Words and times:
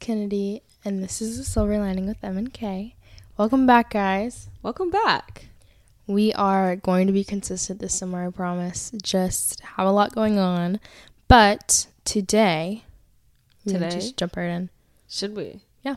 Kennedy, 0.00 0.62
and 0.84 1.02
this 1.02 1.20
is 1.20 1.36
the 1.36 1.44
Silver 1.44 1.78
Lining 1.78 2.06
with 2.06 2.22
M 2.24 2.36
and 2.38 2.52
K. 2.52 2.94
Welcome 3.36 3.66
back, 3.66 3.90
guys. 3.90 4.48
Welcome 4.62 4.90
back. 4.90 5.46
We 6.06 6.32
are 6.32 6.74
going 6.76 7.06
to 7.06 7.12
be 7.12 7.22
consistent 7.22 7.80
this 7.80 7.94
summer, 7.94 8.26
I 8.26 8.30
promise. 8.30 8.90
Just 9.02 9.60
have 9.60 9.86
a 9.86 9.92
lot 9.92 10.14
going 10.14 10.38
on, 10.38 10.80
but 11.28 11.86
today, 12.04 12.84
Today? 13.66 13.90
just 13.90 14.16
jump 14.16 14.36
right 14.36 14.46
in. 14.48 14.70
Should 15.08 15.36
we? 15.36 15.60
Yeah. 15.82 15.96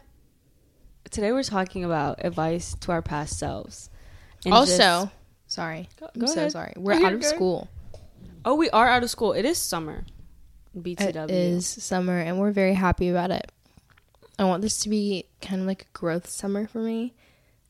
Today 1.10 1.32
we're 1.32 1.44
talking 1.44 1.84
about 1.84 2.24
advice 2.26 2.76
to 2.82 2.92
our 2.92 3.02
past 3.02 3.40
selves. 3.40 3.90
Also, 4.46 4.76
just- 4.78 5.10
sorry, 5.48 5.88
Go- 6.00 6.10
I'm 6.14 6.22
go 6.22 6.28
so 6.28 6.50
sorry. 6.50 6.74
We're 6.76 6.96
You're 6.96 7.08
out 7.08 7.14
of 7.14 7.22
good. 7.22 7.30
school. 7.30 7.70
oh, 8.46 8.56
we 8.56 8.70
are 8.72 8.88
out 8.88 9.04
of 9.04 9.10
school. 9.10 9.32
It 9.34 9.46
is 9.46 9.58
summer. 9.58 10.04
BTW. 10.78 11.24
It 11.26 11.32
is 11.32 11.66
summer, 11.68 12.20
and 12.20 12.38
we're 12.40 12.52
very 12.52 12.74
happy 12.74 13.08
about 13.10 13.32
it. 13.32 13.50
I 14.40 14.46
want 14.46 14.62
this 14.62 14.78
to 14.80 14.90
be 14.90 15.26
kind 15.42 15.62
of 15.62 15.68
like 15.68 15.84
a 15.84 15.98
growth 15.98 16.28
summer 16.30 16.68
for 16.68 16.80
me. 16.80 17.14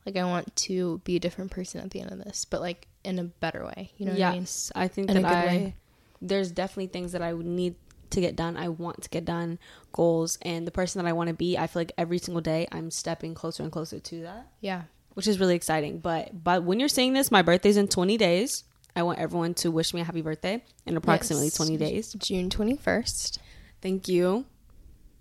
Like 0.06 0.18
I 0.18 0.24
want 0.26 0.56
to 0.58 1.00
be 1.06 1.16
a 1.16 1.20
different 1.20 1.52
person 1.52 1.80
at 1.82 1.92
the 1.92 2.02
end 2.02 2.12
of 2.12 2.18
this, 2.24 2.46
but 2.46 2.62
like 2.62 2.88
in 3.04 3.20
a 3.20 3.24
better 3.26 3.66
way. 3.66 3.92
You 3.98 4.06
know 4.08 4.12
what 4.14 4.22
I 4.22 4.32
mean? 4.32 4.42
yes, 4.42 4.72
I, 4.76 4.88
think 4.88 5.10
In 5.10 5.22
that 5.22 5.26
I. 5.32 5.46
way. 5.46 5.76
There's 6.22 6.52
definitely 6.52 6.88
things 6.88 7.12
that 7.14 7.22
I 7.22 7.34
would 7.34 7.46
need 7.46 7.76
to 8.12 8.22
get 8.22 8.36
done. 8.36 8.56
I 8.58 8.70
want 8.70 9.02
to 9.04 9.10
get 9.10 9.26
done, 9.26 9.60
goals, 9.92 10.38
and 10.42 10.66
the 10.68 10.72
person 10.72 11.02
that 11.04 11.10
I 11.10 11.14
want 11.14 11.30
to 11.30 11.34
be. 11.34 11.58
I 11.58 11.68
feel 11.68 11.82
like 11.82 11.92
every 11.98 12.18
single 12.18 12.42
day 12.42 12.68
I'm 12.72 12.92
stepping 12.92 13.34
closer 13.34 13.64
and 13.64 13.72
closer 13.72 14.00
to 14.00 14.22
that. 14.24 14.48
Yeah. 14.62 14.84
which 15.16 15.28
is 15.28 15.40
really 15.40 15.56
exciting. 15.56 16.00
But 16.00 16.44
but 16.44 16.64
when 16.64 16.80
you're 16.80 16.90
saying 16.90 17.14
this, 17.14 17.30
my 17.32 17.42
birthday's 17.42 17.78
in 17.78 17.88
20 17.88 18.18
days. 18.18 18.64
I 18.96 19.04
want 19.04 19.20
everyone 19.20 19.54
to 19.56 19.72
wish 19.72 19.94
me 19.94 20.02
a 20.02 20.04
happy 20.04 20.22
birthday 20.22 20.64
in 20.86 20.96
approximately 20.98 21.48
Yes. 21.48 21.56
20 21.56 21.78
days. 21.78 22.14
June 22.14 22.50
21st. 22.50 23.40
Thank 23.82 24.08
you. 24.08 24.46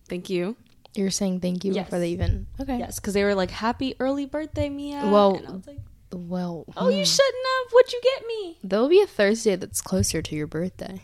Thank 0.08 0.28
you. 0.28 0.56
You're 0.94 1.10
saying 1.10 1.40
thank 1.40 1.64
you 1.64 1.72
Yes. 1.72 1.86
before 1.86 1.98
they 2.00 2.10
even. 2.10 2.46
Okay. 2.60 2.78
Yes, 2.78 2.98
because 3.00 3.14
they 3.14 3.24
were 3.24 3.34
like, 3.34 3.50
happy 3.50 3.94
early 3.98 4.26
birthday, 4.26 4.68
Mia. 4.68 5.08
Well, 5.10 5.36
and 5.36 5.46
I 5.46 5.50
was 5.52 5.66
like, 5.66 5.80
Well, 6.12 6.64
oh, 6.76 6.88
you 6.90 7.04
shouldn't 7.04 7.46
have. 7.46 7.72
What'd 7.72 7.92
you 7.92 8.00
get 8.02 8.26
me? 8.26 8.58
There'll 8.62 8.88
be 8.88 9.00
a 9.00 9.06
Thursday 9.06 9.56
that's 9.56 9.80
closer 9.80 10.20
to 10.20 10.34
your 10.36 10.46
birthday. 10.46 11.02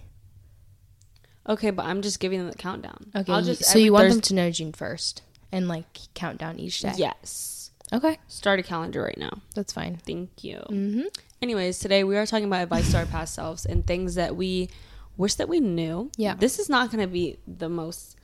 Okay, 1.48 1.70
but 1.70 1.86
I'm 1.86 2.02
just 2.02 2.20
giving 2.20 2.38
them 2.40 2.50
the 2.50 2.56
countdown. 2.56 3.10
Okay. 3.16 3.32
I'll 3.32 3.42
just 3.42 3.64
so 3.64 3.78
you 3.78 3.92
want 3.92 4.10
them 4.10 4.20
to 4.20 4.34
know 4.34 4.50
June 4.50 4.72
1st 4.72 5.22
and 5.50 5.66
like 5.66 5.86
count 6.14 6.38
down 6.38 6.58
each 6.58 6.80
day. 6.80 6.92
Yes. 6.96 7.70
Okay. 7.90 8.18
Start 8.28 8.60
a 8.60 8.62
calendar 8.62 9.02
right 9.02 9.16
now. 9.16 9.40
That's 9.54 9.72
fine. 9.72 9.96
Thank 10.06 10.44
you. 10.44 10.58
Mm-hmm. 10.68 11.04
Anyways, 11.40 11.78
today 11.78 12.04
we 12.04 12.18
are 12.18 12.26
talking 12.26 12.44
about 12.44 12.62
advice 12.62 12.90
to 12.90 12.98
our 12.98 13.06
past 13.06 13.34
selves 13.34 13.64
and 13.64 13.86
things 13.86 14.16
that 14.16 14.36
we 14.36 14.68
wish 15.16 15.36
that 15.36 15.48
we 15.48 15.60
knew. 15.60 16.10
Yeah. 16.18 16.34
This 16.34 16.58
is 16.58 16.68
not 16.68 16.90
going 16.92 17.00
to 17.00 17.10
be 17.10 17.38
the 17.46 17.70
most 17.70 18.16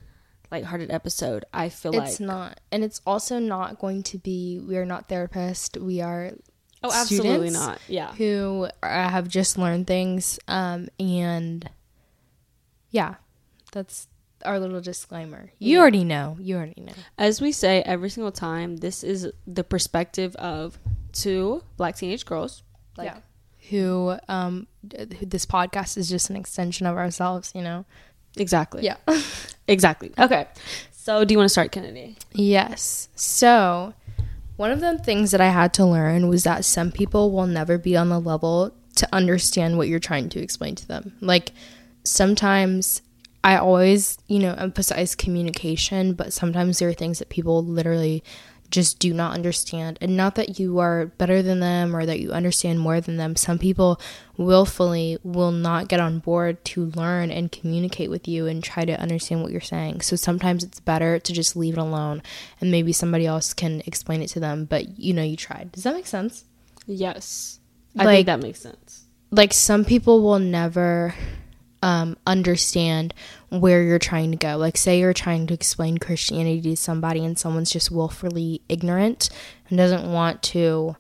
lighthearted 0.51 0.91
episode. 0.91 1.45
I 1.53 1.69
feel 1.69 1.93
like 1.93 2.09
It's 2.09 2.21
like. 2.21 2.27
not. 2.27 2.61
And 2.73 2.85
it's 2.85 3.01
also 3.07 3.39
not 3.39 3.79
going 3.79 4.03
to 4.05 4.19
be, 4.19 4.61
we 4.61 4.77
are 4.77 4.87
not 4.87 5.09
therapists. 5.09 5.81
We 5.81 6.01
are 6.01 6.33
Oh, 6.83 6.91
absolutely 6.93 7.51
not. 7.51 7.81
Yeah. 7.89 8.13
who 8.15 8.69
uh, 8.83 8.87
have 9.09 9.27
just 9.27 9.57
learned 9.57 9.87
things. 9.87 10.39
Um, 10.47 10.89
and 11.01 11.69
yeah, 12.91 13.15
that's 13.73 14.07
our 14.45 14.59
little 14.61 14.81
disclaimer. 14.81 15.51
You 15.59 15.77
Yeah. 15.77 15.81
already 15.81 16.05
know. 16.05 16.37
You 16.39 16.57
already 16.57 16.81
know. 16.83 16.93
As 17.17 17.41
we 17.41 17.53
say 17.53 17.81
every 17.83 18.11
single 18.11 18.33
time, 18.33 18.77
this 18.77 19.03
is 19.03 19.29
the 19.47 19.65
perspective 19.65 20.37
of 20.37 20.79
two 21.13 21.63
black 21.79 21.97
teenage 21.97 22.27
girls. 22.27 22.63
Like, 22.97 23.07
yeah. 23.07 23.19
Who, 23.71 24.17
um, 24.29 24.67
who 24.95 25.25
this 25.25 25.47
podcast 25.47 25.97
is 25.97 26.11
just 26.11 26.29
an 26.29 26.37
extension 26.37 26.87
of 26.87 26.97
ourselves, 26.99 27.51
you 27.55 27.63
know? 27.63 27.87
Exactly. 28.37 28.85
Yeah. 28.85 28.97
Exactly. 29.67 30.13
Okay. 30.19 30.47
So, 30.93 31.25
do 31.25 31.33
you 31.33 31.39
want 31.39 31.47
to 31.47 31.53
start, 31.53 31.73
Kennedy? 31.73 32.19
Yes. 32.33 33.09
So, 33.15 33.95
one 34.57 34.71
of 34.71 34.81
the 34.81 34.99
things 34.99 35.31
that 35.31 35.41
I 35.41 35.49
had 35.49 35.73
to 35.75 35.87
learn 35.87 36.29
was 36.29 36.45
that 36.45 36.67
some 36.67 36.93
people 36.93 37.31
will 37.31 37.47
never 37.47 37.79
be 37.79 37.97
on 37.97 38.11
the 38.11 38.21
level 38.21 38.75
to 38.97 39.09
understand 39.11 39.79
what 39.79 39.89
you're 39.89 39.99
trying 40.01 40.29
to 40.29 40.41
explain 40.41 40.75
to 40.75 40.87
them. 40.87 41.17
Like, 41.23 41.53
sometimes 42.05 43.01
I 43.43 43.57
always, 43.57 44.19
you 44.29 44.39
know, 44.39 44.55
emphasize 44.55 45.15
communication, 45.15 46.13
but 46.13 46.33
sometimes 46.33 46.79
there 46.79 46.89
are 46.89 46.95
things 46.95 47.19
that 47.21 47.29
people 47.31 47.65
literally 47.65 48.23
just 48.71 48.99
do 48.99 49.15
not 49.15 49.35
understand. 49.35 49.99
And 50.01 50.17
not 50.17 50.35
that 50.35 50.59
you 50.59 50.79
are 50.81 51.07
better 51.07 51.43
than 51.43 51.61
them 51.61 51.95
or 51.95 52.05
that 52.07 52.19
you 52.21 52.33
understand 52.33 52.81
more 52.81 53.01
than 53.01 53.17
them. 53.19 53.37
Some 53.37 53.59
people 53.59 54.01
willfully 54.37 55.17
will 55.23 55.53
not 55.53 55.89
get 55.89 56.01
on 56.01 56.19
board 56.19 56.65
to 56.65 56.87
learn 56.87 57.31
and 57.31 57.53
communicate 57.53 58.11
with 58.11 58.27
you 58.27 58.47
and 58.47 58.63
try 58.65 58.85
to 58.85 59.01
understand 59.01 59.43
what 59.43 59.53
you're 59.53 59.61
saying. 59.61 60.01
So 60.01 60.17
sometimes 60.17 60.65
it's 60.65 60.81
better 60.81 61.19
to 61.21 61.33
just 61.33 61.55
leave 61.57 61.75
it 61.75 61.81
alone 61.81 62.23
and 62.61 62.71
maybe 62.71 62.93
somebody 62.93 63.27
else 63.27 63.55
can 63.55 63.83
explain 63.87 64.23
it 64.23 64.29
to 64.29 64.41
them, 64.41 64.65
but 64.65 64.99
you 64.99 65.15
know, 65.15 65.23
you 65.23 65.37
tried. 65.37 65.71
Does 65.73 65.85
that 65.85 65.95
make 65.95 66.07
sense? 66.07 66.45
Yes. 66.87 67.61
I 67.97 68.05
Like- 68.05 68.17
think 68.17 68.27
that 68.27 68.41
makes 68.43 68.61
sense. 68.61 69.05
like 69.31 69.53
some 69.53 69.85
people 69.85 70.21
will 70.23 70.39
never 70.41 71.15
um, 71.85 72.17
understand 72.27 73.13
where 73.51 73.83
you're 73.83 73.99
trying 73.99 74.31
to 74.31 74.37
go. 74.39 74.57
Like, 74.57 74.77
say 74.77 74.99
you're 74.99 75.13
trying 75.13 75.47
to 75.49 75.55
explain 75.55 75.99
Christianity 75.99 76.63
to 76.71 76.77
somebody 76.77 77.25
and 77.25 77.39
someone's 77.39 77.71
just 77.71 77.91
willfully 77.91 78.63
ignorant 78.69 79.29
and 79.69 79.77
doesn't 79.77 80.11
want 80.11 80.43
to 80.55 80.97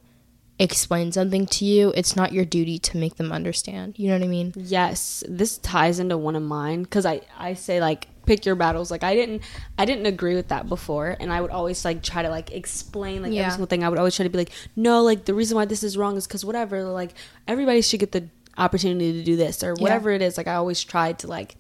explain 0.59 1.11
something 1.11 1.47
to 1.47 1.65
you, 1.65 1.93
it's 1.97 2.15
not 2.15 2.33
your 2.33 2.45
duty 2.45 2.79
to 2.79 2.97
make 2.97 3.17
them 3.17 3.33
understand. 3.33 3.95
You 3.99 4.09
know 4.09 4.19
what 4.19 4.25
I 4.25 4.29
mean? 4.29 4.53
Yes, 4.57 5.25
this 5.29 5.59
ties 5.59 5.99
into 5.99 6.17
one 6.17 6.37
of 6.37 6.43
mine 6.43 6.83
because 6.85 7.05
I 7.07 7.23
I 7.37 7.55
say 7.55 7.81
like 7.81 8.07
pick 8.25 8.47
your 8.47 8.55
battles. 8.55 8.89
Like 8.91 9.03
I 9.03 9.15
didn't 9.17 9.43
I 9.79 9.85
didn't 9.85 10.07
agree 10.07 10.37
with 10.37 10.49
that 10.49 10.69
before, 10.69 11.17
and 11.19 11.33
I 11.33 11.41
would 11.41 11.51
always 11.51 11.85
like 11.85 12.03
try 12.05 12.23
to 12.23 12.29
like 12.31 12.53
explain 12.53 13.23
like 13.23 13.33
Yeah. 13.33 13.41
every 13.43 13.51
single 13.53 13.67
thing. 13.67 13.83
I 13.83 13.89
would 13.89 13.99
always 13.99 14.15
try 14.15 14.23
to 14.25 14.31
be 14.31 14.39
like, 14.39 14.53
no, 14.77 15.03
like 15.03 15.25
the 15.25 15.35
reason 15.35 15.57
why 15.57 15.65
this 15.65 15.83
is 15.83 15.97
wrong 15.99 16.17
is 16.17 16.27
because 16.27 16.45
whatever. 16.45 16.85
Like 16.85 17.15
everybody 17.49 17.83
should 17.83 17.99
get 18.01 18.13
the 18.13 18.29
opportunity 18.57 19.13
to 19.15 19.25
do 19.25 19.37
this 19.37 19.63
or 19.63 19.75
whatever 19.75 20.11
it 20.11 20.23
is. 20.23 20.37
Like 20.37 20.47
I 20.47 20.55
always 20.55 20.83
tried 20.83 21.19
to 21.21 21.27
like 21.27 21.57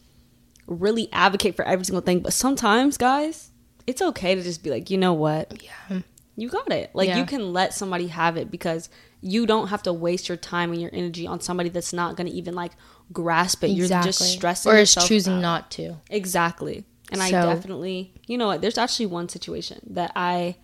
really 0.66 1.08
advocate 1.12 1.56
for 1.56 1.64
every 1.64 1.84
single 1.84 2.00
thing, 2.02 2.20
but 2.20 2.32
sometimes, 2.32 2.96
guys, 2.96 3.50
it's 3.86 4.00
okay 4.00 4.34
to 4.34 4.42
just 4.42 4.62
be 4.62 4.70
like, 4.70 4.90
you 4.90 4.96
know 4.98 5.12
what, 5.12 5.62
Yeah. 5.90 6.00
you 6.36 6.48
got 6.48 6.72
it. 6.72 6.90
Like 6.94 7.08
Yeah. 7.08 7.18
you 7.18 7.26
can 7.26 7.52
let 7.52 7.74
somebody 7.74 8.06
have 8.08 8.36
it 8.36 8.50
because 8.50 8.88
you 9.20 9.46
don't 9.46 9.68
have 9.68 9.82
to 9.82 9.92
waste 9.92 10.28
your 10.28 10.36
time 10.36 10.72
and 10.72 10.80
your 10.80 10.90
energy 10.92 11.26
on 11.26 11.40
somebody 11.40 11.68
that's 11.68 11.92
not 11.92 12.16
going 12.16 12.26
to 12.26 12.32
even 12.32 12.54
like 12.54 12.72
grasp 13.12 13.64
it. 13.64 13.68
You're 13.68 13.88
just 13.88 14.20
stressing 14.20 14.72
Or 14.72 14.76
is 14.76 14.94
choosing 14.94 15.34
out. 15.34 15.40
not 15.42 15.70
to. 15.72 15.96
Exactly. 16.10 16.84
And 17.12 17.22
I 17.22 17.30
definitely, 17.30 18.12
you 18.26 18.38
know 18.38 18.46
what? 18.46 18.60
There's 18.62 18.78
actually 18.78 19.06
one 19.06 19.28
situation 19.28 19.80
that 19.90 20.12
I 20.16 20.56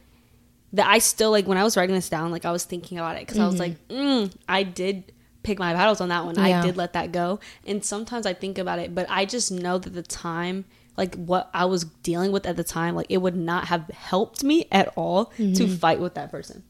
that 0.73 0.87
I 0.89 0.99
still 0.99 1.31
like 1.31 1.47
when 1.49 1.59
I 1.59 1.65
was 1.65 1.77
writing 1.77 1.95
this 1.95 2.09
down, 2.09 2.31
like 2.31 2.45
I 2.45 2.53
was 2.53 2.65
thinking 2.65 2.99
about 2.99 3.17
it 3.17 3.21
because 3.27 3.39
I 3.39 3.47
was 3.47 3.59
like, 3.59 3.77
mm, 3.89 4.33
I 4.49 4.63
did 4.63 5.13
pick 5.43 5.59
my 5.59 5.73
battles 5.73 6.01
on 6.01 6.09
that 6.11 6.25
one. 6.25 6.35
Mm-hmm. 6.37 6.47
Yeah. 6.47 6.61
I 6.61 6.67
did 6.67 6.77
let 6.77 6.93
that 6.95 7.13
go, 7.13 7.41
and 7.67 7.85
sometimes 7.85 8.27
I 8.27 8.35
think 8.35 8.59
about 8.59 8.79
it, 8.79 8.95
but 8.95 9.07
I 9.09 9.25
just 9.25 9.51
know 9.51 9.79
that 9.79 9.91
the 9.91 10.03
time, 10.03 10.65
like 10.97 11.15
what 11.15 11.49
I 11.55 11.65
was 11.65 11.85
dealing 12.03 12.33
with 12.33 12.47
at 12.47 12.57
the 12.57 12.65
time, 12.65 12.95
like 12.95 13.07
it 13.09 13.19
would 13.19 13.37
not 13.37 13.67
have 13.67 13.89
helped 13.89 14.45
me 14.45 14.67
at 14.71 14.89
all 14.97 15.27
to 15.37 15.43
Mm-hmm. 15.43 15.75
fight 15.77 16.01
with 16.01 16.15
that 16.15 16.31
person, 16.31 16.63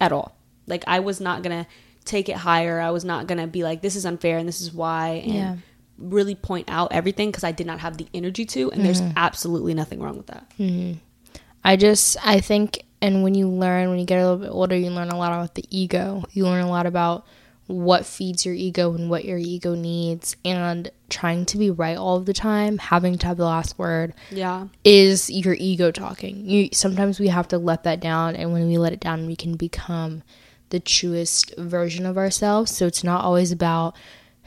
at 0.00 0.12
all. 0.12 0.36
Like 0.66 0.84
I 0.86 1.00
was 1.00 1.20
not 1.20 1.42
gonna 1.42 1.66
take 2.04 2.28
it 2.28 2.36
higher. 2.36 2.80
I 2.80 2.90
was 2.90 3.04
not 3.04 3.26
gonna 3.26 3.46
be 3.46 3.62
like, 3.64 3.80
this 3.82 3.96
is 3.96 4.04
unfair 4.06 4.38
and 4.38 4.46
this 4.48 4.60
is 4.60 4.72
why, 4.72 5.22
and 5.24 5.34
Yeah. 5.34 5.56
really 5.98 6.34
point 6.34 6.68
out 6.68 6.92
everything 6.92 7.28
because 7.30 7.44
I 7.44 7.52
did 7.52 7.66
not 7.66 7.80
have 7.80 7.96
the 7.96 8.06
energy 8.12 8.44
to, 8.46 8.70
and 8.72 8.84
there's 8.84 9.00
Mm-hmm. 9.00 9.16
absolutely 9.16 9.74
nothing 9.74 10.00
wrong 10.00 10.16
with 10.18 10.26
that. 10.26 10.44
I 11.64 11.76
just 11.76 12.16
I 12.24 12.40
think 12.40 12.82
and 13.02 13.22
when 13.22 13.34
you 13.34 13.48
learn 13.48 13.90
when 13.90 13.98
you 13.98 14.06
get 14.06 14.18
a 14.18 14.22
little 14.22 14.38
bit 14.38 14.50
older 14.50 14.76
you 14.76 14.90
learn 14.90 15.08
a 15.10 15.16
lot 15.18 15.32
about 15.32 15.54
the 15.54 15.64
ego. 15.70 16.24
You 16.32 16.44
learn 16.44 16.62
a 16.62 16.68
lot 16.70 16.86
about 16.86 17.26
what 17.66 18.06
feeds 18.06 18.46
your 18.46 18.54
ego 18.54 18.94
and 18.94 19.10
what 19.10 19.24
your 19.24 19.38
ego 19.38 19.74
needs 19.74 20.36
and 20.44 20.90
trying 21.08 21.44
to 21.46 21.58
be 21.58 21.70
right 21.70 21.96
all 21.96 22.16
of 22.16 22.26
the 22.26 22.32
time, 22.32 22.78
having 22.78 23.18
to 23.18 23.26
have 23.26 23.36
the 23.36 23.44
last 23.44 23.78
word 23.78 24.14
Yeah, 24.30 24.68
is 24.84 25.30
your 25.30 25.54
ego 25.54 25.90
talking. 25.90 26.48
You 26.48 26.68
sometimes 26.72 27.18
we 27.18 27.28
have 27.28 27.48
to 27.48 27.58
let 27.58 27.84
that 27.84 28.00
down 28.00 28.36
and 28.36 28.52
when 28.52 28.68
we 28.68 28.78
let 28.78 28.92
it 28.92 29.00
down 29.00 29.26
we 29.26 29.36
can 29.36 29.56
become 29.56 30.22
the 30.70 30.80
truest 30.80 31.54
version 31.58 32.06
of 32.06 32.16
ourselves. 32.16 32.74
So 32.76 32.86
it's 32.86 33.04
not 33.04 33.24
always 33.24 33.52
about 33.52 33.96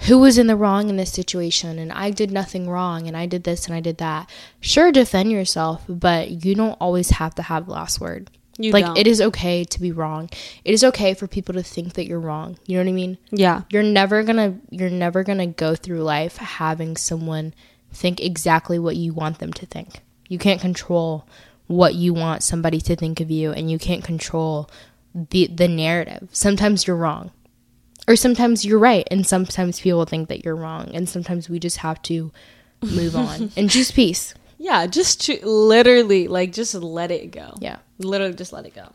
who 0.08 0.18
was 0.18 0.38
in 0.38 0.48
the 0.48 0.56
wrong 0.56 0.90
in 0.90 0.96
this 0.96 1.12
situation 1.12 1.78
and 1.78 1.92
I 1.92 2.12
did 2.12 2.32
nothing 2.32 2.70
wrong 2.70 3.08
and 3.08 3.18
I 3.18 3.26
did 3.26 3.44
this 3.44 3.66
and 3.66 3.76
I 3.76 3.82
did 3.82 3.98
that. 3.98 4.30
Sure 4.62 4.92
defend 4.94 5.32
yourself, 5.32 5.84
but 5.90 6.46
you 6.46 6.56
don't 6.56 6.78
always 6.80 7.10
have 7.12 7.36
to 7.36 7.42
have 7.44 7.66
the 7.66 7.74
last 7.74 8.00
word. 8.00 8.30
You 8.60 8.72
like 8.72 8.86
don't. 8.86 8.98
it 8.98 9.08
is 9.08 9.22
okay 9.22 9.64
to 9.64 9.82
be 9.82 9.92
wrong. 9.92 10.30
It 10.66 10.74
is 10.74 10.84
okay 10.84 11.14
for 11.14 11.28
people 11.28 11.54
to 11.56 11.64
think 11.64 11.94
that 11.94 12.06
you're 12.06 12.20
wrong. 12.20 12.58
You 12.68 12.78
know 12.78 12.84
what 12.84 12.90
I 12.90 12.94
mean? 12.94 13.18
yeah, 13.32 13.62
You're 13.70 13.84
never 13.84 14.22
going 14.22 14.36
to 14.36 14.60
you're 14.70 14.90
never 14.90 15.24
going 15.24 15.38
to 15.40 15.48
go 15.48 15.76
through 15.76 16.04
life 16.04 16.38
having 16.38 16.98
someone 16.98 17.54
think 17.92 18.20
exactly 18.20 18.78
what 18.78 18.98
you 18.98 19.14
want 19.14 19.40
them 19.40 19.54
to 19.54 19.66
think. 19.66 20.02
You 20.28 20.38
can't 20.38 20.62
control 20.62 21.26
what 21.68 21.96
you 21.96 22.14
want 22.14 22.44
somebody 22.44 22.82
to 22.82 22.96
think 22.96 23.20
of 23.22 23.32
you 23.32 23.52
and 23.52 23.72
you 23.72 23.80
can't 23.80 24.04
control 24.04 24.70
the 25.16 25.48
the 25.48 25.68
narrative. 25.70 26.28
Sometimes 26.32 26.86
you're 26.86 26.98
wrong. 26.98 27.32
Or 28.08 28.16
sometimes 28.16 28.66
you're 28.66 28.80
right 28.80 29.08
and 29.10 29.26
sometimes 29.26 29.80
people 29.80 30.04
think 30.06 30.28
that 30.30 30.44
you're 30.44 30.56
wrong 30.56 30.92
and 30.94 31.08
sometimes 31.08 31.48
we 31.48 31.60
just 31.60 31.78
have 31.78 32.02
to 32.04 32.32
move 32.82 33.16
on 33.16 33.52
and 33.58 33.70
choose 33.70 33.92
peace. 33.92 34.34
Yeah, 34.58 34.88
just 34.88 35.22
to, 35.26 35.40
literally, 35.48 36.28
like, 36.28 36.52
just 36.52 36.74
let 36.76 37.12
it 37.12 37.32
go. 37.32 37.56
Yeah. 37.62 37.78
Literally, 38.00 38.34
just 38.34 38.54
let 38.54 38.66
it 38.66 38.74
go. 38.74 38.92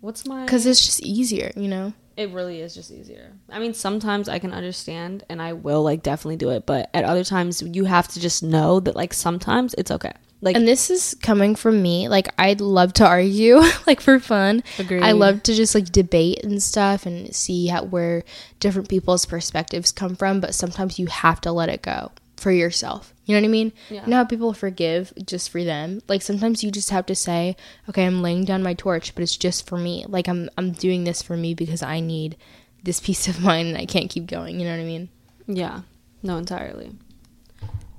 What's 0.00 0.26
my. 0.26 0.44
Because 0.44 0.66
it's 0.66 0.84
just 0.84 1.02
easier, 1.02 1.52
you 1.56 1.68
know? 1.68 1.92
It 2.16 2.30
really 2.30 2.60
is 2.60 2.74
just 2.74 2.90
easier. 2.90 3.32
I 3.48 3.58
mean, 3.58 3.72
sometimes 3.72 4.28
I 4.28 4.38
can 4.38 4.52
understand 4.52 5.24
and 5.28 5.40
I 5.40 5.54
will, 5.54 5.82
like, 5.82 6.02
definitely 6.02 6.36
do 6.36 6.50
it. 6.50 6.66
But 6.66 6.90
at 6.92 7.04
other 7.04 7.24
times, 7.24 7.62
you 7.62 7.84
have 7.84 8.08
to 8.08 8.20
just 8.20 8.42
know 8.42 8.80
that, 8.80 8.96
like, 8.96 9.14
sometimes 9.14 9.74
it's 9.78 9.90
okay. 9.90 10.12
Like, 10.40 10.56
and 10.56 10.66
this 10.66 10.90
is 10.90 11.16
coming 11.22 11.54
from 11.54 11.80
me. 11.80 12.08
Like, 12.08 12.28
I'd 12.36 12.60
love 12.60 12.92
to 12.94 13.06
argue, 13.06 13.60
like, 13.86 14.00
for 14.00 14.18
fun. 14.18 14.62
Agreed. 14.78 15.02
I 15.02 15.12
love 15.12 15.42
to 15.44 15.54
just, 15.54 15.74
like, 15.74 15.86
debate 15.86 16.44
and 16.44 16.62
stuff 16.62 17.06
and 17.06 17.34
see 17.34 17.68
how, 17.68 17.84
where 17.84 18.24
different 18.60 18.88
people's 18.88 19.24
perspectives 19.24 19.92
come 19.92 20.16
from. 20.16 20.40
But 20.40 20.54
sometimes 20.54 20.98
you 20.98 21.06
have 21.06 21.40
to 21.42 21.52
let 21.52 21.68
it 21.68 21.80
go 21.80 22.10
for 22.36 22.50
yourself. 22.50 23.11
You 23.24 23.34
know 23.34 23.40
what 23.42 23.48
I 23.48 23.52
mean? 23.52 23.72
Yeah. 23.88 24.02
You 24.04 24.10
know 24.10 24.16
how 24.16 24.24
people 24.24 24.52
forgive 24.52 25.12
just 25.24 25.50
for 25.50 25.62
them? 25.62 26.00
Like, 26.08 26.22
sometimes 26.22 26.64
you 26.64 26.70
just 26.70 26.90
have 26.90 27.06
to 27.06 27.14
say, 27.14 27.56
okay, 27.88 28.04
I'm 28.04 28.20
laying 28.20 28.44
down 28.44 28.62
my 28.62 28.74
torch, 28.74 29.14
but 29.14 29.22
it's 29.22 29.36
just 29.36 29.66
for 29.68 29.78
me. 29.78 30.04
Like, 30.08 30.28
I'm, 30.28 30.50
I'm 30.58 30.72
doing 30.72 31.04
this 31.04 31.22
for 31.22 31.36
me 31.36 31.54
because 31.54 31.82
I 31.82 32.00
need 32.00 32.36
this 32.82 33.00
peace 33.00 33.28
of 33.28 33.40
mind 33.44 33.68
and 33.68 33.78
I 33.78 33.86
can't 33.86 34.10
keep 34.10 34.26
going. 34.26 34.58
You 34.58 34.66
know 34.66 34.72
what 34.72 34.82
I 34.82 34.86
mean? 34.86 35.08
Yeah, 35.46 35.82
no, 36.22 36.36
entirely. 36.36 36.92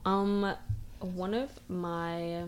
Um, 0.06 0.54
one 1.00 1.34
of 1.34 1.50
my 1.70 2.44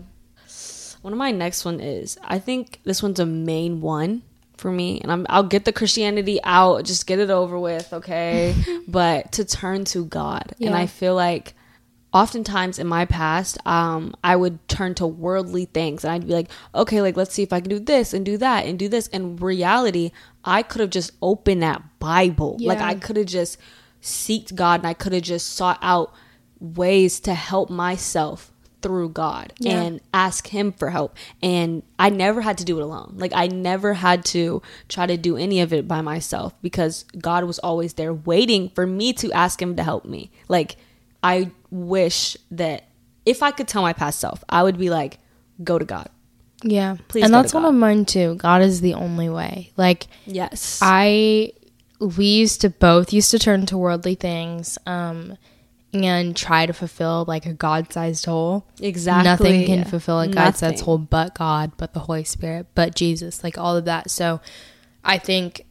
one 1.02 1.12
of 1.12 1.18
my 1.18 1.30
next 1.30 1.64
one 1.64 1.80
is 1.80 2.18
I 2.22 2.38
think 2.38 2.80
this 2.84 3.02
one's 3.02 3.20
a 3.20 3.26
main 3.26 3.80
one 3.80 4.22
for 4.56 4.70
me, 4.70 5.00
and 5.00 5.12
I'm 5.12 5.26
I'll 5.28 5.42
get 5.42 5.64
the 5.64 5.72
Christianity 5.72 6.40
out, 6.42 6.84
just 6.84 7.06
get 7.06 7.18
it 7.18 7.30
over 7.30 7.58
with, 7.58 7.92
okay? 7.92 8.54
but 8.88 9.32
to 9.32 9.44
turn 9.44 9.84
to 9.86 10.04
God, 10.04 10.54
and 10.60 10.74
I 10.74 10.86
feel 10.86 11.14
like 11.14 11.54
oftentimes 12.16 12.78
in 12.78 12.86
my 12.86 13.04
past 13.04 13.58
um 13.66 14.14
i 14.24 14.34
would 14.34 14.56
turn 14.68 14.94
to 14.94 15.06
worldly 15.06 15.66
things 15.66 16.04
and 16.04 16.12
i'd 16.14 16.26
be 16.26 16.32
like 16.32 16.48
okay 16.74 17.00
like 17.02 17.16
let's 17.16 17.34
see 17.34 17.42
if 17.42 17.52
i 17.52 17.60
can 17.60 17.68
do 17.68 17.78
this 17.78 18.14
and 18.14 18.24
do 18.24 18.36
that 18.38 18.64
and 18.66 18.78
do 18.78 18.88
this. 18.88 19.06
And 19.08 19.40
reality 19.40 20.06
i 20.44 20.62
could 20.62 20.80
have 20.80 20.90
just 20.90 21.10
opened 21.20 21.62
that 21.62 21.82
bible. 21.98 22.56
Like 22.60 22.78
i 22.78 22.94
could 22.94 23.16
have 23.16 23.26
just 23.26 23.58
seeked 24.02 24.54
god 24.54 24.80
and 24.80 24.86
i 24.86 24.94
could 24.94 25.12
have 25.12 25.22
just 25.34 25.46
sought 25.58 25.78
out 25.82 26.12
ways 26.60 27.20
to 27.20 27.34
help 27.34 27.68
myself 27.70 28.50
through 28.82 29.08
god 29.10 29.52
Yeah. 29.58 29.80
and 29.82 30.00
ask 30.14 30.46
him 30.48 30.72
for 30.72 30.88
help. 30.90 31.16
And 31.42 31.82
i 31.98 32.08
never 32.08 32.40
had 32.40 32.56
to 32.58 32.64
do 32.64 32.78
it 32.78 32.82
alone. 32.82 33.14
Like 33.16 33.32
i 33.34 33.46
never 33.48 33.94
had 33.94 34.24
to 34.36 34.62
try 34.88 35.06
to 35.06 35.16
do 35.28 35.36
any 35.36 35.60
of 35.60 35.72
it 35.72 35.86
by 35.88 36.00
myself 36.12 36.54
because 36.62 37.04
god 37.18 37.44
was 37.44 37.58
always 37.58 37.94
there 37.94 38.14
waiting 38.14 38.70
for 38.76 38.86
me 38.86 39.12
to 39.14 39.32
ask 39.32 39.60
him 39.60 39.76
to 39.76 39.82
help 39.82 40.04
me. 40.04 40.30
Like 40.48 40.76
I 41.22 41.50
wish 41.70 42.36
that 42.52 42.84
if 43.24 43.42
I 43.42 43.50
could 43.50 43.68
tell 43.68 43.82
my 43.82 43.92
past 43.92 44.18
self, 44.20 44.44
I 44.48 44.62
would 44.62 44.78
be 44.78 44.90
like, 44.90 45.18
go 45.64 45.78
to 45.78 45.84
God. 45.84 46.08
Yeah. 46.62 46.96
Please 47.08 47.24
and 47.24 47.32
go 47.32 47.38
to 47.38 47.42
that's 47.42 47.54
one 47.54 47.64
God. 47.64 47.68
of 47.70 47.74
mine 47.74 48.04
too. 48.04 48.36
God 48.36 48.62
is 48.62 48.80
the 48.80 48.94
only 48.94 49.28
way. 49.28 49.72
Like, 49.76 50.06
Yes. 50.26 50.78
I 50.82 51.52
we 51.98 52.26
used 52.26 52.60
to 52.60 52.70
both 52.70 53.12
used 53.12 53.30
to 53.30 53.38
turn 53.38 53.64
to 53.66 53.78
worldly 53.78 54.14
things 54.14 54.76
um 54.86 55.36
and 55.94 56.36
try 56.36 56.66
to 56.66 56.74
fulfill 56.74 57.24
like 57.26 57.46
a 57.46 57.54
god-sized 57.54 58.26
hole. 58.26 58.66
exactly. 58.80 59.24
Nothing 59.24 59.66
can 59.66 59.84
fulfill 59.84 60.20
a 60.20 60.28
god-sized 60.28 60.84
hole 60.84 60.98
but 60.98 61.34
God, 61.34 61.72
but 61.78 61.94
the 61.94 62.00
Holy 62.00 62.24
Spirit, 62.24 62.66
but 62.74 62.94
Jesus, 62.94 63.42
like 63.42 63.56
all 63.56 63.76
of 63.76 63.86
that. 63.86 64.10
So 64.10 64.40
I 65.02 65.16
think 65.18 65.64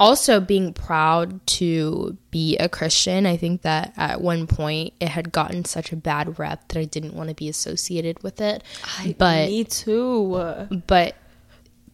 also 0.00 0.40
being 0.40 0.72
proud 0.72 1.46
to 1.46 2.16
be 2.30 2.56
a 2.56 2.68
Christian, 2.70 3.26
I 3.26 3.36
think 3.36 3.62
that 3.62 3.92
at 3.98 4.22
one 4.22 4.46
point 4.46 4.94
it 4.98 5.08
had 5.08 5.30
gotten 5.30 5.66
such 5.66 5.92
a 5.92 5.96
bad 5.96 6.38
rep 6.38 6.66
that 6.68 6.80
I 6.80 6.84
didn't 6.84 7.14
want 7.14 7.28
to 7.28 7.34
be 7.34 7.50
associated 7.50 8.22
with 8.22 8.40
it. 8.40 8.64
I, 8.98 9.14
but 9.18 9.48
me 9.48 9.64
too. 9.64 10.68
but 10.86 11.16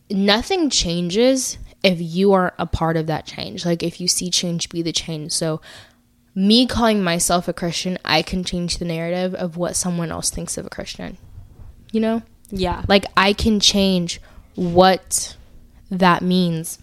nothing 0.08 0.70
changes 0.70 1.58
if 1.82 2.00
you 2.00 2.32
are 2.32 2.54
a 2.58 2.66
part 2.66 2.96
of 2.96 3.08
that 3.08 3.26
change. 3.26 3.66
Like 3.66 3.82
if 3.82 4.00
you 4.00 4.06
see 4.06 4.30
change 4.30 4.68
be 4.68 4.82
the 4.82 4.92
change. 4.92 5.32
So 5.32 5.60
me 6.32 6.64
calling 6.66 7.02
myself 7.02 7.48
a 7.48 7.52
Christian, 7.52 7.98
I 8.04 8.22
can 8.22 8.44
change 8.44 8.78
the 8.78 8.84
narrative 8.84 9.34
of 9.34 9.56
what 9.56 9.74
someone 9.74 10.12
else 10.12 10.30
thinks 10.30 10.56
of 10.56 10.64
a 10.64 10.70
Christian. 10.70 11.18
You 11.90 12.00
know? 12.00 12.22
Yeah. 12.50 12.84
Like 12.86 13.04
I 13.16 13.32
can 13.32 13.58
change 13.58 14.20
what 14.54 15.36
that 15.90 16.22
means 16.22 16.78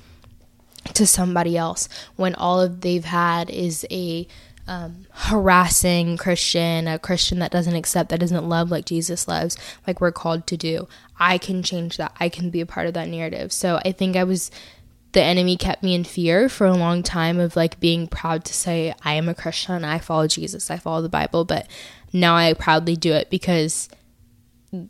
to 0.94 1.08
somebody 1.08 1.58
else 1.58 1.88
when 2.16 2.36
all 2.36 2.60
of 2.62 2.82
they've 2.82 3.06
had 3.06 3.50
is 3.50 3.86
a 3.90 4.28
um, 4.68 5.06
harassing 5.12 6.18
Christian, 6.18 6.88
a 6.88 6.98
Christian 6.98 7.40
that 7.40 7.52
doesn't 7.52 7.76
accept, 7.76 8.10
that 8.10 8.20
doesn't 8.20 8.48
love 8.48 8.72
like 8.72 8.86
Jesus 8.86 9.28
loves, 9.28 9.58
like 9.86 10.00
we're 10.00 10.12
called 10.12 10.48
to 10.48 10.58
do. 10.58 10.88
I 11.20 11.38
can 11.38 11.64
change 11.64 11.98
that. 11.98 12.16
I 12.20 12.30
can 12.30 12.50
be 12.50 12.62
a 12.62 12.66
part 12.66 12.88
of 12.88 12.94
that 12.94 13.10
narrative. 13.10 13.52
So 13.52 13.80
I 13.84 13.92
think 13.92 14.16
I 14.16 14.24
was, 14.24 14.52
the 15.12 15.22
enemy 15.22 15.58
kept 15.58 15.84
me 15.84 15.96
in 15.96 16.04
fear 16.04 16.48
for 16.48 16.66
a 16.66 16.74
long 16.74 17.04
time 17.04 17.40
of 17.40 17.56
like 17.56 17.80
being 17.80 18.08
proud 18.08 18.46
to 18.46 18.54
say, 18.54 18.94
I 19.04 19.16
am 19.16 19.28
a 19.28 19.36
Christian, 19.36 19.84
I 19.84 20.00
follow 20.00 20.28
Jesus, 20.28 20.72
I 20.72 20.78
follow 20.78 21.02
the 21.02 21.10
Bible. 21.10 21.44
But 21.44 21.68
now 22.14 22.36
I 22.36 22.54
proudly 22.54 22.96
do 22.96 23.12
it 23.14 23.30
because 23.30 23.90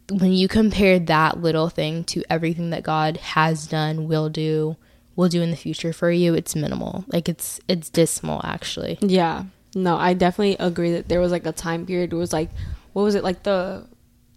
when 0.10 0.31
you 0.31 0.48
compare 0.48 1.00
that 1.00 1.42
little 1.42 1.69
thing 1.69 2.04
to 2.06 2.24
everything 2.30 2.69
that 2.69 2.84
God 2.84 3.18
has 3.18 3.68
done, 3.68 4.07
will 4.07 4.30
do, 4.30 4.78
will 5.15 5.30
do 5.30 5.42
in 5.42 5.51
the 5.51 5.57
future 5.57 5.94
for 5.94 6.12
you, 6.12 6.33
it's 6.33 6.56
minimal. 6.56 7.06
Like 7.07 7.27
it's 7.30 7.60
it's 7.68 7.89
dismal 7.89 8.42
actually. 8.44 8.98
yeah. 9.01 9.45
No, 9.75 9.98
I 9.98 10.13
definitely 10.13 10.56
agree 10.60 10.92
that 10.92 11.10
there 11.10 11.19
was 11.19 11.31
like 11.31 11.48
a 11.48 11.51
time 11.51 11.86
period 11.88 12.13
where 12.13 12.19
it 12.19 12.21
was 12.21 12.31
like, 12.33 12.51
what 12.94 13.01
was 13.01 13.15
it? 13.15 13.24
Like 13.24 13.42
the, 13.42 13.88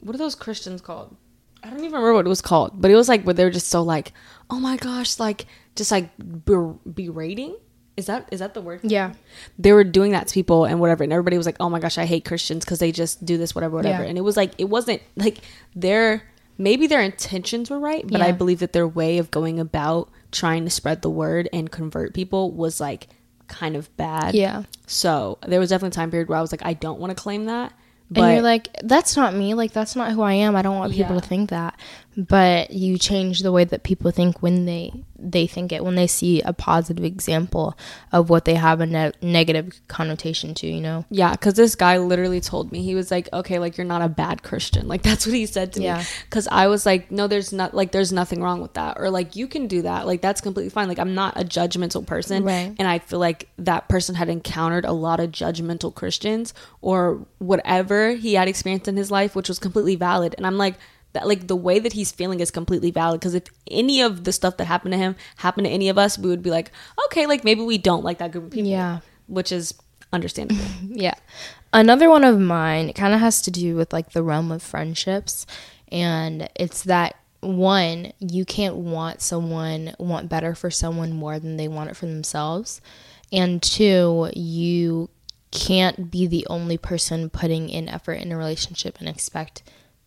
what 0.01 0.15
are 0.15 0.19
those 0.19 0.35
Christians 0.35 0.81
called? 0.81 1.15
I 1.63 1.69
don't 1.69 1.81
even 1.81 1.93
remember 1.93 2.15
what 2.15 2.25
it 2.25 2.29
was 2.31 2.41
called, 2.41 2.81
but 2.81 2.91
it 2.91 2.95
was 2.95 3.07
like 3.07 3.23
where 3.25 3.35
they 3.35 3.45
were 3.45 3.51
just 3.51 3.69
so 3.69 3.83
like, 3.83 4.13
oh 4.49 4.59
my 4.59 4.79
gosh, 4.79 5.19
like 5.19 5.45
just 5.75 5.91
like 5.91 6.09
ber- 6.17 6.79
berating. 6.91 7.55
Is 7.99 8.07
that 8.07 8.29
is 8.33 8.41
that 8.41 8.55
the 8.55 8.63
word? 8.63 8.81
Yeah. 8.83 9.13
they 9.59 9.73
were 9.73 9.85
doing 9.85 10.13
that 10.13 10.29
to 10.29 10.33
people 10.35 10.65
and 10.65 10.81
whatever 10.81 11.03
and 11.05 11.13
everybody 11.13 11.37
was 11.39 11.47
like 11.47 11.57
oh 11.61 11.71
my 11.71 11.81
gosh 11.81 11.97
i 11.97 12.05
hate 12.05 12.27
christians 12.27 12.63
because 12.63 12.79
they 12.79 12.93
just 12.93 13.25
do 13.25 13.39
this 13.39 13.55
whatever 13.55 13.75
whatever 13.77 14.03
Yeah. 14.03 14.09
and 14.11 14.19
it 14.19 14.21
was 14.21 14.37
like 14.37 14.53
it 14.59 14.69
wasn't 14.69 15.01
like 15.17 15.39
their 15.75 16.23
maybe 16.59 16.87
their 16.87 17.01
intentions 17.01 17.71
were 17.71 17.79
right 17.81 18.07
but 18.07 18.21
i 18.21 18.33
believe 18.33 18.59
that 18.59 18.75
their 18.75 18.87
way 18.87 19.17
of 19.17 19.31
going 19.31 19.59
about 19.59 20.11
trying 20.37 20.65
to 20.65 20.71
spread 20.71 21.03
the 21.03 21.11
word 21.11 21.49
and 21.53 21.71
convert 21.71 22.15
people 22.15 22.53
was 22.53 22.81
like 22.81 23.09
kind 23.49 23.77
of 23.77 23.95
bad 23.97 24.35
Yeah. 24.35 24.65
so 24.87 25.39
there 25.47 25.61
was 25.61 25.71
definitely 25.71 25.95
a 25.95 25.99
time 25.99 26.11
period 26.11 26.29
where 26.29 26.39
i 26.39 26.41
was 26.41 26.53
like 26.53 26.65
i 26.65 26.75
don't 26.75 26.99
want 27.01 27.11
to 27.17 27.21
claim 27.23 27.45
that 27.47 27.73
but 28.09 28.23
and 28.23 28.35
you're 28.35 28.43
like, 28.43 28.69
that's 28.85 29.17
not 29.17 29.35
me. 29.35 29.55
Like 29.55 29.73
that's 29.73 29.97
not 29.97 30.13
who 30.13 30.23
I 30.23 30.35
am. 30.35 30.55
I 30.55 30.63
don't 30.63 30.77
want 30.77 30.93
people 30.93 31.17
Yeah. 31.17 31.21
to 31.21 31.27
think 31.27 31.51
that. 31.51 31.77
But 32.17 32.71
you 32.71 32.97
change 32.97 33.41
the 33.41 33.53
way 33.53 33.65
that 33.65 33.83
people 33.83 34.11
think 34.11 34.43
when 34.43 34.65
they 34.65 35.05
they 35.19 35.47
think 35.47 35.73
it 35.73 35.83
when 35.85 35.95
they 35.97 36.07
see 36.07 36.41
a 36.43 36.53
positive 36.53 37.05
example 37.05 37.77
of 38.13 38.29
what 38.31 38.45
they 38.45 38.55
have 38.55 38.81
a 38.81 38.87
ne- 38.87 39.13
negative 39.21 39.81
connotation 39.89 40.55
to. 40.55 40.67
You 40.67 40.81
know. 40.81 41.05
Yeah, 41.11 41.33
because 41.33 41.55
this 41.55 41.75
guy 41.75 41.99
literally 41.99 42.41
told 42.41 42.73
me 42.73 42.83
he 42.83 42.95
was 42.95 43.11
like, 43.11 43.29
"Okay, 43.35 43.59
like 43.59 43.77
you're 43.77 43.87
not 43.87 44.01
a 44.01 44.09
bad 44.09 44.43
Christian." 44.43 44.89
Like 44.89 45.03
that's 45.03 45.27
what 45.27 45.35
he 45.35 45.45
said 45.45 45.75
to 45.75 45.83
Yeah. 45.83 45.99
me. 45.99 46.05
Because 46.25 46.49
I 46.51 46.69
was 46.69 46.87
like, 46.87 47.11
"No, 47.11 47.27
there's 47.27 47.53
not 47.53 47.75
like 47.75 47.93
there's 47.93 48.13
nothing 48.13 48.41
wrong 48.43 48.63
with 48.63 48.73
that," 48.75 48.97
or 48.99 49.11
like 49.11 49.37
you 49.37 49.47
can 49.47 49.67
do 49.67 49.83
that. 49.83 50.07
Like 50.07 50.23
that's 50.23 50.41
completely 50.41 50.71
fine. 50.71 50.89
Like 50.89 50.99
I'm 50.99 51.15
not 51.15 51.39
a 51.39 51.45
judgmental 51.45 52.07
person, 52.07 52.45
Right. 52.45 52.75
And 52.79 52.89
I 52.89 52.99
feel 52.99 53.19
like 53.19 53.49
that 53.59 53.89
person 53.91 54.15
had 54.15 54.31
encountered 54.31 54.87
a 54.87 54.93
lot 54.93 55.21
of 55.21 55.33
judgmental 55.33 55.95
Christians 55.95 56.55
or 56.81 57.27
whatever 57.39 58.13
he 58.15 58.35
had 58.35 58.49
experienced 58.49 58.89
in 58.89 58.97
his 58.97 59.11
life, 59.11 59.37
which 59.37 59.49
was 59.49 59.59
completely 59.59 59.97
valid. 59.97 60.35
And 60.39 60.47
I'm 60.47 60.57
like. 60.57 60.77
That, 61.17 61.27
like 61.27 61.47
the 61.49 61.57
way 61.57 61.79
that 61.79 61.95
he's 61.95 62.13
feeling 62.13 62.41
is 62.41 62.51
completely 62.51 62.91
valid 62.91 63.19
because 63.21 63.35
if 63.35 63.45
any 63.71 64.03
of 64.03 64.25
the 64.25 64.33
stuff 64.33 64.59
that 64.59 64.67
happened 64.67 64.93
to 64.93 64.99
him 64.99 65.17
happened 65.37 65.65
to 65.67 65.71
any 65.71 65.89
of 65.89 65.97
us, 65.97 66.19
we 66.19 66.29
would 66.29 66.43
be 66.43 66.51
like, 66.51 66.71
okay, 67.07 67.27
like 67.27 67.43
maybe 67.43 67.63
we 67.63 67.79
don't 67.79 68.05
like 68.05 68.19
that 68.19 68.33
group 68.33 68.45
of 68.45 68.51
people, 68.51 68.71
Yeah. 68.71 69.01
which 69.27 69.51
is 69.51 69.75
understandable. 70.13 70.61
Yeah. 70.83 71.15
Another 71.73 72.09
one 72.11 72.23
of 72.25 72.39
mine 72.39 72.93
kind 72.93 73.15
of 73.15 73.21
has 73.21 73.41
to 73.43 73.51
do 73.51 73.77
with 73.77 73.93
like 73.93 74.13
the 74.13 74.23
realm 74.23 74.53
of 74.53 74.63
friendships. 74.63 75.47
And 75.91 76.49
it's 76.55 76.83
that 76.85 77.17
one, 77.41 78.13
you 78.19 78.45
can't 78.45 78.77
want 78.77 79.21
someone, 79.23 79.95
want 79.99 80.29
better 80.29 80.55
for 80.55 80.71
someone 80.71 81.13
more 81.13 81.39
than 81.39 81.57
they 81.57 81.69
want 81.69 81.91
it 81.91 81.97
for 81.97 82.07
themselves. 82.07 82.81
And 83.33 83.63
two, 83.63 84.31
you 84.35 85.11
can't 85.51 86.11
be 86.11 86.27
the 86.27 86.47
only 86.49 86.77
person 86.79 87.31
putting 87.31 87.69
in 87.69 87.89
effort 87.89 88.15
in 88.15 88.33
a 88.33 88.37
relationship 88.37 88.99
and 89.01 89.09
expect 89.09 89.63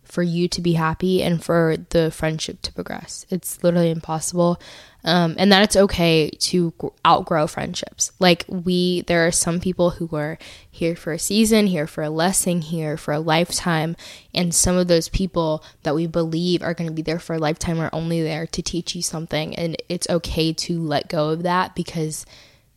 for 0.10 0.24
you 0.24 0.48
to 0.50 0.60
be 0.60 0.74
happy 0.74 1.22
and 1.22 1.44
for 1.44 1.78
the 1.90 2.10
friendship 2.12 2.62
to 2.64 2.74
progress. 2.74 3.26
It's 3.30 3.64
literally 3.64 3.92
impossible. 3.92 4.60
Um, 5.06 5.36
and 5.38 5.50
that 5.52 5.64
it's 5.64 5.78
okay 5.78 6.30
to 6.30 6.74
outgrow 7.08 7.48
friendships. 7.48 8.12
Like, 8.20 8.44
we, 8.50 9.02
there 9.02 9.26
are 9.26 9.32
some 9.32 9.62
people 9.62 9.92
who 9.92 10.14
are 10.14 10.38
here 10.70 10.96
for 10.96 11.14
a 11.14 11.20
season, 11.20 11.68
here 11.68 11.88
for 11.88 12.04
a 12.04 12.10
lesson, 12.10 12.62
here 12.62 12.98
for 12.98 13.14
a 13.14 13.20
lifetime. 13.20 13.96
And 14.34 14.54
some 14.54 14.76
of 14.76 14.90
those 14.90 15.08
people 15.08 15.64
that 15.84 15.96
we 15.96 16.06
believe 16.06 16.62
are 16.62 16.74
going 16.74 16.90
to 16.90 16.94
be 16.94 17.02
there 17.02 17.20
for 17.20 17.36
a 17.36 17.40
lifetime 17.40 17.80
are 17.80 17.90
only 17.94 18.22
there 18.22 18.46
to 18.48 18.62
teach 18.62 18.94
you 18.94 19.02
something. 19.02 19.56
And 19.56 19.78
it's 19.88 20.10
okay 20.10 20.52
to 20.52 20.82
let 20.82 21.08
go 21.08 21.30
of 21.30 21.44
that 21.44 21.76
because 21.76 22.26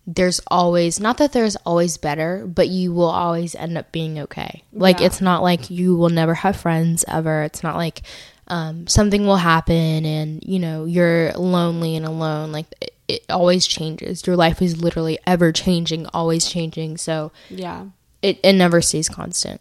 there's 0.06 0.40
always 0.48 0.98
not 0.98 1.18
that 1.18 1.32
there's 1.32 1.56
always 1.64 1.96
better, 1.96 2.44
but 2.46 2.68
you 2.68 2.92
will 2.92 3.10
always 3.10 3.54
end 3.54 3.78
up 3.78 3.92
being 3.92 4.18
okay. 4.18 4.62
Like 4.72 5.00
Yeah. 5.00 5.06
it's 5.06 5.20
not 5.20 5.42
like 5.42 5.70
you 5.70 5.94
will 5.96 6.08
never 6.08 6.34
have 6.34 6.56
friends 6.56 7.04
ever. 7.06 7.42
It's 7.44 7.62
not 7.62 7.76
like 7.76 8.02
um, 8.48 8.86
something 8.88 9.24
will 9.26 9.36
happen 9.36 10.04
and 10.04 10.42
you 10.44 10.58
know 10.58 10.84
you're 10.84 11.32
lonely 11.34 11.94
and 11.96 12.04
alone. 12.04 12.50
Like 12.52 12.66
it, 12.80 12.94
it 13.06 13.24
always 13.30 13.66
changes. 13.66 14.26
Your 14.26 14.36
life 14.36 14.60
is 14.60 14.82
literally 14.82 15.18
ever 15.26 15.52
changing, 15.52 16.06
always 16.12 16.46
changing. 16.46 16.96
So 16.96 17.30
Yeah. 17.48 17.86
it, 18.22 18.40
it 18.42 18.54
never 18.54 18.82
stays 18.82 19.08
constant. 19.08 19.60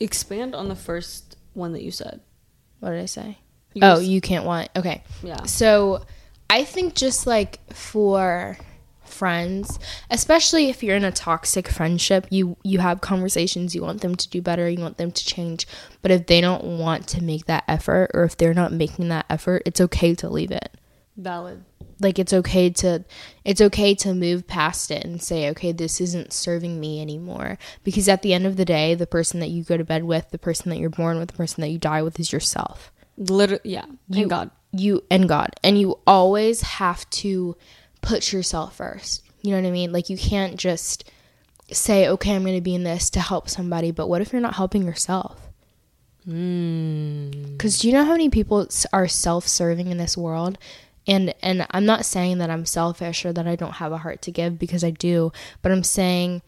Expand 0.00 0.54
on 0.56 0.68
the 0.68 0.74
first 0.74 1.36
one 1.52 1.72
that 1.74 1.82
you 1.82 1.92
said. 1.92 2.20
What 2.80 2.90
did 2.90 3.00
I 3.00 3.06
say? 3.06 3.38
You 3.74 3.80
oh, 3.84 3.94
just- 3.96 4.06
you 4.06 4.20
can't 4.20 4.44
want. 4.44 4.68
Okay. 4.74 5.02
Yeah. 5.22 5.44
So 5.44 6.04
I 6.50 6.64
think 6.64 6.94
just 6.94 7.26
like 7.26 7.60
for 7.72 8.58
friends, 9.14 9.78
especially 10.10 10.68
if 10.68 10.82
you're 10.82 10.96
in 10.96 11.04
a 11.04 11.12
toxic 11.12 11.68
friendship, 11.68 12.26
you 12.30 12.56
you 12.62 12.80
have 12.80 13.00
conversations, 13.00 13.74
you 13.74 13.82
want 13.82 14.00
them 14.00 14.14
to 14.14 14.28
do 14.28 14.42
better, 14.42 14.68
you 14.68 14.80
want 14.80 14.98
them 14.98 15.12
to 15.12 15.24
change, 15.24 15.66
but 16.02 16.10
if 16.10 16.26
they 16.26 16.40
don't 16.40 16.64
want 16.64 17.06
to 17.08 17.22
make 17.22 17.46
that 17.46 17.64
effort 17.68 18.10
or 18.12 18.24
if 18.24 18.36
they're 18.36 18.54
not 18.54 18.72
making 18.72 19.08
that 19.08 19.26
effort, 19.30 19.62
it's 19.64 19.80
okay 19.80 20.14
to 20.16 20.28
leave 20.28 20.50
it. 20.50 20.76
Valid. 21.16 21.64
Like 22.00 22.18
it's 22.18 22.32
okay 22.32 22.70
to 22.70 23.04
it's 23.44 23.60
okay 23.60 23.94
to 23.94 24.14
move 24.14 24.48
past 24.48 24.90
it 24.90 25.04
and 25.04 25.22
say, 25.22 25.48
"Okay, 25.50 25.70
this 25.70 26.00
isn't 26.00 26.32
serving 26.32 26.80
me 26.80 27.00
anymore." 27.00 27.56
Because 27.84 28.08
at 28.08 28.22
the 28.22 28.34
end 28.34 28.46
of 28.46 28.56
the 28.56 28.64
day, 28.64 28.94
the 28.96 29.06
person 29.06 29.38
that 29.40 29.50
you 29.50 29.62
go 29.62 29.76
to 29.76 29.84
bed 29.84 30.02
with, 30.04 30.30
the 30.30 30.38
person 30.38 30.70
that 30.70 30.78
you're 30.78 30.90
born 30.90 31.18
with, 31.18 31.28
the 31.28 31.36
person 31.36 31.60
that 31.60 31.68
you 31.68 31.78
die 31.78 32.02
with 32.02 32.18
is 32.18 32.32
yourself 32.32 32.92
Literally, 33.16 33.60
yeah. 33.64 33.84
you 34.08 34.14
Thank 34.14 34.30
God. 34.30 34.50
you 34.72 35.04
and 35.10 35.28
God 35.28 35.50
and 35.62 35.78
you 35.80 36.00
always 36.06 36.62
have 36.62 37.08
to 37.10 37.56
put 38.04 38.32
yourself 38.32 38.76
first. 38.76 39.22
You 39.42 39.50
know 39.50 39.60
what 39.60 39.68
I 39.68 39.72
mean? 39.72 39.92
Like 39.92 40.10
you 40.10 40.16
can't 40.16 40.56
just 40.56 41.10
say, 41.70 42.08
"Okay, 42.08 42.34
I'm 42.34 42.42
going 42.42 42.54
to 42.54 42.60
be 42.60 42.74
in 42.74 42.84
this 42.84 43.10
to 43.10 43.20
help 43.20 43.48
somebody," 43.48 43.90
but 43.90 44.08
what 44.08 44.20
if 44.20 44.32
you're 44.32 44.42
not 44.42 44.54
helping 44.54 44.84
yourself? 44.84 45.40
Mm. 46.28 47.58
Cuz 47.58 47.78
do 47.78 47.88
you 47.88 47.92
know 47.92 48.04
how 48.04 48.12
many 48.12 48.30
people 48.30 48.66
are 48.92 49.08
self-serving 49.08 49.88
in 49.88 49.98
this 49.98 50.16
world? 50.16 50.58
And 51.06 51.34
and 51.42 51.66
I'm 51.70 51.84
not 51.84 52.06
saying 52.06 52.38
that 52.38 52.50
I'm 52.50 52.64
selfish 52.64 53.26
or 53.26 53.32
that 53.32 53.46
I 53.46 53.56
don't 53.56 53.74
have 53.74 53.92
a 53.92 53.98
heart 53.98 54.22
to 54.22 54.30
give 54.30 54.58
because 54.58 54.82
I 54.82 54.90
do, 54.90 55.32
but 55.60 55.70
I'm 55.72 55.84
saying 55.84 56.42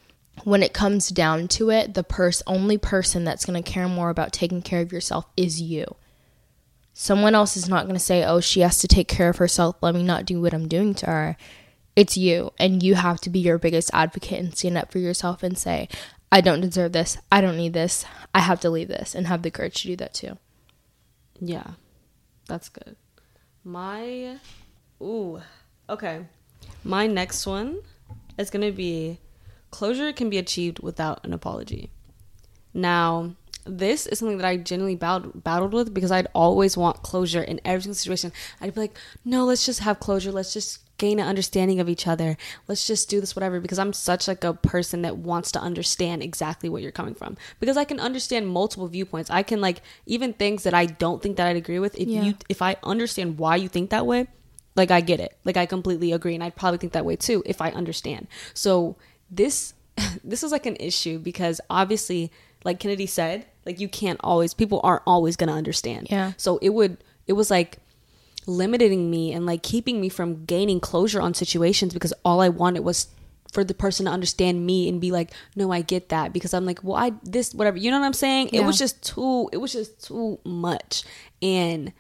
when 0.45 0.63
it 0.63 0.73
comes 0.73 1.09
down 1.09 1.49
to 1.49 1.71
it, 1.71 1.95
the 1.95 2.05
pers- 2.05 2.43
only 2.47 2.79
person 2.79 3.25
that's 3.25 3.45
going 3.45 3.63
to 3.63 3.71
care 3.71 3.89
more 3.89 4.11
about 4.11 4.33
taking 4.33 4.63
care 4.63 4.81
of 4.81 4.93
yourself 4.93 5.27
is 5.37 5.61
you. 5.61 5.97
Someone 6.99 7.35
else 7.35 7.59
is 7.59 7.69
not 7.69 7.85
going 7.85 7.95
to 7.95 8.01
say, 8.01 8.25
oh, 8.25 8.41
she 8.41 8.61
has 8.61 8.79
to 8.79 8.89
take 8.89 9.07
care 9.07 9.29
of 9.29 9.37
herself. 9.37 9.77
Let 9.83 9.95
me 9.95 10.03
not 10.03 10.25
do 10.25 10.41
what 10.41 10.55
I'm 10.55 10.67
doing 10.67 10.95
to 10.95 11.07
her. 11.07 11.37
It's 11.95 12.17
you. 12.17 12.55
And 12.59 12.83
you 12.83 12.95
have 12.95 13.21
to 13.21 13.29
be 13.29 13.39
your 13.39 13.59
biggest 13.59 13.91
advocate 13.93 14.39
and 14.39 14.57
stand 14.57 14.79
up 14.79 14.91
for 14.91 14.99
yourself 14.99 15.43
and 15.43 15.59
say, 15.59 15.91
I 16.33 16.41
don't 16.41 16.63
deserve 16.63 16.93
this. 16.93 17.19
I 17.31 17.43
don't 17.43 17.59
need 17.59 17.75
this. 17.75 18.07
I 18.35 18.41
have 18.41 18.61
to 18.61 18.71
leave 18.71 18.89
this 18.89 19.15
and 19.15 19.27
have 19.27 19.43
the 19.43 19.51
courage 19.51 19.83
to 19.83 19.89
do 19.89 19.97
that 19.97 20.15
too. 20.15 20.39
Yeah. 21.39 21.73
That's 22.49 22.71
good. 22.71 22.97
My 23.63 24.39
ooh. 25.03 25.43
Okay. 25.91 26.25
My 26.83 27.07
next 27.07 27.47
one 27.47 27.81
is 28.39 28.49
going 28.49 28.65
to 28.65 28.73
be 28.75 29.21
closure 29.71 30.15
can 30.15 30.31
be 30.31 30.39
achieved 30.39 30.79
without 30.79 31.27
an 31.27 31.35
apology. 31.35 31.91
Now, 32.73 33.35
this 33.67 34.07
is 34.07 34.19
something 34.19 34.39
that 34.39 34.47
I 34.47 34.57
genuinely 34.57 34.97
battled, 34.97 35.43
battled 35.45 35.73
with 35.75 35.93
because 35.93 36.11
I'd 36.11 36.29
always 36.35 36.77
want 36.77 37.03
closure 37.03 37.43
in 37.43 37.61
every 37.65 37.83
single 37.83 37.95
situation. 37.95 38.33
I'd 38.61 38.75
be 38.75 38.81
like, 38.81 38.97
no, 39.25 39.45
let's 39.45 39.67
just 39.67 39.81
have 39.81 40.01
closure. 40.01 40.33
Let's 40.33 40.53
just 40.53 40.81
gain 40.99 41.19
an 41.19 41.27
understanding 41.27 41.79
of 41.79 41.89
each 41.89 42.07
other. 42.07 42.39
Let's 42.69 42.87
just 42.87 43.11
do 43.11 43.21
this, 43.21 43.37
whatever. 43.37 43.61
Because 43.61 43.79
I'm 43.79 43.93
such 43.93 44.29
like 44.29 44.45
a 44.45 44.55
person 44.55 45.03
that 45.03 45.19
wants 45.19 45.53
to 45.53 45.61
understand 45.61 46.23
exactly 46.23 46.69
where 46.69 46.81
you're 46.81 46.93
coming 46.93 47.15
from. 47.15 47.37
Because 47.61 47.77
I 47.77 47.85
can 47.85 48.01
understand 48.01 48.49
multiple 48.49 48.89
viewpoints. 48.89 49.31
I 49.31 49.43
can 49.43 49.61
like 49.61 49.83
even 50.07 50.33
things 50.33 50.63
that 50.63 50.75
I 50.75 50.87
don't 50.87 51.23
think 51.23 51.37
that 51.37 51.47
I'd 51.47 51.57
agree 51.57 51.79
with. 51.79 51.99
If 51.99 52.09
Yeah. 52.09 52.23
you 52.25 52.35
if 52.49 52.63
I 52.63 52.77
understand 52.83 53.39
why 53.39 53.57
you 53.57 53.69
think 53.69 53.91
that 53.91 54.07
way, 54.07 54.27
like 54.75 54.91
I 54.91 55.01
get 55.01 55.21
it. 55.21 55.37
Like 55.45 55.57
I 55.57 55.67
completely 55.67 56.13
agree, 56.13 56.35
and 56.35 56.43
I'd 56.45 56.57
probably 56.57 56.79
think 56.79 56.93
that 56.93 57.05
way 57.05 57.17
too 57.17 57.43
if 57.47 57.61
I 57.61 57.71
understand. 57.71 58.29
So 58.55 58.97
this 59.31 59.75
this 60.25 60.43
is 60.43 60.53
like 60.53 60.67
an 60.67 60.77
issue 60.77 61.19
because 61.19 61.61
obviously, 61.71 62.31
like 62.67 62.81
Kennedy 62.81 63.07
said, 63.07 63.47
like 63.65 63.81
you 63.81 63.89
can't 63.89 64.21
always 64.23 64.53
people 64.53 64.81
aren't 64.85 65.03
always 65.07 65.37
gonna 65.37 65.55
understand. 65.55 66.09
Yeah. 66.11 66.33
So 66.37 66.59
it 66.59 66.71
would 66.71 66.99
it 67.27 67.33
was 67.33 67.51
like 67.51 67.79
limiting 68.47 69.11
me 69.11 69.33
and 69.33 69.47
like 69.47 69.63
keeping 69.63 70.01
me 70.01 70.09
from 70.09 70.45
gaining 70.45 70.81
closure 70.81 71.21
on 71.21 71.33
situations 71.33 71.95
because 71.95 72.13
all 72.25 72.41
I 72.41 72.49
wanted 72.49 72.81
was 72.81 73.09
for 73.53 73.65
the 73.65 73.75
person 73.75 74.07
to 74.07 74.13
understand 74.13 74.67
me 74.67 74.89
and 74.89 75.01
be 75.01 75.11
like, 75.13 75.31
no, 75.55 75.73
I 75.73 75.81
get 75.81 76.11
that 76.11 76.33
because 76.33 76.53
I'm 76.53 76.67
like, 76.67 76.83
well, 76.83 76.97
I 76.97 77.13
this 77.23 77.55
whatever, 77.55 77.79
you 77.79 77.91
know 77.91 78.01
what 78.01 78.07
I'm 78.07 78.13
saying? 78.13 78.51
It 78.53 78.65
was 78.65 78.79
just 78.79 79.03
too, 79.03 79.49
it 79.53 79.59
was 79.59 79.73
just 79.73 80.05
too 80.05 80.39
much, 80.45 81.05
and 81.41 81.93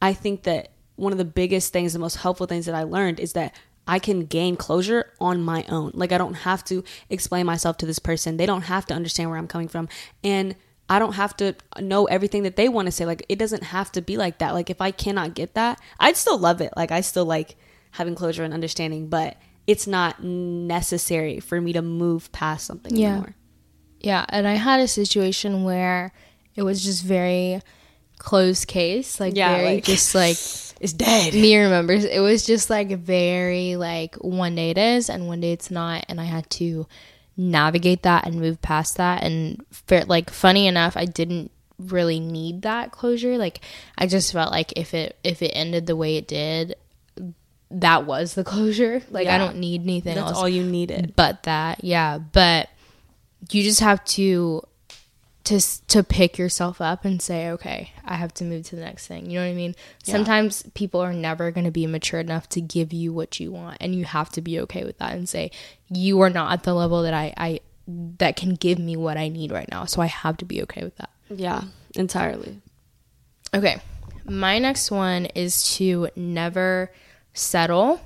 I 0.00 0.14
think 0.14 0.44
that 0.44 0.72
one 0.96 1.12
of 1.12 1.18
the 1.18 1.24
biggest 1.24 1.72
things, 1.72 1.92
the 1.92 1.98
most 1.98 2.16
helpful 2.16 2.46
things 2.46 2.66
that 2.66 2.74
I 2.74 2.82
learned 2.82 3.20
is 3.20 3.34
that 3.34 3.54
I 3.88 3.98
can 3.98 4.26
gain 4.26 4.54
closure 4.56 5.12
on 5.18 5.42
my 5.42 5.64
own. 5.68 5.90
Like 5.94 6.12
I 6.12 6.18
don't 6.18 6.34
have 6.34 6.62
to 6.66 6.84
explain 7.08 7.46
myself 7.46 7.78
to 7.78 7.86
this 7.86 7.98
person. 7.98 8.36
They 8.36 8.46
don't 8.46 8.62
have 8.62 8.84
to 8.86 8.94
understand 8.94 9.30
where 9.30 9.38
I'm 9.38 9.48
coming 9.48 9.68
from. 9.68 9.88
And 10.22 10.54
I 10.90 10.98
don't 10.98 11.14
have 11.14 11.36
to 11.38 11.54
know 11.80 12.04
everything 12.04 12.42
that 12.44 12.56
they 12.56 12.68
want 12.68 12.86
to 12.86 12.92
say. 12.92 13.04
Like 13.06 13.24
it 13.28 13.38
doesn't 13.38 13.64
have 13.64 13.90
to 13.92 14.02
be 14.02 14.16
like 14.16 14.38
that. 14.38 14.52
Like 14.54 14.68
if 14.70 14.80
I 14.80 14.90
cannot 14.90 15.34
get 15.34 15.54
that, 15.54 15.80
I'd 15.98 16.16
still 16.16 16.38
love 16.38 16.60
it. 16.60 16.72
Like 16.76 16.92
I 16.92 17.00
still 17.00 17.24
like 17.24 17.56
having 17.92 18.14
closure 18.14 18.44
and 18.44 18.52
understanding, 18.54 19.08
but 19.08 19.36
it's 19.66 19.86
not 19.86 20.22
necessary 20.22 21.40
for 21.40 21.60
me 21.60 21.72
to 21.72 21.82
move 21.82 22.30
past 22.32 22.66
something 22.66 22.94
Yeah. 22.96 23.08
anymore. 23.12 23.34
Yeah, 24.00 24.24
and 24.28 24.46
I 24.46 24.54
had 24.54 24.80
a 24.80 24.86
situation 24.88 25.64
where 25.64 26.12
it 26.54 26.62
was 26.62 26.84
just 26.84 27.02
very 27.04 27.60
closed 28.18 28.66
case, 28.68 29.18
like 29.20 29.36
Yeah, 29.36 29.56
very 29.56 29.74
like- 29.76 29.84
just 29.84 30.14
like 30.14 30.36
It's 30.80 30.92
dead. 30.92 31.34
me 31.34 31.56
remembers. 31.56 32.04
It 32.04 32.20
was 32.20 32.46
just 32.46 32.70
like 32.70 32.90
very 32.98 33.74
like 33.76 34.14
one 34.16 34.54
day 34.54 34.70
it 34.70 34.78
is 34.78 35.10
and 35.10 35.26
one 35.26 35.40
day 35.40 35.52
it's 35.52 35.70
not, 35.72 36.04
and 36.08 36.20
I 36.20 36.24
had 36.24 36.48
to 36.50 36.86
navigate 37.36 38.02
that 38.04 38.26
and 38.26 38.36
move 38.40 38.62
past 38.62 38.96
that. 38.96 39.22
And 39.24 39.64
fair, 39.72 40.04
like 40.04 40.30
funny 40.30 40.66
enough, 40.68 40.96
I 40.96 41.04
didn't 41.04 41.50
really 41.80 42.20
need 42.20 42.62
that 42.62 42.92
closure. 42.92 43.36
Like 43.38 43.60
I 43.96 44.06
just 44.06 44.32
felt 44.32 44.52
like 44.52 44.72
if 44.76 44.94
it 44.94 45.16
if 45.24 45.42
it 45.42 45.50
ended 45.54 45.86
the 45.86 45.96
way 45.96 46.16
it 46.16 46.28
did, 46.28 46.76
that 47.72 48.06
was 48.06 48.34
the 48.34 48.44
closure. 48.52 49.02
Like 49.10 49.26
I 49.26 49.36
don't 49.38 49.56
need 49.56 49.82
anything 49.82 50.14
That's 50.14 50.28
else 50.30 50.38
all 50.38 50.48
you 50.48 50.62
needed. 50.62 51.14
but 51.16 51.42
that 51.42 51.82
yeah 51.84 52.18
but 52.18 52.68
you 53.50 53.62
just 53.62 53.80
have 53.80 54.04
to 54.04 54.62
to 55.48 55.60
to 55.88 56.02
pick 56.02 56.36
yourself 56.38 56.80
up 56.80 57.04
and 57.04 57.20
say 57.22 57.48
okay 57.50 57.92
i 58.04 58.14
have 58.16 58.32
to 58.34 58.44
move 58.44 58.64
to 58.66 58.76
the 58.76 58.82
next 58.82 59.06
thing 59.06 59.28
you 59.30 59.38
know 59.38 59.44
what 59.44 59.50
i 59.50 59.54
mean 59.54 59.74
Yeah. 60.04 60.12
sometimes 60.16 60.62
people 60.74 61.00
are 61.00 61.12
never 61.12 61.50
going 61.50 61.64
to 61.64 61.70
be 61.70 61.86
mature 61.86 62.20
enough 62.20 62.48
to 62.50 62.60
give 62.60 62.92
you 62.92 63.12
what 63.12 63.38
you 63.40 63.50
want 63.52 63.76
and 63.80 63.94
you 63.94 64.04
have 64.04 64.30
to 64.36 64.40
be 64.40 64.58
okay 64.60 64.84
with 64.84 64.98
that 64.98 65.14
and 65.14 65.28
say 65.28 65.50
you 65.88 66.20
are 66.20 66.30
not 66.30 66.52
at 66.52 66.62
the 66.64 66.74
level 66.74 67.02
that 67.02 67.14
i 67.14 67.32
i 67.36 67.60
that 68.18 68.36
can 68.36 68.54
give 68.54 68.78
me 68.78 68.94
what 68.96 69.16
i 69.16 69.28
need 69.28 69.50
right 69.52 69.70
now 69.70 69.84
so 69.86 70.02
i 70.02 70.06
have 70.06 70.36
to 70.36 70.44
be 70.44 70.62
okay 70.62 70.84
with 70.84 70.96
that 70.96 71.10
Yeah, 71.30 71.62
entirely. 71.94 72.60
Okay. 73.54 73.76
My 74.24 74.58
next 74.58 74.90
one 74.90 75.26
is 75.34 75.76
to 75.76 76.08
never 76.16 76.90
settle. 77.32 78.00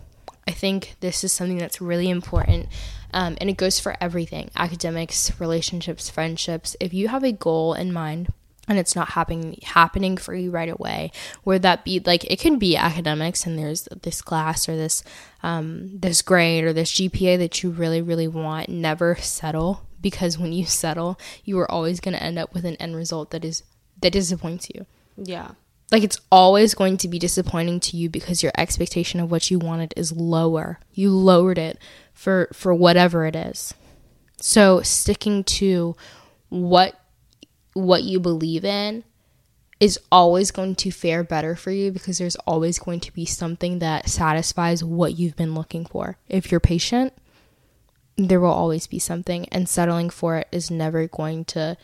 I 0.46 0.52
think 0.52 0.94
this 1.00 1.25
is 1.25 1.32
something 1.32 1.58
that's 1.58 1.80
really 1.80 2.08
important. 2.11 2.68
Um, 3.12 3.37
and 3.40 3.50
it 3.50 3.57
goes 3.57 3.78
for 3.78 3.97
everything 4.00 4.50
academics, 4.57 5.38
relationships, 5.40 6.09
friendships. 6.09 6.76
If 6.81 6.95
you 6.95 7.09
have 7.09 7.25
a 7.25 7.33
goal 7.33 7.75
in 7.75 7.92
mind, 7.92 8.33
and 8.69 8.78
it's 8.78 8.95
not 8.95 9.11
happening 9.11 9.59
happening 9.62 10.16
for 10.16 10.35
you 10.35 10.50
right 10.50 10.69
away. 10.69 11.11
Where 11.42 11.59
that 11.59 11.85
be 11.85 12.00
like 12.00 12.25
it 12.31 12.38
can 12.38 12.59
be 12.59 12.76
academics 12.76 13.45
and 13.45 13.59
there's 13.59 13.88
this 14.02 14.23
class 14.23 14.69
or 14.69 14.76
this 14.76 15.02
um, 15.42 15.99
this 15.99 16.23
grade 16.23 16.64
or 16.64 16.73
this 16.73 16.92
GPA 16.92 17.38
that 17.38 17.62
you 17.62 17.71
really 17.71 18.00
really 18.00 18.28
want. 18.28 18.69
Never 18.69 19.16
settle 19.16 19.87
because 20.00 20.38
when 20.38 20.52
you 20.52 20.64
settle, 20.66 21.19
you 21.45 21.59
are 21.59 21.71
always 21.71 22.00
going 22.00 22.14
to 22.14 22.23
end 22.23 22.38
up 22.38 22.54
with 22.54 22.64
an 22.64 22.76
end 22.76 22.97
result 22.97 23.31
that 23.31 23.45
is 23.45 23.62
that 24.00 24.12
disappoints 24.12 24.69
you. 24.75 24.87
Yeah. 25.16 25.52
Like 25.92 26.02
it's 26.02 26.20
always 26.32 26.75
going 26.75 26.96
to 26.96 27.08
be 27.08 27.18
disappointing 27.18 27.78
to 27.80 27.99
you 27.99 28.08
because 28.08 28.42
your 28.42 28.52
expectation 28.56 29.20
of 29.20 29.30
what 29.30 29.50
you 29.50 29.58
wanted 29.58 29.92
is 29.94 30.11
lower. 30.11 30.80
You 30.94 31.11
lowered 31.11 31.58
it 31.58 31.78
for 32.14 32.49
for 32.54 32.75
whatever 32.75 33.26
it 33.26 33.37
is. 33.37 33.75
So 34.38 34.80
sticking 34.80 35.44
to 35.44 35.94
what 36.49 36.99
what 37.75 38.02
you 38.04 38.18
believe 38.18 38.64
in 38.64 39.04
is 39.80 39.99
always 40.11 40.50
going 40.50 40.76
to 40.76 40.90
fare 40.90 41.25
better 41.25 41.56
for 41.56 41.70
you 41.70 41.90
because 41.92 42.16
there's 42.16 42.37
always 42.37 42.78
going 42.78 43.00
to 43.00 43.12
be 43.12 43.25
something 43.26 43.80
that 43.80 44.08
satisfies 44.08 44.82
what 44.82 45.18
you've 45.18 45.37
been 45.37 45.54
looking 45.54 45.84
for. 45.84 46.16
If 46.28 46.50
you're 46.50 46.61
patient, 46.61 47.12
there 48.16 48.40
will 48.40 48.50
always 48.50 48.87
be 48.87 48.99
something 48.99 49.46
and 49.50 49.68
settling 49.68 50.08
for 50.08 50.38
it 50.38 50.49
is 50.52 50.70
never 50.70 51.06
going 51.08 51.44
to 51.46 51.76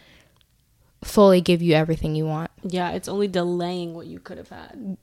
fully 1.02 1.40
give 1.40 1.62
you 1.62 1.74
everything 1.74 2.14
you 2.14 2.26
want. 2.26 2.50
Yeah, 2.62 2.90
it's 2.90 3.08
only 3.08 3.28
delaying 3.28 3.94
what 3.94 4.06
you 4.06 4.18
could 4.18 4.38
have 4.38 4.48
had. 4.48 4.96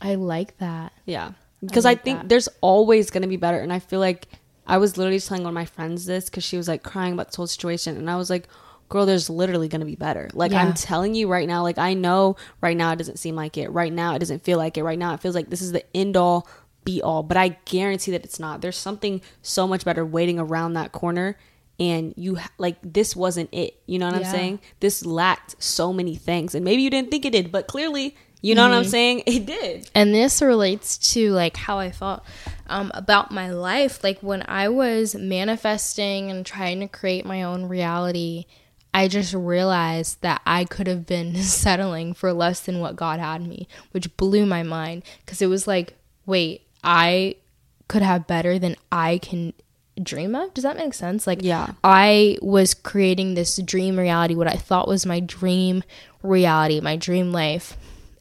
I 0.00 0.14
like 0.14 0.58
that. 0.58 0.92
Yeah. 1.06 1.32
Because 1.60 1.84
I, 1.84 1.90
like 1.90 2.04
think 2.04 2.20
that. 2.20 2.28
there's 2.28 2.48
always 2.60 3.10
going 3.10 3.22
to 3.22 3.28
be 3.28 3.36
better. 3.36 3.58
And 3.58 3.72
I 3.72 3.78
feel 3.78 4.00
like 4.00 4.28
I 4.66 4.78
was 4.78 4.96
literally 4.96 5.20
telling 5.20 5.42
one 5.42 5.50
of 5.50 5.54
my 5.54 5.64
friends 5.64 6.06
this 6.06 6.26
because 6.26 6.44
she 6.44 6.56
was 6.56 6.68
like 6.68 6.82
crying 6.82 7.12
about 7.12 7.28
this 7.28 7.36
whole 7.36 7.46
situation, 7.46 7.96
and 7.96 8.10
I 8.10 8.16
was 8.16 8.30
like, 8.30 8.48
"Girl, 8.88 9.06
there's 9.06 9.28
literally 9.28 9.68
gonna 9.68 9.84
be 9.84 9.96
better. 9.96 10.30
Like 10.32 10.52
Yeah. 10.52 10.62
I'm 10.62 10.74
telling 10.74 11.14
you 11.14 11.28
right 11.28 11.46
now. 11.46 11.62
Like 11.62 11.78
I 11.78 11.94
know 11.94 12.36
right 12.60 12.76
now 12.76 12.92
it 12.92 12.96
doesn't 12.96 13.18
seem 13.18 13.36
like 13.36 13.58
it. 13.58 13.68
Right 13.68 13.92
now 13.92 14.14
it 14.14 14.20
doesn't 14.20 14.44
feel 14.44 14.58
like 14.58 14.78
it. 14.78 14.84
Right 14.84 14.98
now 14.98 15.14
it 15.14 15.20
feels 15.20 15.34
like 15.34 15.50
this 15.50 15.62
is 15.62 15.72
the 15.72 15.84
end 15.94 16.16
all 16.16 16.48
be 16.84 17.02
all. 17.02 17.22
But 17.22 17.36
I 17.36 17.48
guarantee 17.66 18.12
that 18.12 18.24
it's 18.24 18.40
not. 18.40 18.60
There's 18.60 18.76
something 18.76 19.20
so 19.42 19.66
much 19.66 19.84
better 19.84 20.04
waiting 20.04 20.38
around 20.38 20.74
that 20.74 20.92
corner." 20.92 21.36
And 21.80 22.14
you 22.16 22.38
like 22.58 22.76
this 22.82 23.16
wasn't 23.16 23.48
it. 23.52 23.80
You 23.86 23.98
know 23.98 24.06
what 24.06 24.14
Yeah. 24.20 24.26
I'm 24.26 24.32
saying? 24.32 24.60
This 24.80 25.04
lacked 25.04 25.60
so 25.62 25.92
many 25.92 26.14
things, 26.14 26.54
and 26.54 26.64
maybe 26.64 26.82
you 26.82 26.90
didn't 26.90 27.10
think 27.10 27.24
it 27.24 27.30
did, 27.32 27.50
but 27.50 27.66
clearly, 27.66 28.16
you 28.42 28.54
know 28.54 28.62
Mm-hmm. 28.62 28.70
what 28.70 28.78
I'm 28.78 28.84
saying? 28.84 29.22
It 29.26 29.46
did. 29.46 29.90
and 29.94 30.14
this 30.14 30.40
relates 30.40 30.98
to 31.14 31.30
like 31.32 31.56
how 31.56 31.78
I 31.80 31.90
felt 31.90 32.22
um, 32.68 32.92
about 32.94 33.32
my 33.32 33.50
life. 33.50 34.04
Like 34.04 34.20
when 34.20 34.44
I 34.46 34.68
was 34.68 35.16
manifesting 35.16 36.30
and 36.30 36.44
trying 36.46 36.80
to 36.80 36.88
create 36.88 37.24
my 37.24 37.42
own 37.42 37.64
reality, 37.66 38.44
I 38.92 39.08
just 39.08 39.34
realized 39.34 40.20
that 40.22 40.42
I 40.46 40.64
could 40.66 40.86
have 40.86 41.06
been 41.06 41.34
settling 41.42 42.14
for 42.14 42.32
less 42.32 42.60
than 42.60 42.78
what 42.80 42.94
God 42.96 43.18
had 43.18 43.46
me, 43.46 43.66
which 43.90 44.16
blew 44.16 44.46
my 44.46 44.62
mind 44.62 45.02
because 45.24 45.42
it 45.42 45.46
was 45.48 45.66
like, 45.66 45.94
wait, 46.26 46.62
I 46.84 47.36
could 47.88 48.02
have 48.02 48.26
better 48.28 48.58
than 48.58 48.76
I 48.92 49.18
can 49.18 49.52
dream 50.02 50.34
of. 50.34 50.52
Does 50.54 50.64
that 50.64 50.76
make 50.76 50.94
sense? 50.94 51.26
Like, 51.26 51.40
Yeah. 51.42 51.68
I 51.82 52.38
was 52.42 52.74
creating 52.74 53.34
this 53.34 53.56
dream 53.58 53.98
reality, 53.98 54.34
what 54.34 54.48
I 54.48 54.56
thought 54.56 54.88
was 54.88 55.06
my 55.06 55.20
dream 55.20 55.82
reality, 56.22 56.80
my 56.80 56.96
dream 56.96 57.32
life. 57.32 57.76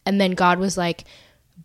And 0.05 0.19
then 0.19 0.31
God 0.31 0.59
was 0.59 0.77
like, 0.77 1.05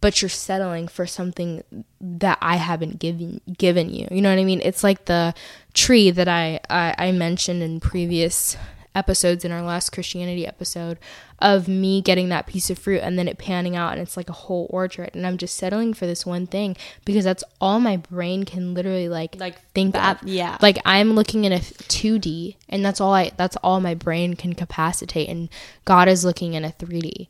but 0.00 0.22
you're 0.22 0.28
settling 0.28 0.86
for 0.86 1.06
something 1.06 1.64
that 2.00 2.38
I 2.40 2.56
haven't 2.56 3.00
given 3.00 3.40
given 3.58 3.90
you. 3.92 4.06
You 4.10 4.22
know 4.22 4.30
what 4.30 4.38
I 4.40 4.44
mean? 4.44 4.60
It's 4.62 4.84
like 4.84 5.06
the 5.06 5.34
tree 5.74 6.10
that 6.12 6.28
I 6.28 6.60
I, 6.70 6.94
I 6.98 7.12
mentioned 7.12 7.62
in 7.62 7.80
previous 7.80 8.56
episodes 8.99 9.45
in 9.45 9.52
our 9.52 9.62
last 9.62 9.90
Christianity 9.90 10.47
episode 10.47 10.99
of 11.38 11.69
me 11.69 12.02
getting 12.02 12.28
that 12.31 12.47
piece 12.49 12.69
of 12.69 12.78
fruit 12.78 13.00
and 13.02 13.17
then 13.19 13.28
it 13.28 13.38
panning 13.38 13.76
out 13.76 13.93
and 13.93 14.00
it's 14.02 14.17
like 14.17 14.28
a 14.28 14.33
whole 14.35 14.67
orchard 14.71 15.11
and 15.14 15.25
I'm 15.26 15.38
just 15.38 15.57
settling 15.57 15.95
for 15.95 16.05
this 16.05 16.26
one 16.26 16.47
thing 16.49 16.76
because 17.05 17.25
that's 17.25 17.45
all 17.61 17.78
my 17.78 17.97
brain 17.97 18.45
can 18.45 18.75
literally 18.75 19.09
like 19.09 19.37
Like, 19.38 19.57
think 19.73 19.93
that- 19.95 20.23
of. 20.23 20.28
yeah. 20.28 20.59
Like 20.61 20.78
I'm 20.85 21.12
looking 21.12 21.45
in 21.45 21.52
a 21.52 21.61
2D 21.61 22.57
and 22.69 22.85
that's 22.85 23.00
all 23.00 23.14
I 23.14 23.31
that's 23.37 23.57
all 23.62 23.81
my 23.81 23.95
brain 23.95 24.35
can 24.35 24.55
capacitate 24.55 25.28
and 25.28 25.49
God 25.85 26.09
is 26.09 26.25
looking 26.25 26.55
in 26.55 26.64
a 26.64 26.71
3D. 26.73 27.28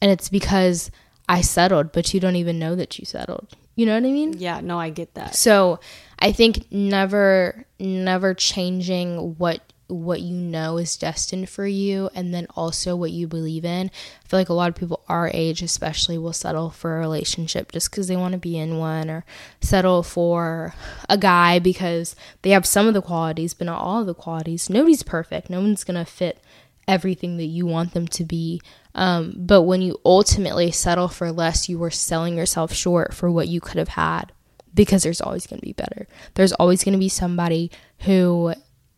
And 0.00 0.10
it's 0.10 0.28
because 0.28 0.90
I 1.28 1.40
settled, 1.40 1.92
but 1.92 2.12
you 2.12 2.20
don't 2.20 2.36
even 2.36 2.58
know 2.58 2.74
that 2.74 2.98
you 2.98 3.04
settled. 3.06 3.48
You 3.76 3.86
know 3.86 3.94
what 3.94 4.06
I 4.06 4.12
mean? 4.12 4.34
Yeah, 4.38 4.60
no, 4.60 4.78
I 4.78 4.90
get 4.90 5.14
that. 5.14 5.34
So 5.34 5.80
I 6.18 6.32
think 6.32 6.70
never 6.72 7.64
never 7.78 8.32
changing 8.34 9.34
what 9.36 9.60
what 9.88 10.20
you 10.20 10.34
know 10.34 10.78
is 10.78 10.96
destined 10.96 11.48
for 11.48 11.66
you 11.66 12.08
and 12.14 12.32
then 12.32 12.46
also 12.56 12.96
what 12.96 13.10
you 13.10 13.26
believe 13.26 13.64
in. 13.64 13.90
I 14.24 14.28
feel 14.28 14.40
like 14.40 14.48
a 14.48 14.54
lot 14.54 14.68
of 14.68 14.74
people 14.74 15.04
our 15.08 15.30
age 15.32 15.62
especially 15.62 16.16
will 16.16 16.32
settle 16.32 16.70
for 16.70 16.96
a 16.96 17.00
relationship 17.00 17.72
just 17.72 17.90
because 17.90 18.08
they 18.08 18.16
want 18.16 18.32
to 18.32 18.38
be 18.38 18.58
in 18.58 18.78
one 18.78 19.10
or 19.10 19.24
settle 19.60 20.02
for 20.02 20.74
a 21.08 21.18
guy 21.18 21.58
because 21.58 22.16
they 22.42 22.50
have 22.50 22.66
some 22.66 22.86
of 22.86 22.94
the 22.94 23.02
qualities 23.02 23.54
but 23.54 23.66
not 23.66 23.80
all 23.80 24.00
of 24.00 24.06
the 24.06 24.14
qualities. 24.14 24.70
Nobody's 24.70 25.02
perfect. 25.02 25.50
No 25.50 25.60
one's 25.60 25.84
gonna 25.84 26.04
fit 26.04 26.42
everything 26.88 27.36
that 27.36 27.44
you 27.44 27.66
want 27.66 27.94
them 27.94 28.06
to 28.08 28.24
be. 28.24 28.60
Um, 28.94 29.34
but 29.36 29.62
when 29.62 29.82
you 29.82 29.98
ultimately 30.04 30.70
settle 30.70 31.08
for 31.08 31.32
less, 31.32 31.68
you 31.68 31.82
are 31.82 31.90
selling 31.90 32.36
yourself 32.36 32.72
short 32.72 33.12
for 33.12 33.30
what 33.30 33.48
you 33.48 33.60
could 33.60 33.78
have 33.78 33.88
had 33.88 34.32
because 34.74 35.02
there's 35.02 35.20
always 35.20 35.46
going 35.46 35.60
to 35.60 35.66
be 35.66 35.72
better. 35.72 36.06
There's 36.34 36.52
always 36.52 36.84
going 36.84 36.92
to 36.92 36.98
be 36.98 37.08
somebody 37.08 37.70
who 38.00 38.54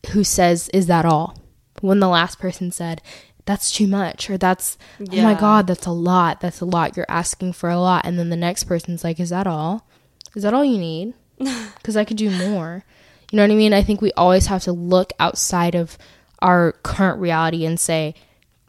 who 0.08 0.24
says, 0.24 0.68
"Is 0.74 0.86
that 0.86 1.04
all?" 1.04 1.36
When 1.80 2.00
the 2.00 2.08
last 2.08 2.38
person 2.38 2.70
said, 2.72 3.02
"That's 3.44 3.70
too 3.70 3.86
much," 3.86 4.28
or 4.30 4.36
"That's 4.38 4.76
oh 5.00 5.22
my 5.22 5.34
god, 5.34 5.66
that's 5.66 5.86
a 5.86 5.90
lot. 5.92 6.40
That's 6.40 6.60
a 6.60 6.64
lot. 6.64 6.96
You're 6.96 7.06
asking 7.08 7.52
for 7.54 7.68
a 7.70 7.78
lot," 7.78 8.04
and 8.06 8.18
then 8.18 8.30
the 8.30 8.36
next 8.36 8.64
person's 8.64 9.04
like, 9.04 9.20
"Is 9.20 9.30
that 9.30 9.46
all? 9.46 9.86
Is 10.34 10.42
that 10.42 10.54
all 10.54 10.64
you 10.64 10.78
need?" 10.78 11.14
Because 11.76 11.96
I 11.96 12.04
could 12.04 12.16
do 12.16 12.30
more. 12.30 12.84
You 13.30 13.36
know 13.36 13.42
what 13.44 13.50
I 13.52 13.56
mean? 13.56 13.72
I 13.74 13.82
think 13.82 14.00
we 14.00 14.12
always 14.12 14.46
have 14.46 14.62
to 14.64 14.72
look 14.72 15.12
outside 15.20 15.74
of 15.74 15.96
our 16.40 16.72
current 16.82 17.20
reality 17.20 17.64
and 17.66 17.78
say, 17.78 18.14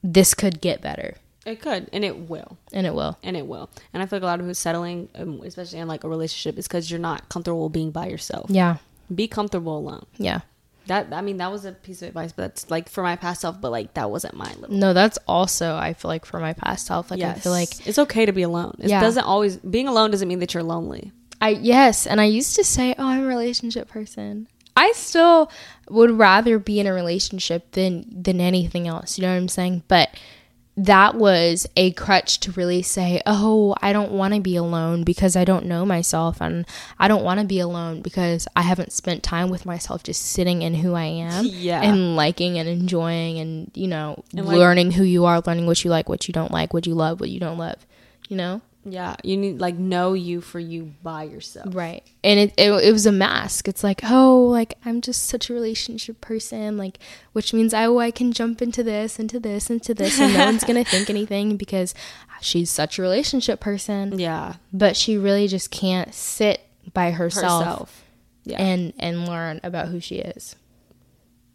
"This 0.04 0.34
could 0.34 0.62
get 0.62 0.82
better," 0.82 1.15
It 1.45 1.62
could, 1.62 1.89
and 1.93 2.04
it 2.04 2.30
will, 2.30 2.58
and 2.73 2.86
it 2.86 2.93
will. 2.93 3.17
and 3.23 3.38
it 3.38 3.47
will. 3.47 3.69
And 3.93 4.04
I 4.04 4.06
feel 4.06 4.17
like 4.17 4.23
a 4.23 4.26
lot 4.28 4.39
of 4.41 4.45
who's 4.45 4.58
settling, 4.60 5.08
um, 5.15 5.41
especially 5.45 5.80
in 5.80 5.88
like 5.88 6.04
a 6.04 6.10
relationship, 6.10 6.58
is 6.60 6.67
because 6.67 6.91
you're 6.91 7.00
not 7.00 7.30
comfortable 7.30 7.69
being 7.69 7.91
by 7.91 8.08
yourself. 8.08 8.50
Yeah, 8.50 8.78
Be 9.13 9.28
comfortable 9.28 9.78
alone. 9.78 10.06
yeah. 10.17 10.41
That 10.88 11.13
I 11.13 11.21
mean, 11.21 11.38
that 11.38 11.52
was 11.52 11.65
a 11.65 11.71
piece 11.71 12.02
of 12.02 12.10
advice, 12.10 12.32
but 12.32 12.43
that's 12.43 12.69
like 12.71 12.89
for 12.89 13.04
my 13.04 13.15
past 13.15 13.41
self. 13.41 13.60
But 13.62 13.71
like 13.71 13.93
that 13.95 14.10
wasn't 14.10 14.36
my 14.36 14.52
little. 14.60 14.76
No, 14.76 14.93
that's 14.93 15.17
also 15.28 15.76
I 15.76 15.93
feel 15.93 16.10
like 16.10 16.26
for 16.26 16.39
my 16.39 16.54
past 16.54 16.86
self. 16.88 17.12
Like 17.12 17.21
I 17.21 17.34
feel 17.36 17.52
like 17.52 17.86
it's 17.88 18.00
okay 18.00 18.26
to 18.26 18.32
be 18.32 18.41
alone. 18.43 18.76
It 18.80 18.89
Yeah. 18.89 19.02
doesn't 19.02 19.23
always 19.23 19.58
being 19.58 19.88
alone 19.88 20.12
doesn't 20.12 20.28
mean 20.28 20.39
that 20.39 20.54
you're 20.54 20.63
lonely. 20.63 21.12
I 21.41 21.50
yes, 21.50 22.08
and 22.08 22.19
I 22.19 22.26
used 22.26 22.56
to 22.56 22.63
say, 22.63 22.95
"Oh, 22.97 23.06
I'm 23.08 23.23
a 23.23 23.28
relationship 23.28 23.88
person." 23.88 24.47
I 24.76 24.91
still 24.95 25.52
would 25.89 26.12
rather 26.12 26.60
be 26.60 26.80
in 26.80 26.86
a 26.88 26.93
relationship 26.93 27.71
than 27.71 28.06
than 28.12 28.39
anything 28.39 28.88
else. 28.88 29.17
You 29.17 29.23
know 29.23 29.32
what 29.32 29.38
I'm 29.38 29.47
saying? 29.47 29.84
But 29.88 30.10
that 30.79 31.15
was 31.15 31.67
a 31.75 31.91
crutch 31.93 32.39
to 32.41 32.51
really 32.51 32.83
say, 32.83 33.19
"Oh, 33.25 33.75
I 33.81 33.91
don't 33.93 34.11
want 34.11 34.35
to 34.35 34.39
be 34.39 34.55
alone 34.55 35.03
because 35.03 35.35
I 35.35 35.43
don't 35.43 35.65
know 35.65 35.85
myself 35.85 36.39
and 36.39 36.65
I 36.99 37.07
don't 37.07 37.23
want 37.23 37.39
to 37.39 37.45
be 37.47 37.59
alone 37.59 38.01
because 38.01 38.47
I 38.55 38.61
haven't 38.61 38.91
spent 38.91 39.23
time 39.23 39.49
with 39.49 39.65
myself 39.65 40.03
just 40.03 40.21
sitting 40.21 40.61
in 40.61 40.75
who 40.75 40.93
I 40.93 41.05
am 41.05 41.45
Yeah. 41.51 41.81
and 41.81 42.15
liking 42.15 42.59
and 42.59 42.69
enjoying 42.69 43.39
and, 43.39 43.71
you 43.73 43.87
know, 43.87 44.23
And, 44.35 44.45
like- 44.45 44.55
learning 44.57 44.91
who 44.91 45.03
you 45.03 45.25
are, 45.25 45.41
learning 45.47 45.65
what 45.65 45.83
you 45.83 45.89
like, 45.89 46.07
what 46.09 46.27
you 46.27 46.31
don't 46.33 46.51
like, 46.51 46.73
what 46.75 46.85
you 46.85 46.93
love, 46.93 47.19
what 47.19 47.29
you 47.29 47.39
don't 47.39 47.57
love." 47.57 47.85
You 48.29 48.37
know? 48.37 48.61
Yeah, 48.89 49.15
you 49.23 49.38
need 49.38 49.60
like 49.60 49.76
know 49.76 50.13
you 50.13 50.39
for 50.41 50.60
you 50.60 50.93
by 51.04 51.23
yourself. 51.23 51.76
Right. 51.76 52.04
And 52.23 52.39
it, 52.39 52.54
it 52.58 52.71
it 52.71 52.91
was 52.91 53.06
a 53.06 53.12
mask. 53.12 53.67
It's 53.67 53.84
like, 53.84 54.02
oh, 54.04 54.45
like 54.45 54.76
I'm 54.86 55.02
just 55.02 55.26
such 55.28 55.50
a 55.50 55.54
relationship 55.54 56.21
person, 56.21 56.78
like 56.78 57.00
which 57.34 57.54
means 57.54 57.73
I 57.73 57.86
oh, 57.86 57.97
I 58.00 58.12
can 58.12 58.32
jump 58.32 58.62
into 58.62 58.84
this, 58.84 59.19
into 59.19 59.39
this, 59.39 59.69
into 59.69 59.93
this, 59.93 60.19
and 60.19 60.34
no 60.34 60.45
one's 60.45 60.63
gonna 60.63 60.84
think 60.84 61.10
anything 61.12 61.58
because 61.58 61.93
she's 62.41 62.69
such 62.69 62.97
a 62.97 63.02
relationship 63.02 63.60
person. 63.60 64.17
Yeah, 64.19 64.56
But 64.71 64.95
she 64.95 65.17
really 65.17 65.47
just 65.47 65.69
can't 65.71 66.13
sit 66.13 66.62
by 66.93 67.12
herself, 67.12 67.63
herself. 67.65 68.04
Yeah, 68.45 68.62
and 68.62 68.93
and 68.97 69.28
learn 69.28 69.60
about 69.63 69.89
who 69.89 70.00
she 70.00 70.15
is. 70.15 70.56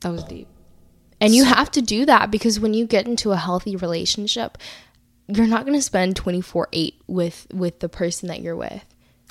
that 0.01 0.11
was 0.11 0.25
deep. 0.25 0.49
And 1.21 1.35
you 1.37 1.45
have 1.45 1.71
to 1.73 1.81
do 1.81 2.05
that 2.07 2.33
because 2.33 2.59
when 2.59 2.75
you 2.75 2.85
get 2.85 3.07
into 3.07 3.31
a 3.31 3.37
healthy 3.37 3.77
relationship, 3.77 4.59
you're 5.29 5.47
not 5.47 5.65
going 5.65 5.79
to 5.79 5.83
spend 5.83 6.15
24/8 6.17 6.95
with 7.07 7.47
with 7.53 7.81
the 7.81 7.89
person 7.89 8.29
that 8.29 8.41
you're 8.41 8.57
with. 8.57 8.85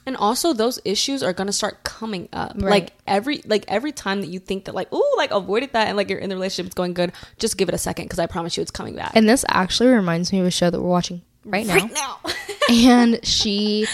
And 0.03 0.17
also 0.17 0.53
those 0.53 0.79
issues 0.83 1.21
are 1.21 1.31
gonna 1.31 1.51
start 1.51 1.83
coming 1.83 2.27
up. 2.33 2.53
Right. 2.55 2.71
Like 2.71 2.93
every 3.05 3.43
like 3.45 3.65
every 3.67 3.91
time 3.91 4.21
that 4.21 4.27
you 4.27 4.39
think 4.39 4.65
that 4.65 4.73
like, 4.73 4.91
ooh, 4.91 5.13
like 5.15 5.29
avoided 5.29 5.73
that 5.73 5.89
and 5.89 5.95
like 5.95 6.09
you're 6.09 6.17
in 6.17 6.29
the 6.29 6.35
relationship, 6.35 6.65
it's 6.65 6.73
going 6.75 6.95
good, 6.95 7.11
just 7.37 7.55
give 7.55 7.69
it 7.69 7.75
a 7.75 7.77
second 7.77 8.05
because 8.05 8.17
I 8.17 8.25
promise 8.25 8.57
you 8.57 8.61
it's 8.63 8.71
coming 8.71 8.95
back. 8.95 9.11
And 9.13 9.29
this 9.29 9.45
actually 9.47 9.89
reminds 9.89 10.33
me 10.33 10.39
of 10.39 10.47
a 10.47 10.51
show 10.51 10.71
that 10.71 10.81
we're 10.81 10.89
watching 10.89 11.21
right 11.45 11.67
now. 11.67 11.75
right 11.75 11.93
now. 11.93 12.19
and 12.71 13.23
she 13.23 13.85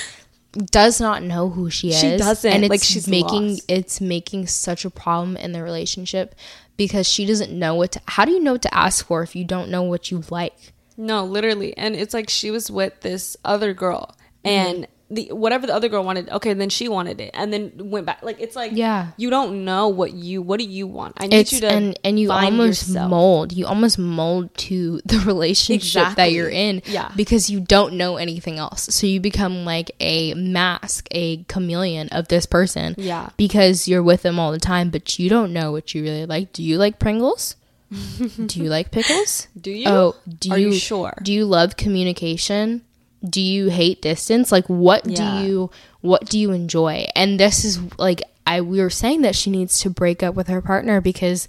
does 0.53 1.01
not 1.01 1.23
know 1.23 1.49
who 1.49 1.69
she 1.69 1.89
is. 1.89 1.99
She 1.99 2.15
doesn't. 2.15 2.51
and 2.53 2.63
it's 2.63 2.69
Like, 2.69 2.83
she's 2.83 3.07
making 3.09 3.49
lost. 3.49 3.65
it's 3.67 3.99
making 3.99 4.47
such 4.47 4.85
a 4.85 4.89
problem 4.89 5.35
in 5.35 5.51
the 5.51 5.61
relationship 5.61 6.35
because 6.77 7.05
she 7.05 7.25
doesn't 7.25 7.51
know 7.51 7.75
what 7.75 7.91
to. 7.91 8.01
How 8.07 8.23
do 8.23 8.31
you 8.31 8.39
know 8.39 8.53
what 8.53 8.61
to 8.61 8.73
ask 8.73 9.05
for 9.05 9.23
if 9.23 9.35
you 9.35 9.43
don't 9.43 9.69
know 9.69 9.83
what 9.83 10.09
you 10.09 10.23
like? 10.29 10.71
No, 10.97 11.23
literally. 11.25 11.77
And 11.77 11.95
it's 11.95 12.13
like 12.13 12.29
she 12.29 12.51
was 12.51 12.69
with 12.71 12.99
this 13.01 13.37
other 13.45 13.73
girl 13.73 14.15
Mm-hmm. 14.45 14.49
and 14.77 14.87
the 15.09 15.29
whatever 15.31 15.65
the 15.67 15.73
other 15.73 15.87
girl 15.89 16.03
wanted, 16.03 16.29
okay, 16.29 16.53
then 16.53 16.69
she 16.69 16.87
wanted 16.89 17.19
it. 17.21 17.31
And 17.33 17.51
then 17.51 17.71
went 17.89 18.05
back. 18.05 18.19
Like 18.23 18.39
it's 18.41 18.55
like 18.57 18.71
Yeah. 18.75 19.07
you 19.17 19.29
don't 19.29 19.63
know 19.65 19.87
what 19.87 20.13
you 20.13 20.41
what 20.41 20.59
do 20.59 20.65
you 20.65 20.85
want? 20.85 21.13
I 21.17 21.27
need 21.27 21.37
It's 21.37 21.53
you 21.53 21.61
to 21.61 21.67
and 21.71 21.99
and 22.03 22.19
you 22.19 22.29
almost 22.31 22.87
yourself. 22.89 23.09
mold. 23.09 23.53
You 23.53 23.65
almost 23.67 23.97
mold 23.97 24.53
to 24.67 24.99
the 25.05 25.19
relationship 25.25 26.15
that 26.15 26.31
you're 26.33 26.49
in. 26.49 26.81
Yeah. 26.85 27.09
because 27.15 27.49
you 27.49 27.59
don't 27.61 27.93
know 27.93 28.17
anything 28.17 28.57
else. 28.59 28.83
So 28.93 29.07
you 29.07 29.19
become 29.21 29.63
like 29.65 29.91
a 29.99 30.33
mask, 30.33 31.07
a 31.11 31.37
chameleon 31.45 32.09
of 32.09 32.27
this 32.27 32.45
person. 32.45 32.93
Yeah. 32.97 33.29
because 33.37 33.87
you're 33.87 34.03
with 34.03 34.21
them 34.23 34.39
all 34.39 34.51
the 34.51 34.59
time, 34.59 34.89
but 34.91 35.17
you 35.19 35.29
don't 35.29 35.51
know 35.53 35.71
what 35.71 35.95
you 35.95 36.03
really 36.03 36.25
like. 36.25 36.51
Do 36.53 36.61
you 36.63 36.77
like 36.77 36.99
Pringles? 36.99 37.55
Do 37.89 38.61
you 38.61 38.69
like 38.69 38.91
pickles? 38.91 39.47
Do 39.59 39.71
you? 39.71 39.87
Oh, 39.87 40.15
do 40.27 40.51
Are 40.51 40.57
you, 40.57 40.69
you 40.69 40.73
sure? 40.79 41.13
Do 41.23 41.31
you 41.31 41.45
love 41.45 41.77
communication? 41.77 42.83
Do 43.27 43.41
you 43.41 43.69
hate 43.69 44.01
distance? 44.01 44.51
Like 44.51 44.67
what 44.67 45.07
Yeah. 45.09 45.15
do 45.41 45.47
you 45.47 45.71
what 46.01 46.25
do 46.29 46.37
you 46.39 46.51
enjoy? 46.51 47.07
And 47.15 47.39
this 47.39 47.63
is 47.65 47.79
like 47.97 48.21
I 48.45 48.61
we 48.61 48.79
were 48.81 48.89
saying 48.89 49.21
that 49.23 49.35
she 49.35 49.49
needs 49.49 49.79
to 49.81 49.89
break 49.89 50.21
up 50.21 50.35
with 50.35 50.47
her 50.47 50.61
partner 50.61 51.01
because 51.01 51.47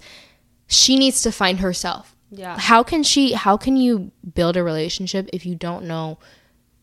she 0.67 0.97
needs 0.97 1.21
to 1.23 1.31
find 1.31 1.59
herself. 1.59 2.15
Yeah. 2.31 2.57
How 2.59 2.83
can 2.83 3.03
she 3.03 3.33
how 3.33 3.57
can 3.57 3.75
you 3.77 4.11
build 4.33 4.55
a 4.57 4.63
relationship 4.63 5.29
if 5.33 5.45
you 5.45 5.55
don't 5.55 5.85
know 5.85 6.19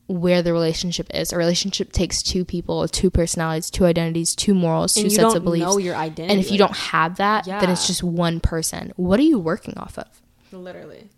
where 0.08 0.40
the 0.42 0.52
relationship 0.52 1.08
is. 1.12 1.32
A 1.32 1.36
relationship 1.36 1.92
takes 1.92 2.22
two 2.22 2.44
people, 2.44 2.86
two 2.88 3.10
personalities, 3.10 3.70
two 3.70 3.84
identities, 3.84 4.34
two 4.36 4.54
morals, 4.54 4.94
two 4.94 5.00
And 5.02 5.10
you 5.10 5.16
sets 5.16 5.34
of 5.34 5.42
beliefs. 5.44 5.66
know 5.66 5.78
your 5.78 5.96
identity. 5.96 6.32
and 6.32 6.40
if 6.40 6.50
you 6.52 6.58
don't 6.58 6.76
have 6.76 7.16
that, 7.16 7.44
then 7.44 7.70
it's 7.70 7.86
just 7.86 8.02
one 8.02 8.38
person. 8.40 8.92
What 8.96 9.18
are 9.18 9.24
you 9.24 9.38
working 9.38 9.76
off 9.76 9.98
of? 9.98 10.06
literally. 10.52 11.08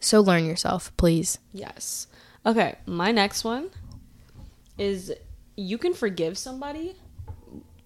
So 0.00 0.20
learn 0.20 0.44
yourself, 0.44 0.94
please. 0.96 1.38
Yes. 1.52 2.06
Okay, 2.44 2.76
my 2.86 3.10
next 3.12 3.44
one 3.44 3.70
is 4.78 5.12
you 5.56 5.78
can 5.78 5.92
forgive 5.94 6.36
somebody 6.38 6.96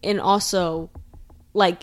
and 0.03 0.21
also 0.21 0.91
like 1.53 1.83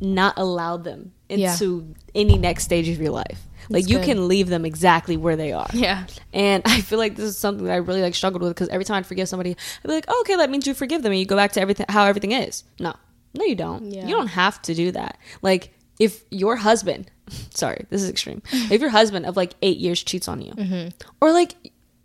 not 0.00 0.34
allow 0.36 0.76
them 0.76 1.12
Yeah. 1.28 1.52
into 1.52 1.94
any 2.14 2.38
next 2.38 2.64
stage 2.64 2.88
of 2.88 2.98
your 3.00 3.10
life. 3.12 3.45
Like 3.68 3.82
That's 3.82 3.90
you 3.92 3.98
good. 3.98 4.04
can 4.06 4.28
leave 4.28 4.48
them 4.48 4.64
exactly 4.64 5.16
where 5.16 5.36
they 5.36 5.52
are. 5.52 5.68
Yeah. 5.72 6.06
And 6.32 6.62
I 6.66 6.80
feel 6.80 6.98
like 6.98 7.16
this 7.16 7.26
is 7.26 7.38
something 7.38 7.64
that 7.66 7.72
I 7.72 7.76
really 7.76 8.02
like 8.02 8.14
struggled 8.14 8.42
with 8.42 8.50
because 8.50 8.68
every 8.68 8.84
time 8.84 8.98
I 8.98 9.02
forgive 9.02 9.28
somebody, 9.28 9.50
I'd 9.50 9.88
be 9.88 9.94
like, 9.94 10.04
oh, 10.08 10.18
okay, 10.26 10.36
that 10.36 10.50
means 10.50 10.66
you 10.66 10.74
forgive 10.74 11.02
them 11.02 11.12
and 11.12 11.18
you 11.18 11.26
go 11.26 11.36
back 11.36 11.52
to 11.52 11.60
everything 11.60 11.86
how 11.88 12.04
everything 12.04 12.32
is. 12.32 12.64
No, 12.80 12.94
no, 13.34 13.44
you 13.44 13.54
don't. 13.54 13.90
Yeah. 13.90 14.06
You 14.06 14.14
don't 14.14 14.28
have 14.28 14.60
to 14.62 14.74
do 14.74 14.92
that. 14.92 15.18
Like 15.42 15.72
if 15.98 16.24
your 16.30 16.56
husband, 16.56 17.10
sorry, 17.50 17.86
this 17.90 18.02
is 18.02 18.10
extreme. 18.10 18.42
if 18.52 18.80
your 18.80 18.90
husband 18.90 19.26
of 19.26 19.36
like 19.36 19.54
eight 19.62 19.78
years 19.78 20.02
cheats 20.02 20.28
on 20.28 20.40
you, 20.42 20.52
Mm-hmm. 20.52 20.88
or 21.20 21.32
like, 21.32 21.54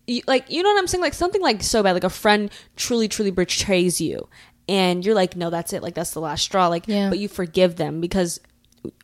you, 0.08 0.22
like 0.28 0.50
you 0.50 0.64
know 0.64 0.70
what 0.70 0.80
I'm 0.80 0.88
saying, 0.88 1.02
like 1.02 1.14
something 1.14 1.42
like 1.42 1.62
so 1.62 1.84
bad, 1.84 1.92
like 1.94 2.04
a 2.04 2.10
friend 2.10 2.50
truly, 2.76 3.08
truly 3.08 3.32
betrays 3.32 4.02
you, 4.02 4.28
and 4.68 5.06
you're 5.06 5.16
like, 5.16 5.36
no, 5.36 5.50
that's 5.50 5.74
it, 5.74 5.84
like 5.84 5.94
that's 5.94 6.12
the 6.12 6.20
last 6.22 6.42
straw, 6.44 6.68
like, 6.68 6.88
Yeah. 6.88 7.10
but 7.10 7.20
you 7.20 7.28
forgive 7.28 7.76
them 7.76 8.02
because 8.02 8.40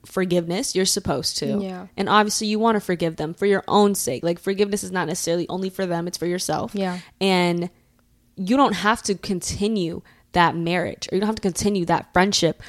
forgiveness 0.05 0.75
you're 0.75 0.85
supposed 0.85 1.37
to 1.37 1.59
Yeah. 1.61 1.87
and 1.95 2.09
obviously 2.09 2.47
you 2.47 2.57
want 2.59 2.75
to 2.75 2.79
forgive 2.79 3.17
them 3.17 3.33
for 3.33 3.45
your 3.45 3.63
own 3.67 3.93
sake 3.95 4.23
like 4.23 4.39
forgiveness 4.39 4.83
is 4.83 4.91
not 4.91 5.07
necessarily 5.07 5.47
only 5.49 5.69
for 5.69 5.85
them 5.85 6.07
it's 6.07 6.17
for 6.17 6.25
yourself 6.25 6.71
Yeah. 6.73 6.99
and 7.21 7.69
you 8.35 8.57
don't 8.57 8.73
have 8.73 9.03
to 9.03 9.15
continue 9.15 10.01
that 10.31 10.55
marriage 10.55 11.07
or 11.11 11.15
you 11.15 11.21
don't 11.21 11.27
have 11.27 11.35
to 11.35 11.41
continue 11.41 11.85
that 11.85 12.11
friendship 12.13 12.61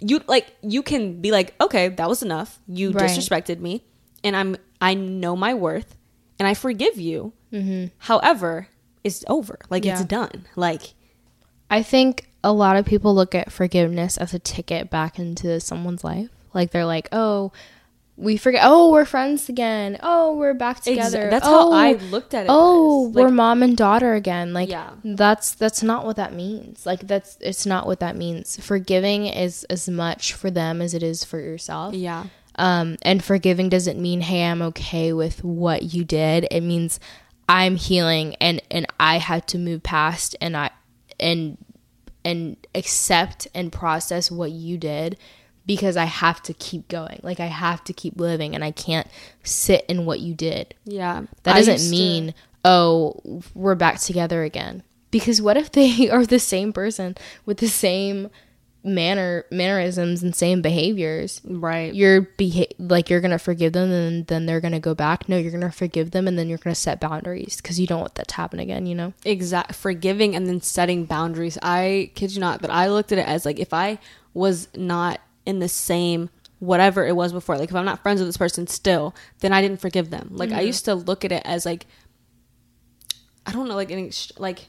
you 0.00 0.20
like 0.26 0.46
you 0.62 0.82
can 0.82 1.20
be 1.20 1.30
like 1.30 1.54
okay 1.60 1.88
that 1.88 2.08
was 2.08 2.22
enough 2.22 2.58
you 2.66 2.90
Right. 2.90 3.08
disrespected 3.10 3.60
me 3.60 3.84
and 4.24 4.34
i'm 4.36 4.56
i 4.80 4.94
know 4.94 5.36
my 5.36 5.54
worth 5.54 5.96
and 6.38 6.48
i 6.48 6.54
forgive 6.54 6.98
you 6.98 7.32
Mm-hmm. 7.52 7.86
however 7.98 8.68
it's 9.04 9.24
over 9.28 9.58
like 9.70 9.84
Yeah. 9.84 9.92
it's 9.94 10.04
done 10.04 10.46
like 10.56 10.94
I 11.70 11.82
think 11.82 12.28
a 12.42 12.50
lot 12.52 12.76
of 12.76 12.86
people 12.86 13.14
look 13.14 13.34
at 13.34 13.52
forgiveness 13.52 14.16
as 14.16 14.32
a 14.32 14.38
ticket 14.38 14.88
back 14.88 15.18
into 15.18 15.60
someone's 15.60 16.02
life. 16.02 16.30
Like 16.58 16.70
they're 16.72 16.84
like, 16.96 17.08
"Oh, 17.12 17.52
we 18.16 18.36
forget. 18.36 18.62
Oh, 18.64 18.90
we're 18.90 19.04
friends 19.04 19.48
again. 19.48 19.96
Oh, 20.02 20.34
we're 20.36 20.52
back 20.54 20.80
together. 20.80 21.30
that's 21.30 21.46
oh, 21.46 21.70
how 21.70 21.76
i 21.78 21.92
looked 22.10 22.34
at 22.34 22.46
it 22.46 22.48
Oh, 22.50 23.08
as. 23.08 23.14
we're 23.14 23.30
mom 23.30 23.62
and 23.62 23.76
daughter 23.76 24.14
again. 24.14 24.52
Like 24.52 24.68
Yeah. 24.68 24.90
that's 25.04 25.52
that's 25.52 25.84
not 25.84 26.04
what 26.04 26.16
that 26.16 26.32
means. 26.34 26.84
Like 26.84 27.06
that's 27.06 27.38
it's 27.40 27.64
not 27.64 27.86
what 27.86 28.00
that 28.00 28.16
means. 28.16 28.58
Forgiving 28.60 29.26
is 29.26 29.62
as 29.70 29.88
much 29.88 30.32
for 30.32 30.50
them 30.50 30.82
as 30.82 30.94
it 30.94 31.02
is 31.04 31.22
for 31.24 31.38
yourself. 31.38 31.94
yeah 31.94 32.24
Um, 32.56 32.96
and 33.02 33.22
forgiving 33.22 33.68
doesn't 33.68 34.00
mean, 34.00 34.20
hey, 34.22 34.42
I'm 34.44 34.62
okay 34.62 35.12
with 35.12 35.44
what 35.44 35.94
you 35.94 36.02
did. 36.04 36.48
It 36.50 36.62
means 36.62 36.98
I'm 37.48 37.76
healing 37.76 38.34
and 38.40 38.60
and 38.68 38.84
I 38.98 39.18
had 39.18 39.46
to 39.48 39.58
move 39.58 39.84
past 39.84 40.34
and 40.40 40.56
I 40.56 40.70
and 41.20 41.56
and 42.24 42.56
accept 42.74 43.46
and 43.54 43.70
process 43.72 44.28
what 44.28 44.50
you 44.50 44.76
did 44.76 45.16
because 45.68 45.96
I 45.96 46.06
have 46.06 46.42
to 46.44 46.54
keep 46.54 46.88
going. 46.88 47.20
Like 47.22 47.38
I 47.38 47.46
have 47.46 47.84
to 47.84 47.92
keep 47.92 48.18
living 48.18 48.56
and 48.56 48.64
I 48.64 48.72
can't 48.72 49.06
sit 49.44 49.84
in 49.88 50.04
what 50.06 50.18
you 50.18 50.34
did. 50.34 50.74
yeah 50.84 51.26
That 51.44 51.54
I 51.54 51.58
doesn't 51.58 51.74
used 51.74 51.84
to- 51.84 51.90
mean, 51.92 52.34
oh, 52.64 53.42
we're 53.54 53.76
back 53.76 54.00
together 54.00 54.42
again. 54.42 54.82
Because 55.12 55.40
what 55.40 55.56
if 55.56 55.70
they 55.70 56.10
are 56.14 56.26
the 56.26 56.40
same 56.40 56.72
person 56.72 57.16
with 57.46 57.58
the 57.58 57.68
same 57.68 58.30
manner 58.84 59.44
mannerisms 59.50 60.22
and 60.22 60.34
same 60.34 60.62
behaviors? 60.62 61.40
right 61.44 61.94
You're 61.94 62.22
beha- 62.22 62.72
like 62.78 63.10
you're 63.10 63.20
gonna 63.20 63.38
forgive 63.38 63.72
them 63.74 63.90
and 63.90 64.26
then 64.26 64.46
they're 64.46 64.60
gonna 64.60 64.80
go 64.80 64.94
back. 64.94 65.28
No, 65.28 65.36
you're 65.36 65.52
gonna 65.52 65.72
forgive 65.72 66.12
them 66.12 66.26
and 66.28 66.38
then 66.38 66.48
you're 66.48 66.58
gonna 66.58 66.74
set 66.74 67.00
boundaries 67.00 67.56
because 67.56 67.78
you 67.78 67.86
don't 67.86 68.00
want 68.00 68.14
that 68.16 68.28
to 68.28 68.34
happen 68.36 68.58
again. 68.60 68.86
You 68.86 68.94
know? 68.94 69.12
exact 69.24 69.74
forgiving 69.74 70.34
and 70.34 70.46
then 70.46 70.60
setting 70.62 71.04
boundaries. 71.04 71.58
I 71.62 72.10
kid 72.14 72.32
you 72.34 72.40
not, 72.40 72.60
but 72.62 72.70
I 72.70 72.88
looked 72.88 73.12
at 73.12 73.18
it 73.18 73.26
as 73.28 73.44
like 73.44 73.58
if 73.58 73.74
I 73.74 73.98
was 74.34 74.68
not 74.76 75.20
in 75.48 75.58
the 75.60 75.68
same 75.68 76.28
whatever 76.58 77.06
it 77.06 77.16
was 77.16 77.32
before, 77.32 77.56
like 77.56 77.70
if 77.70 77.74
I'm 77.74 77.84
not 77.84 78.02
friends 78.02 78.20
with 78.20 78.28
this 78.28 78.36
person 78.36 78.66
still, 78.66 79.14
then 79.40 79.52
I 79.52 79.62
didn't 79.62 79.80
forgive 79.80 80.10
them. 80.10 80.28
Like 80.32 80.50
I 80.50 80.58
mm-hmm. 80.58 80.66
used 80.66 80.84
to 80.84 80.94
look 80.94 81.24
at 81.24 81.32
it 81.32 81.42
as 81.44 81.64
like 81.64 81.86
I 83.46 83.52
don't 83.52 83.66
know, 83.66 83.76
like 83.76 83.90
an 83.90 84.06
ex- 84.06 84.32
like 84.36 84.68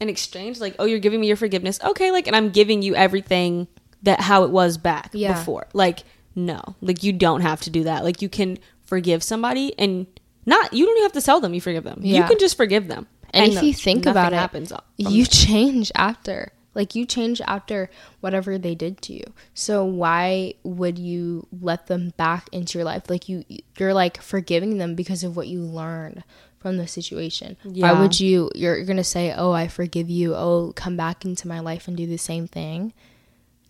an 0.00 0.08
exchange, 0.08 0.58
like 0.58 0.74
oh 0.78 0.84
you're 0.84 0.98
giving 0.98 1.20
me 1.20 1.28
your 1.28 1.36
forgiveness, 1.36 1.78
okay, 1.84 2.10
like 2.10 2.26
and 2.26 2.34
I'm 2.34 2.50
giving 2.50 2.82
you 2.82 2.94
everything 2.96 3.68
that 4.02 4.20
how 4.20 4.42
it 4.42 4.50
was 4.50 4.76
back 4.76 5.10
Yeah. 5.12 5.34
before. 5.34 5.68
Like 5.72 6.00
no, 6.34 6.60
like 6.80 7.02
you 7.02 7.12
don't 7.12 7.42
have 7.42 7.60
to 7.62 7.70
do 7.70 7.84
that. 7.84 8.02
Like 8.02 8.20
you 8.20 8.28
can 8.28 8.58
forgive 8.82 9.22
somebody 9.22 9.78
and 9.78 10.06
not 10.46 10.72
you 10.72 10.84
don't 10.84 10.96
even 10.96 11.04
have 11.04 11.12
to 11.12 11.22
tell 11.22 11.40
them 11.40 11.54
you 11.54 11.60
forgive 11.60 11.84
them. 11.84 12.00
You 12.02 12.24
can 12.24 12.38
just 12.38 12.56
forgive 12.56 12.88
them. 12.88 13.06
And, 13.34 13.52
if 13.52 13.54
no- 13.54 13.62
you 13.62 13.72
think 13.72 14.04
about 14.06 14.32
it, 14.32 14.36
happens 14.36 14.72
you 14.96 15.24
change 15.26 15.92
after. 15.94 16.52
Like 16.74 16.94
you 16.94 17.04
change 17.04 17.40
after 17.42 17.90
whatever 18.20 18.58
they 18.58 18.74
did 18.74 19.02
to 19.02 19.12
you. 19.12 19.24
So 19.54 19.84
why 19.84 20.54
would 20.62 20.98
you 20.98 21.46
let 21.60 21.86
them 21.86 22.14
back 22.16 22.48
into 22.52 22.78
your 22.78 22.84
life? 22.84 23.10
Like 23.10 23.28
you 23.28 23.44
you're 23.78 23.94
like 23.94 24.20
forgiving 24.20 24.78
them 24.78 24.94
because 24.94 25.22
of 25.22 25.36
what 25.36 25.48
you 25.48 25.60
learned 25.60 26.24
from 26.58 26.78
the 26.78 26.86
situation. 26.86 27.56
Yeah. 27.64 27.92
Why 27.92 28.00
would 28.00 28.20
you 28.20 28.50
you're, 28.54 28.76
you're 28.76 28.86
going 28.86 28.96
to 28.96 29.04
say, 29.04 29.34
"Oh, 29.36 29.52
I 29.52 29.68
forgive 29.68 30.08
you. 30.08 30.34
Oh, 30.34 30.72
come 30.74 30.96
back 30.96 31.24
into 31.24 31.48
my 31.48 31.60
life 31.60 31.88
and 31.88 31.96
do 31.96 32.06
the 32.06 32.16
same 32.16 32.48
thing?" 32.48 32.92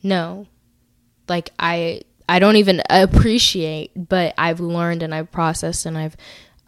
No. 0.03 0.47
Like 1.29 1.51
I 1.59 2.03
I 2.29 2.38
don't 2.38 2.57
even 2.57 2.83
appreciate, 2.88 3.91
but 4.09 4.35
I've 4.38 4.61
learned 4.61 5.03
and 5.03 5.15
I've 5.15 5.33
processed 5.33 5.87
and 5.87 5.99
I've 5.99 6.17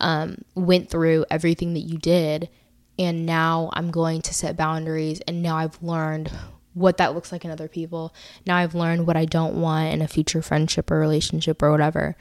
um, 0.01 0.39
went 0.55 0.91
through 0.91 1.25
everything 1.31 1.75
that 1.75 1.81
you 1.81 1.99
did, 1.99 2.49
and 2.99 3.27
now 3.27 3.71
I'm 3.73 3.91
going 3.91 4.23
to 4.23 4.35
set 4.35 4.57
boundaries, 4.57 5.21
and 5.27 5.43
now 5.43 5.57
I've 5.57 5.83
learned 5.83 6.31
what 6.75 6.97
that 6.99 7.15
looks 7.15 7.33
like 7.33 7.45
in 7.45 7.51
other 7.51 7.69
people. 7.69 8.15
Now 8.47 8.57
I've 8.57 8.75
learned 8.75 9.07
what 9.07 9.17
I 9.17 9.25
don't 9.25 9.61
want 9.61 9.93
in 9.93 10.03
a 10.03 10.09
future 10.09 10.43
friendship 10.43 10.91
or 10.91 10.99
relationship 10.99 11.63
or 11.63 11.71
whatever. 11.71 12.17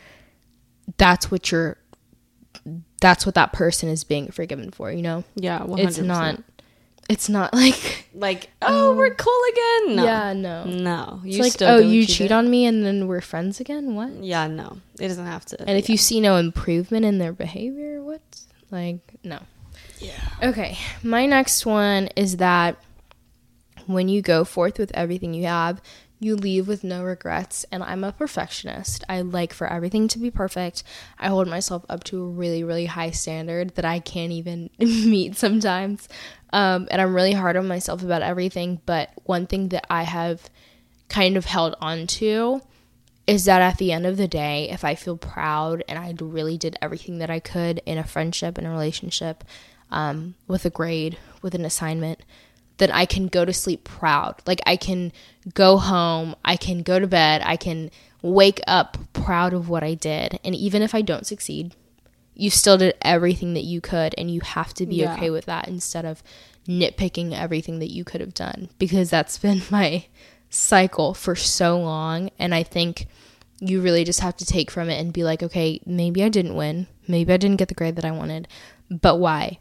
That's 0.97 1.31
what 1.31 1.51
you're. 1.51 1.77
That's 3.01 3.25
what 3.25 3.35
that 3.35 3.51
person 3.51 3.89
is 3.89 4.03
being 4.03 4.31
forgiven 4.31 4.71
for. 4.71 4.91
You 4.91 5.01
know, 5.01 5.23
Yeah, 5.35 5.59
100%. 5.59 5.79
it's 5.87 5.97
not. 5.97 6.43
It's 7.09 7.27
not 7.27 7.53
like 7.53 8.07
like 8.13 8.49
oh 8.61 8.95
we're 8.95 9.07
um, 9.07 9.15
cool 9.15 9.41
again. 9.51 9.95
No. 9.97 10.05
yeah, 10.05 10.33
no. 10.33 10.63
No, 10.63 11.21
you 11.23 11.41
like 11.41 11.51
still 11.51 11.69
oh, 11.69 11.77
you 11.79 12.05
cheat 12.05 12.31
on 12.31 12.49
me 12.49 12.65
and 12.65 12.85
then 12.85 13.07
we're 13.07 13.21
friends 13.21 13.59
again. 13.59 13.95
What? 13.95 14.23
Yeah, 14.23 14.47
no, 14.47 14.77
it 14.99 15.09
doesn't 15.09 15.25
have 15.25 15.45
to. 15.47 15.61
And 15.67 15.77
if 15.77 15.89
you 15.89 15.97
see 15.97 16.21
no 16.21 16.37
improvement 16.37 17.03
in 17.05 17.17
their 17.17 17.33
behavior, 17.33 18.01
what? 18.01 18.21
Like, 18.71 18.99
no. 19.23 19.39
Yeah. 20.03 20.49
Okay. 20.49 20.77
My 21.01 21.25
next 21.25 21.65
one 21.65 22.07
is 22.15 22.37
that 22.37 22.77
when 23.87 24.09
you 24.09 24.21
go 24.21 24.43
forth 24.43 24.77
with 24.77 24.91
everything 24.93 25.33
you 25.33 25.45
have, 25.45 25.81
you 26.19 26.35
leave 26.35 26.67
with 26.67 26.83
no 26.83 27.03
regrets. 27.03 27.65
And 27.71 27.83
I'm 27.83 28.03
a 28.03 28.11
perfectionist. 28.11 29.03
I 29.09 29.21
like 29.21 29.53
for 29.53 29.67
everything 29.67 30.07
to 30.09 30.19
be 30.19 30.31
perfect. 30.31 30.83
I 31.19 31.27
hold 31.27 31.47
myself 31.47 31.85
up 31.89 32.03
to 32.05 32.23
a 32.23 32.27
really, 32.27 32.63
really 32.63 32.85
high 32.85 33.11
standard 33.11 33.75
that 33.75 33.85
I 33.85 33.99
can't 33.99 34.31
even 34.31 34.69
meet 34.79 35.35
sometimes. 35.35 36.07
Um, 36.51 36.87
and 36.91 37.01
I'm 37.01 37.15
really 37.15 37.33
hard 37.33 37.57
on 37.57 37.67
myself 37.67 38.03
about 38.03 38.21
everything. 38.21 38.81
But 38.85 39.11
one 39.23 39.47
thing 39.47 39.69
that 39.69 39.85
I 39.89 40.03
have 40.03 40.49
kind 41.09 41.37
of 41.37 41.45
held 41.45 41.75
on 41.81 42.07
to 42.07 42.61
is 43.25 43.45
that 43.45 43.61
at 43.61 43.77
the 43.77 43.91
end 43.91 44.05
of 44.05 44.17
the 44.17 44.27
day, 44.27 44.69
if 44.69 44.83
I 44.83 44.95
feel 44.95 45.15
proud 45.15 45.83
and 45.87 45.97
I 45.97 46.13
really 46.19 46.57
did 46.57 46.77
everything 46.81 47.19
that 47.19 47.29
I 47.29 47.39
could 47.39 47.81
in 47.85 47.97
a 47.97 48.03
friendship, 48.03 48.57
in 48.57 48.65
a 48.65 48.71
relationship, 48.71 49.43
um, 49.93 50.35
with 50.47 50.65
a 50.65 50.69
grade, 50.69 51.17
with 51.41 51.55
an 51.55 51.65
assignment, 51.65 52.19
then 52.77 52.91
I 52.91 53.05
can 53.05 53.27
go 53.27 53.45
to 53.45 53.53
sleep 53.53 53.83
proud. 53.83 54.41
Like 54.45 54.61
I 54.65 54.75
can 54.75 55.11
go 55.53 55.77
home, 55.77 56.35
I 56.43 56.57
can 56.57 56.81
go 56.83 56.99
to 56.99 57.07
bed, 57.07 57.41
I 57.45 57.55
can 57.55 57.91
wake 58.21 58.59
up 58.67 58.97
proud 59.13 59.53
of 59.53 59.69
what 59.69 59.83
I 59.83 59.93
did. 59.93 60.39
And 60.43 60.55
even 60.55 60.81
if 60.81 60.95
I 60.95 61.01
don't 61.01 61.27
succeed, 61.27 61.75
you 62.33 62.49
still 62.49 62.77
did 62.77 62.95
everything 63.01 63.53
that 63.53 63.63
you 63.63 63.79
could, 63.79 64.15
and 64.17 64.31
you 64.31 64.41
have 64.41 64.73
to 64.75 64.85
be 64.87 64.95
Yeah. 64.97 65.13
okay 65.13 65.29
with 65.29 65.45
that 65.45 65.67
instead 65.67 66.03
of 66.03 66.23
nitpicking 66.67 67.37
everything 67.37 67.79
that 67.79 67.91
you 67.91 68.03
could 68.03 68.21
have 68.21 68.33
done 68.33 68.69
because 68.79 69.09
that's 69.09 69.37
been 69.45 69.61
my 69.69 70.05
cycle 70.49 71.13
for 71.13 71.35
so 71.35 71.79
long. 71.79 72.31
And 72.39 72.55
I 72.55 72.63
think 72.63 73.07
you 73.59 73.81
really 73.81 74.03
just 74.03 74.21
have 74.21 74.35
to 74.37 74.45
take 74.45 74.71
from 74.71 74.89
it 74.89 74.99
and 74.99 75.13
be 75.13 75.23
like, 75.23 75.43
okay, 75.43 75.79
maybe 75.85 76.23
I 76.23 76.29
didn't 76.29 76.55
win. 76.55 76.87
Maybe 77.07 77.31
I 77.33 77.37
didn't 77.37 77.57
get 77.57 77.67
the 77.67 77.75
grade 77.75 77.95
that 77.97 78.05
I 78.05 78.11
wanted, 78.11 78.47
but 78.89 79.17
why? 79.19 79.59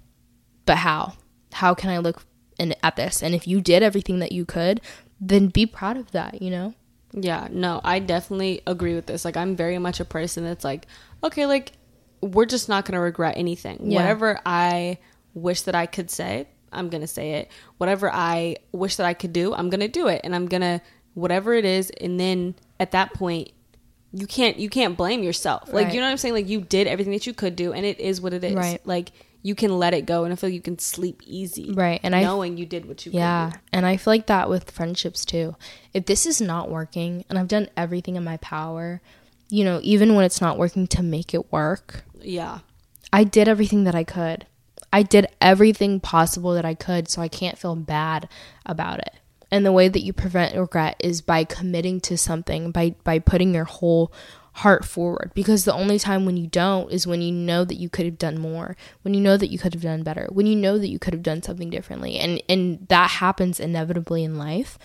But 0.66 0.78
how? 0.78 1.14
How 1.52 1.74
can 1.74 1.90
I 1.90 1.98
look 1.98 2.24
in, 2.58 2.74
at 2.82 2.96
this? 2.96 3.22
And 3.22 3.34
if 3.34 3.46
you 3.46 3.60
did 3.60 3.82
everything 3.82 4.18
that 4.20 4.32
you 4.32 4.44
could, 4.44 4.80
then 5.20 5.48
be 5.48 5.66
proud 5.66 5.96
of 5.96 6.10
that, 6.12 6.42
you 6.42 6.50
know? 6.50 6.74
Yeah, 7.12 7.48
no, 7.50 7.80
I 7.84 7.98
definitely 7.98 8.62
agree 8.66 8.94
with 8.94 9.06
this. 9.06 9.24
Like, 9.24 9.36
I'm 9.36 9.54
very 9.54 9.78
much 9.78 10.00
a 10.00 10.04
person 10.04 10.44
that's 10.44 10.64
like, 10.64 10.86
okay, 11.22 11.46
like, 11.46 11.72
we're 12.22 12.46
just 12.46 12.68
not 12.68 12.84
going 12.84 12.94
to 12.94 13.00
regret 13.00 13.36
anything. 13.36 13.90
Yeah. 13.90 14.00
Whatever 14.00 14.40
I 14.46 14.98
wish 15.34 15.62
that 15.62 15.74
I 15.74 15.86
could 15.86 16.10
say, 16.10 16.48
I'm 16.72 16.88
going 16.88 17.02
to 17.02 17.06
say 17.06 17.34
it. 17.34 17.50
Whatever 17.76 18.10
I 18.10 18.56
wish 18.72 18.96
that 18.96 19.06
I 19.06 19.12
could 19.12 19.32
do, 19.32 19.52
I'm 19.52 19.68
going 19.68 19.80
to 19.80 19.88
do 19.88 20.08
it. 20.08 20.22
And 20.24 20.34
I'm 20.34 20.46
going 20.46 20.62
to, 20.62 20.80
whatever 21.14 21.52
it 21.52 21.64
is. 21.64 21.90
And 22.00 22.18
then 22.18 22.54
at 22.80 22.92
that 22.92 23.12
point, 23.12 23.50
you 24.12 24.26
can't 24.26 24.58
you 24.58 24.68
can't 24.68 24.96
blame 24.96 25.22
yourself. 25.22 25.72
Like 25.72 25.86
Right. 25.86 25.94
you 25.94 26.00
know 26.00 26.06
what 26.06 26.12
I'm 26.12 26.18
saying? 26.18 26.34
Like 26.34 26.48
you 26.48 26.60
did 26.60 26.86
everything 26.86 27.12
that 27.14 27.26
you 27.26 27.32
could 27.32 27.56
do 27.56 27.72
and 27.72 27.86
it 27.86 27.98
is 27.98 28.20
what 28.20 28.34
it 28.34 28.44
is. 28.44 28.54
Right. 28.54 28.80
Like 28.86 29.12
you 29.42 29.54
can 29.54 29.78
let 29.78 29.92
it 29.92 30.06
go 30.06 30.24
and 30.24 30.32
I 30.32 30.36
feel 30.36 30.48
like 30.48 30.54
you 30.54 30.60
can 30.60 30.78
sleep 30.78 31.20
easy. 31.26 31.72
Right, 31.72 32.00
and 32.02 32.14
I- 32.14 32.22
knowing 32.22 32.56
you 32.56 32.66
did 32.66 32.86
what 32.86 33.04
you 33.04 33.12
Yeah, 33.12 33.52
and 33.72 33.84
I 33.84 33.96
feel 33.96 34.12
like 34.12 34.26
that 34.26 34.48
with 34.48 34.70
friendships 34.70 35.24
too. 35.24 35.56
If 35.92 36.06
this 36.06 36.26
is 36.26 36.40
not 36.40 36.70
working, 36.70 37.24
and 37.28 37.38
I've 37.38 37.48
done 37.48 37.68
everything 37.76 38.16
in 38.16 38.24
my 38.24 38.36
power, 38.38 39.00
you 39.48 39.64
know, 39.64 39.80
even 39.82 40.14
when 40.14 40.24
it's 40.24 40.40
not 40.40 40.58
working 40.58 40.86
to 40.88 41.02
make 41.02 41.34
it 41.34 41.52
work. 41.52 42.04
Yeah. 42.20 42.60
I 43.12 43.24
did 43.24 43.48
everything 43.48 43.84
that 43.84 43.94
I 43.94 44.04
could. 44.04 44.46
I 44.92 45.02
did 45.02 45.26
everything 45.40 46.00
possible 46.00 46.54
that 46.54 46.64
I 46.64 46.74
could, 46.74 47.08
so 47.08 47.20
I 47.20 47.28
can't 47.28 47.58
feel 47.58 47.74
bad 47.76 48.28
about 48.64 49.00
it. 49.00 49.14
And 49.50 49.66
the 49.66 49.72
way 49.72 49.88
that 49.88 50.02
you 50.02 50.12
prevent 50.14 50.56
regret 50.56 50.96
is 51.00 51.20
by 51.20 51.44
committing 51.44 52.00
to 52.02 52.16
something, 52.16 52.70
by 52.70 52.94
by 53.04 53.18
putting 53.18 53.52
your 53.54 53.64
whole 53.64 54.12
heart 54.54 54.84
forward. 54.84 55.32
Because 55.34 55.64
the 55.64 55.74
only 55.74 55.98
time 55.98 56.26
when 56.26 56.36
you 56.36 56.46
don't 56.46 56.90
is 56.92 57.06
when 57.06 57.22
you 57.22 57.32
know 57.32 57.64
that 57.64 57.76
you 57.76 57.88
could 57.88 58.06
have 58.06 58.18
done 58.18 58.38
more, 58.38 58.76
when 59.02 59.14
you 59.14 59.20
know 59.20 59.36
that 59.36 59.50
you 59.50 59.58
could 59.58 59.74
have 59.74 59.82
done 59.82 60.02
better, 60.02 60.28
when 60.30 60.46
you 60.46 60.56
know 60.56 60.78
that 60.78 60.88
you 60.88 60.98
could 60.98 61.14
have 61.14 61.22
done 61.22 61.42
something 61.42 61.70
differently. 61.70 62.18
And 62.18 62.42
and 62.48 62.86
that 62.88 63.10
happens 63.10 63.60
inevitably 63.60 64.24
in 64.24 64.36
life. 64.38 64.78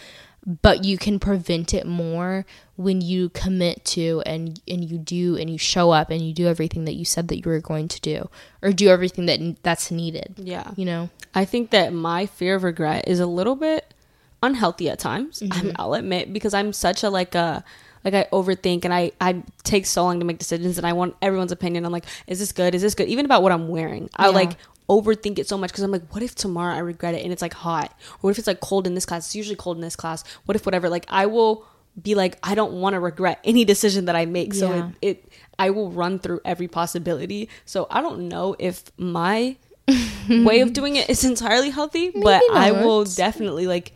But 0.61 0.85
you 0.85 0.97
can 0.97 1.19
prevent 1.19 1.73
it 1.73 1.85
more 1.85 2.45
when 2.77 3.01
you 3.01 3.27
commit 3.29 3.83
to 3.85 4.23
and 4.25 4.61
and 4.65 4.89
you 4.89 4.97
do 4.97 5.35
and 5.35 5.49
you 5.49 5.57
show 5.57 5.91
up 5.91 6.09
and 6.09 6.21
you 6.21 6.33
do 6.33 6.47
everything 6.47 6.85
that 6.85 6.93
you 6.93 7.03
said 7.03 7.27
that 7.27 7.37
you 7.37 7.51
were 7.51 7.59
going 7.59 7.89
to 7.89 7.99
do 7.99 8.29
or 8.61 8.71
do 8.71 8.87
everything 8.87 9.25
that 9.25 9.61
that's 9.63 9.91
needed. 9.91 10.35
Yeah. 10.37 10.71
You 10.77 10.85
know. 10.85 11.09
I 11.35 11.43
think 11.43 11.71
that 11.71 11.91
my 11.91 12.27
fear 12.27 12.55
of 12.55 12.63
regret 12.63 13.09
is 13.09 13.19
a 13.19 13.27
little 13.27 13.57
bit 13.57 13.93
unhealthy 14.41 14.89
at 14.89 14.99
times. 14.99 15.41
Mm-hmm. 15.41 15.71
I'll 15.77 15.95
admit 15.95 16.31
because 16.31 16.53
I'm 16.53 16.71
such 16.71 17.03
a 17.03 17.09
like 17.09 17.35
a 17.35 17.65
like 18.09 18.13
I 18.13 18.29
overthink 18.31 18.85
and 18.85 18.93
I 18.93 19.11
I 19.19 19.43
take 19.63 19.85
so 19.85 20.03
long 20.03 20.19
to 20.19 20.25
make 20.25 20.37
decisions 20.39 20.77
and 20.77 20.87
I 20.87 20.93
want 20.93 21.15
everyone's 21.21 21.51
opinion. 21.51 21.85
I'm 21.85 21.91
like, 21.91 22.05
is 22.27 22.39
this 22.39 22.51
good? 22.51 22.73
Is 22.75 22.81
this 22.81 22.95
good? 22.95 23.07
Even 23.09 23.25
about 23.25 23.43
what 23.43 23.51
I'm 23.51 23.67
wearing, 23.67 24.09
I 24.15 24.25
Yeah. 24.25 24.29
like 24.41 24.57
overthink 24.89 25.37
it 25.37 25.47
so 25.49 25.57
much 25.57 25.69
because 25.71 25.83
I'm 25.83 25.91
like, 25.91 26.13
what 26.13 26.23
if 26.23 26.33
tomorrow 26.33 26.73
I 26.73 26.79
regret 26.79 27.13
it 27.13 27.23
and 27.23 27.33
it's 27.33 27.41
like 27.41 27.53
hot, 27.53 27.91
or 28.13 28.17
what 28.21 28.29
if 28.31 28.37
it's 28.39 28.47
like 28.47 28.61
cold 28.61 28.87
in 28.87 28.93
this 28.95 29.05
class? 29.05 29.25
It's 29.27 29.35
usually 29.35 29.57
cold 29.57 29.75
in 29.77 29.81
this 29.81 29.95
class. 29.97 30.23
What 30.45 30.55
if 30.55 30.65
whatever? 30.65 30.89
Like 30.89 31.05
I 31.09 31.25
will 31.25 31.65
be 32.01 32.15
like, 32.15 32.37
I 32.43 32.55
don't 32.55 32.73
want 32.79 32.93
to 32.93 32.99
regret 32.99 33.39
any 33.43 33.65
decision 33.65 34.05
that 34.05 34.15
I 34.15 34.25
make. 34.25 34.53
So 34.53 34.71
Yeah. 34.71 34.89
it, 35.01 35.07
it 35.09 35.31
I 35.59 35.71
will 35.71 35.91
run 35.91 36.19
through 36.19 36.39
every 36.45 36.67
possibility. 36.67 37.49
So 37.65 37.87
I 37.89 38.01
don't 38.01 38.29
know 38.29 38.55
if 38.59 38.83
my 38.97 39.57
way 40.29 40.59
of 40.61 40.73
doing 40.73 40.95
it 40.95 41.09
is 41.09 41.23
entirely 41.23 41.69
healthy, 41.71 42.11
but 42.11 42.43
I 42.53 42.71
will 42.71 43.03
definitely 43.03 43.67
like 43.67 43.93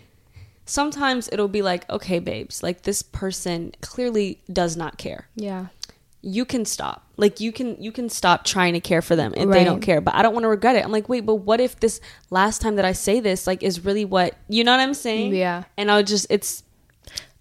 sometimes 0.65 1.29
it'll 1.31 1.47
be 1.47 1.61
like, 1.61 1.89
okay, 1.89 2.19
babes, 2.19 2.63
like 2.63 2.83
this 2.83 3.01
person 3.01 3.73
clearly 3.81 4.41
does 4.51 4.77
not 4.77 4.97
care. 4.97 5.27
Yeah. 5.35 5.67
You 6.21 6.45
can 6.45 6.65
stop. 6.65 7.07
Like 7.17 7.39
you 7.39 7.51
can 7.51 7.81
you 7.81 7.91
can 7.91 8.09
stop 8.09 8.45
trying 8.45 8.73
to 8.73 8.79
care 8.79 9.01
for 9.01 9.15
them 9.15 9.33
if 9.35 9.49
they 9.49 9.63
don't 9.63 9.81
care. 9.81 10.01
But 10.01 10.15
I 10.15 10.21
don't 10.21 10.33
want 10.33 10.43
to 10.43 10.49
regret 10.49 10.75
it. 10.75 10.85
I'm 10.85 10.91
like, 10.91 11.09
wait, 11.09 11.25
but 11.25 11.35
what 11.35 11.59
if 11.59 11.79
this 11.79 11.99
last 12.29 12.61
time 12.61 12.75
that 12.75 12.85
I 12.85 12.91
say 12.91 13.19
this 13.19 13.47
like 13.47 13.63
is 13.63 13.83
really 13.83 14.05
what 14.05 14.35
you 14.47 14.63
know 14.63 14.71
what 14.71 14.79
I'm 14.79 14.93
saying? 14.93 15.33
Yeah. 15.33 15.63
And 15.77 15.89
I'll 15.91 16.03
just 16.03 16.27
it's 16.29 16.63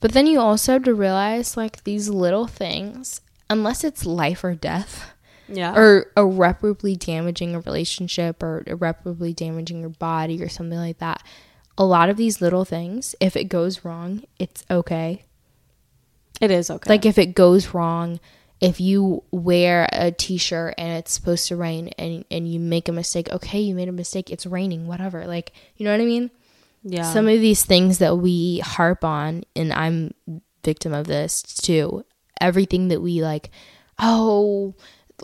But 0.00 0.12
then 0.12 0.26
you 0.26 0.40
also 0.40 0.72
have 0.72 0.84
to 0.84 0.94
realize 0.94 1.56
like 1.58 1.84
these 1.84 2.08
little 2.08 2.46
things, 2.46 3.20
unless 3.50 3.84
it's 3.84 4.06
life 4.06 4.42
or 4.42 4.54
death, 4.54 5.12
yeah. 5.46 5.74
or 5.76 6.10
irreparably 6.16 6.96
damaging 6.96 7.54
a 7.54 7.60
relationship 7.60 8.42
or 8.42 8.64
irreparably 8.66 9.34
damaging 9.34 9.80
your 9.80 9.90
body 9.90 10.42
or 10.42 10.48
something 10.48 10.78
like 10.78 10.98
that. 10.98 11.22
A 11.80 11.84
lot 11.84 12.10
of 12.10 12.16
these 12.18 12.42
little 12.42 12.66
things, 12.66 13.14
if 13.20 13.36
it 13.36 13.44
goes 13.48 13.84
wrong, 13.86 14.22
it's 14.38 14.64
okay. 14.70 15.24
it 16.40 16.50
is 16.50 16.70
okay. 16.70 16.90
Like 16.90 17.06
if 17.06 17.16
it 17.16 17.34
goes 17.34 17.72
wrong, 17.72 18.20
if 18.60 18.80
you 18.80 19.22
wear 19.30 19.88
a 19.90 20.12
t-shirt 20.12 20.74
and 20.76 20.92
it's 20.98 21.12
supposed 21.12 21.48
to 21.48 21.56
rain 21.56 21.88
and 21.96 22.24
and 22.30 22.46
you 22.52 22.60
make 22.60 22.88
a 22.88 22.92
mistake, 22.92 23.30
okay, 23.32 23.60
you 23.60 23.74
made 23.74 23.88
a 23.88 23.92
mistake, 23.92 24.30
it's 24.30 24.44
raining, 24.46 24.86
whatever. 24.86 25.26
Like, 25.26 25.52
you 25.76 25.84
know 25.86 25.92
what 25.92 26.02
I 26.02 26.04
mean? 26.04 26.30
yeah. 26.82 27.04
Some 27.04 27.28
of 27.28 27.40
these 27.40 27.64
things 27.64 27.98
that 27.98 28.16
we 28.18 28.60
harp 28.60 29.04
on 29.04 29.44
and 29.56 29.72
I'm 29.72 30.12
victim 30.64 30.92
of 30.92 31.06
this 31.06 31.42
too. 31.42 32.04
Everything 32.40 32.88
that 32.88 33.00
we 33.00 33.22
like, 33.22 33.50
oh, 33.98 34.74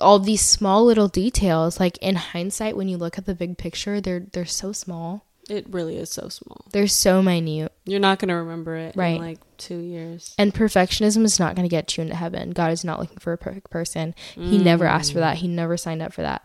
all 0.01 0.19
these 0.19 0.43
small 0.43 0.85
little 0.85 1.09
details 1.09 1.81
like 1.81 1.99
in 1.99 2.17
hindsight 2.17 2.77
when 2.77 2.89
you 2.89 2.97
look 2.97 3.19
at 3.19 3.27
the 3.27 3.35
big 3.35 3.59
picture, 3.59 4.01
they're 4.01 4.27
they're 4.33 4.47
so 4.47 4.73
small. 4.73 5.25
It 5.49 5.67
really 5.69 5.97
is 5.97 6.11
so 6.11 6.29
small. 6.29 6.65
They're 6.73 6.89
so 6.89 7.23
minute. 7.23 7.73
You're 7.85 8.01
not 8.01 8.19
gonna 8.19 8.37
remember 8.43 8.77
it 8.77 8.97
Right. 8.97 9.17
in 9.17 9.23
like 9.23 9.39
two 9.59 9.79
years. 9.79 10.35
And 10.39 10.53
perfectionism 10.53 11.25
is 11.25 11.39
not 11.39 11.55
going 11.55 11.65
to 11.67 11.71
get 11.71 11.97
you 11.97 12.03
into 12.03 12.15
heaven. 12.17 12.51
God 12.51 12.73
is 12.73 12.85
not 12.85 12.99
looking 13.01 13.19
for 13.19 13.33
a 13.33 13.39
perfect 13.39 13.71
person. 13.71 14.15
He 14.35 14.59
never 14.59 14.85
asked 14.85 15.13
for 15.13 15.21
that. 15.21 15.39
He 15.39 15.49
never 15.49 15.77
signed 15.79 16.03
up 16.03 16.13
for 16.13 16.21
that. 16.23 16.43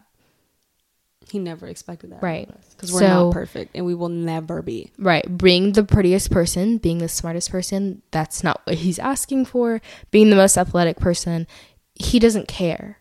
He 1.30 1.40
never 1.40 1.68
expected 1.68 2.12
that. 2.12 2.22
Right. 2.24 2.50
Because 2.72 2.92
we're 2.92 3.00
So- 3.00 3.26
not 3.26 3.34
perfect 3.34 3.72
and 3.76 3.86
we 3.86 3.94
will 3.96 4.10
never 4.10 4.62
be. 4.62 4.92
Right. 4.98 5.38
Being 5.38 5.74
the 5.74 5.84
prettiest 5.84 6.32
person, 6.32 6.78
being 6.78 6.98
the 7.00 7.08
smartest 7.10 7.52
person, 7.52 8.02
that's 8.12 8.44
not 8.44 8.62
what 8.66 8.78
he's 8.78 9.00
asking 9.00 9.46
for. 9.46 9.82
Being 10.12 10.30
the 10.30 10.36
most 10.36 10.58
athletic 10.58 10.98
person, 10.98 11.48
he 11.96 12.18
doesn't 12.20 12.48
care 12.48 12.98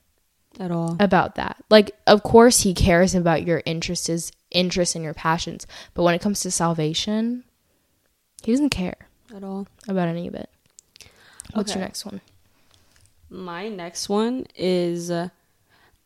At 0.61 0.70
all. 0.70 0.96
about 1.01 1.35
that. 1.37 1.57
Like, 1.70 1.92
of 2.07 2.23
course, 2.23 2.61
he 2.61 2.75
cares 2.75 3.14
about 3.14 3.46
your 3.46 3.62
interests, 3.64 4.31
interests 4.51 4.94
and 4.94 5.03
your 5.03 5.14
passions. 5.14 5.66
But 5.94 6.03
when 6.03 6.14
it 6.14 6.20
comes 6.20 6.40
to 6.40 6.51
salvation, 6.51 7.44
he 8.42 8.53
doesn't 8.53 8.70
care 8.70 9.09
At 9.35 9.42
all. 9.42 9.66
about 9.88 10.09
any 10.09 10.29
of 10.29 10.35
it. 10.35 10.51
What's 11.55 11.75
your 11.75 11.83
next 11.83 12.05
one? 12.05 12.20
My 13.31 13.68
next 13.68 14.09
one 14.09 14.46
is 14.55 15.11
uh, 15.11 15.31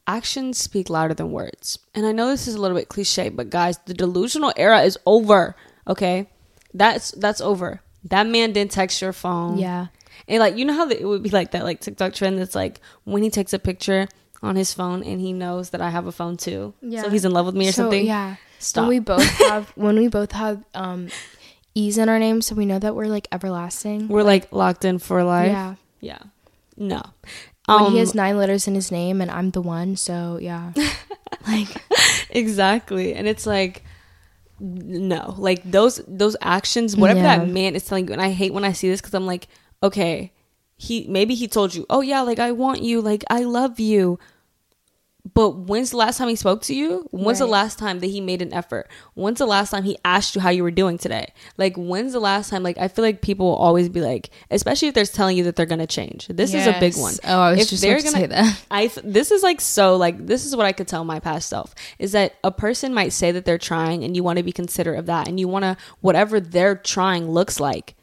actions 0.07 0.59
speak 0.59 0.89
louder 0.89 1.15
than 1.15 1.33
words. 1.33 1.79
And 1.95 2.07
I 2.07 2.13
know 2.13 2.29
this 2.29 2.47
is 2.47 2.55
a 2.55 2.61
little 2.61 2.77
bit 2.77 2.89
cliche, 2.89 3.29
but 3.29 3.51
guys, 3.51 3.79
the 3.87 3.95
delusional 3.95 4.53
era 4.57 4.83
is 4.83 4.99
over. 5.05 5.57
Okay? 5.89 6.29
That's 6.73 7.11
that's 7.13 7.41
over. 7.41 7.81
That 8.05 8.27
man 8.27 8.53
didn't 8.53 8.73
text 8.73 9.01
your 9.01 9.13
phone. 9.13 9.59
Yeah. 9.59 9.87
And 10.29 10.39
like 10.39 10.57
you 10.57 10.65
know 10.65 10.75
how 10.75 10.87
the, 10.87 11.01
it 11.01 11.05
would 11.05 11.23
be 11.23 11.31
like 11.31 11.53
that 11.53 11.65
like 11.65 11.81
TikTok 11.81 12.15
trend 12.15 12.39
that's 12.39 12.55
like 12.55 12.81
when 13.05 13.23
he 13.23 13.31
takes 13.31 13.53
a 13.53 13.59
picture 13.59 14.09
on 14.45 14.57
his 14.57 14.73
phone 14.75 15.03
and 15.03 15.21
he 15.21 15.33
knows 15.33 15.71
that 15.71 15.81
I 15.81 15.91
have 15.91 16.07
a 16.07 16.13
phone 16.13 16.37
too. 16.37 16.75
Yeah. 16.83 17.03
So 17.03 17.11
he's 17.11 17.25
in 17.25 17.33
love 17.33 17.47
with 17.47 17.55
me 17.55 17.69
or 17.69 17.73
So, 17.73 17.83
something. 17.85 18.07
Yeah. 18.07 18.37
Stop. 18.59 18.83
When 18.83 18.89
we 18.89 18.99
both 19.01 19.25
have 19.49 19.69
when 19.77 19.97
we 19.99 20.09
both 20.09 20.33
have 20.33 20.63
um 20.75 21.09
E's 21.75 21.99
in 21.99 22.09
our 22.09 22.19
name, 22.21 22.41
so 22.41 22.55
we 22.55 22.67
know 22.67 22.79
that 22.79 22.95
we're 22.95 23.07
like 23.09 23.27
everlasting. 23.33 24.07
We're 24.09 24.23
like 24.23 24.53
locked 24.53 24.85
in 24.85 24.99
for 25.01 25.25
life. 25.25 25.49
yeah. 25.51 25.75
Yeah. 26.01 26.19
No. 26.77 27.03
Um, 27.67 27.93
he 27.93 27.99
has 27.99 28.15
nine 28.15 28.37
letters 28.37 28.69
in 28.69 28.75
his 28.75 28.93
name 28.93 29.21
and 29.23 29.31
I'm 29.31 29.51
the 29.51 29.63
one, 29.63 29.97
so 29.97 30.39
yeah. 30.41 30.73
like 31.49 31.69
exactly 32.31 33.15
and 33.15 33.27
it's 33.29 33.47
like 33.47 33.85
no 34.61 35.35
like 35.37 35.63
those 35.69 36.01
those 36.07 36.37
actions 36.41 36.97
whatever 36.97 37.21
Yeah. 37.21 37.39
that 37.39 37.49
man 37.49 37.75
is 37.75 37.85
telling 37.85 38.07
you 38.07 38.13
and 38.13 38.23
i 38.23 38.31
hate 38.31 38.53
when 38.55 38.65
i 38.65 38.73
see 38.73 38.89
this 38.89 39.01
because 39.01 39.15
i'm 39.15 39.27
like 39.27 39.49
okay 39.83 40.33
he 40.77 41.07
maybe 41.09 41.35
he 41.35 41.49
told 41.49 41.75
you 41.75 41.85
oh 41.91 42.01
yeah 42.01 42.21
like 42.23 42.39
i 42.39 42.53
want 42.53 42.81
you 42.83 43.01
like 43.01 43.25
i 43.31 43.41
love 43.43 43.79
you 43.81 44.19
but 45.33 45.51
when's 45.57 45.91
the 45.91 45.97
last 45.97 46.19
time 46.19 46.29
he 46.29 46.37
spoke 46.37 46.61
to 46.63 46.75
you? 46.75 47.09
When's 47.11 47.39
the 47.39 47.47
last 47.47 47.79
time 47.79 48.01
that 48.01 48.09
he 48.09 48.21
made 48.21 48.43
an 48.43 48.53
effort? 48.53 48.89
When's 49.15 49.39
the 49.39 49.47
last 49.47 49.71
time 49.71 49.83
he 49.83 49.97
asked 50.05 50.35
you 50.35 50.41
how 50.43 50.51
you 50.51 50.63
were 50.63 50.71
doing 50.71 50.99
today? 50.99 51.33
Like 51.57 51.77
when's 51.77 52.13
the 52.13 52.21
last 52.21 52.51
time 52.51 52.63
like 52.63 52.77
i 52.79 52.89
feel 52.89 53.05
like 53.05 53.23
people 53.23 53.47
will 53.47 53.57
always 53.57 53.89
be 53.89 54.01
like 54.03 54.29
especially 54.51 54.89
if 54.89 54.95
they're 54.95 55.07
telling 55.07 55.37
you 55.39 55.45
that 55.45 55.57
they're 55.57 55.65
gonna 55.67 55.87
change. 55.87 56.27
This 56.29 56.53
is 56.53 56.67
a 56.67 56.73
big 56.73 56.93
Yes. 56.95 57.01
one. 57.01 57.15
Oh, 57.25 57.41
I 57.41 57.51
was 57.53 57.61
If 57.63 57.69
just 57.71 57.83
they're 57.83 57.99
to 58.01 58.09
say 58.09 58.27
that. 58.27 58.63
I 58.71 58.91
this 59.03 59.31
is 59.31 59.43
like 59.43 59.61
so 59.63 59.97
like 59.97 60.27
this 60.27 60.45
is 60.45 60.55
what 60.55 60.67
I 60.67 60.73
could 60.73 60.89
tell 60.89 61.05
my 61.05 61.21
past 61.21 61.49
self 61.49 61.75
is 61.99 62.13
that 62.13 62.35
a 62.45 62.51
person 62.53 62.93
might 62.93 63.13
say 63.15 63.33
that 63.33 63.45
they're 63.47 63.57
trying 63.59 64.05
and 64.05 64.15
you 64.15 64.23
want 64.23 64.37
to 64.37 64.43
be 64.43 64.53
considerate 64.53 64.99
of 64.99 65.07
that 65.07 65.27
and 65.27 65.41
you 65.41 65.49
want 65.49 65.63
to 65.65 65.77
whatever 66.01 66.39
they're 66.39 66.77
trying 66.77 67.31
looks 67.31 67.59
like 67.59 67.95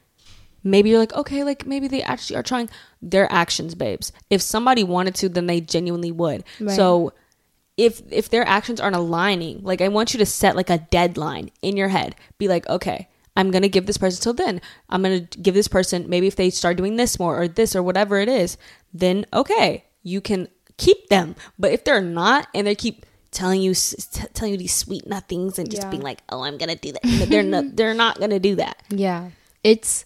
maybe 0.64 0.90
you're 0.90 1.00
like 1.00 1.14
okay 1.14 1.44
like 1.44 1.66
maybe 1.66 1.88
they 1.88 2.02
actually 2.04 2.36
are 2.36 2.44
trying 2.44 2.70
their 3.02 3.32
actions 3.32 3.76
babes. 3.76 4.12
If 4.30 4.42
somebody 4.42 4.84
wanted 4.84 5.16
to 5.16 5.30
then 5.30 5.48
they 5.48 5.62
genuinely 5.62 6.12
would. 6.12 6.44
Right. 6.60 6.76
so 6.76 7.14
if 7.78 8.02
if 8.12 8.30
their 8.30 8.46
actions 8.48 8.80
aren't 8.82 8.98
aligning 8.98 9.64
like 9.64 9.80
i 9.82 9.88
want 9.88 10.14
you 10.14 10.18
to 10.20 10.26
set 10.26 10.56
like 10.58 10.70
a 10.70 10.78
deadline 10.92 11.50
in 11.62 11.78
your 11.78 11.88
head. 11.88 12.16
Be 12.38 12.48
like 12.48 12.68
okay 12.68 13.08
i'm 13.36 13.50
gonna 13.50 13.70
give 13.70 13.86
this 13.86 13.98
person 13.98 14.22
till 14.22 14.34
then. 14.34 14.62
I'm 14.90 15.02
gonna 15.02 15.22
give 15.22 15.54
this 15.56 15.68
person 15.70 16.10
maybe 16.10 16.28
if 16.28 16.36
they 16.36 16.50
start 16.50 16.78
doing 16.78 16.98
this 16.98 17.18
more 17.18 17.42
or 17.42 17.48
this 17.48 17.76
or 17.76 17.82
whatever 17.84 18.20
it 18.20 18.30
is 18.30 18.58
then 18.94 19.26
okay 19.34 19.86
you 20.04 20.20
can 20.22 20.48
keep 20.78 21.08
them. 21.10 21.36
But 21.60 21.72
if 21.72 21.84
they're 21.86 22.02
not 22.02 22.48
and 22.54 22.66
they 22.68 22.76
keep 22.76 23.06
telling 23.32 23.62
you 23.62 23.72
s- 23.72 24.10
t- 24.12 24.28
telling 24.34 24.52
you 24.52 24.58
these 24.58 24.74
sweet 24.74 25.08
nothings 25.08 25.58
and 25.58 25.70
just 25.72 25.84
Yeah. 25.84 25.90
being 25.90 26.02
like 26.04 26.20
oh 26.30 26.42
i'm 26.44 26.58
gonna 26.58 26.76
do 26.76 26.92
that. 26.92 27.02
But 27.20 27.30
they're 27.30 27.42
not 27.44 27.64
they're 27.78 27.94
not 27.94 28.20
gonna 28.20 28.40
do 28.40 28.56
that. 28.56 28.84
Yeah. 28.90 29.30
It's 29.64 30.04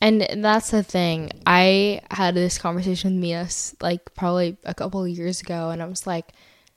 and 0.00 0.44
that's 0.44 0.70
the 0.70 0.82
thing. 0.82 1.30
I 1.46 2.00
had 2.10 2.34
this 2.34 2.58
conversation 2.58 3.14
with 3.14 3.20
Mia 3.20 3.48
like 3.80 4.14
probably 4.14 4.56
a 4.64 4.74
couple 4.74 5.06
years 5.06 5.40
ago 5.40 5.70
and 5.70 5.82
I 5.82 5.86
was 5.86 6.06
like 6.06 6.32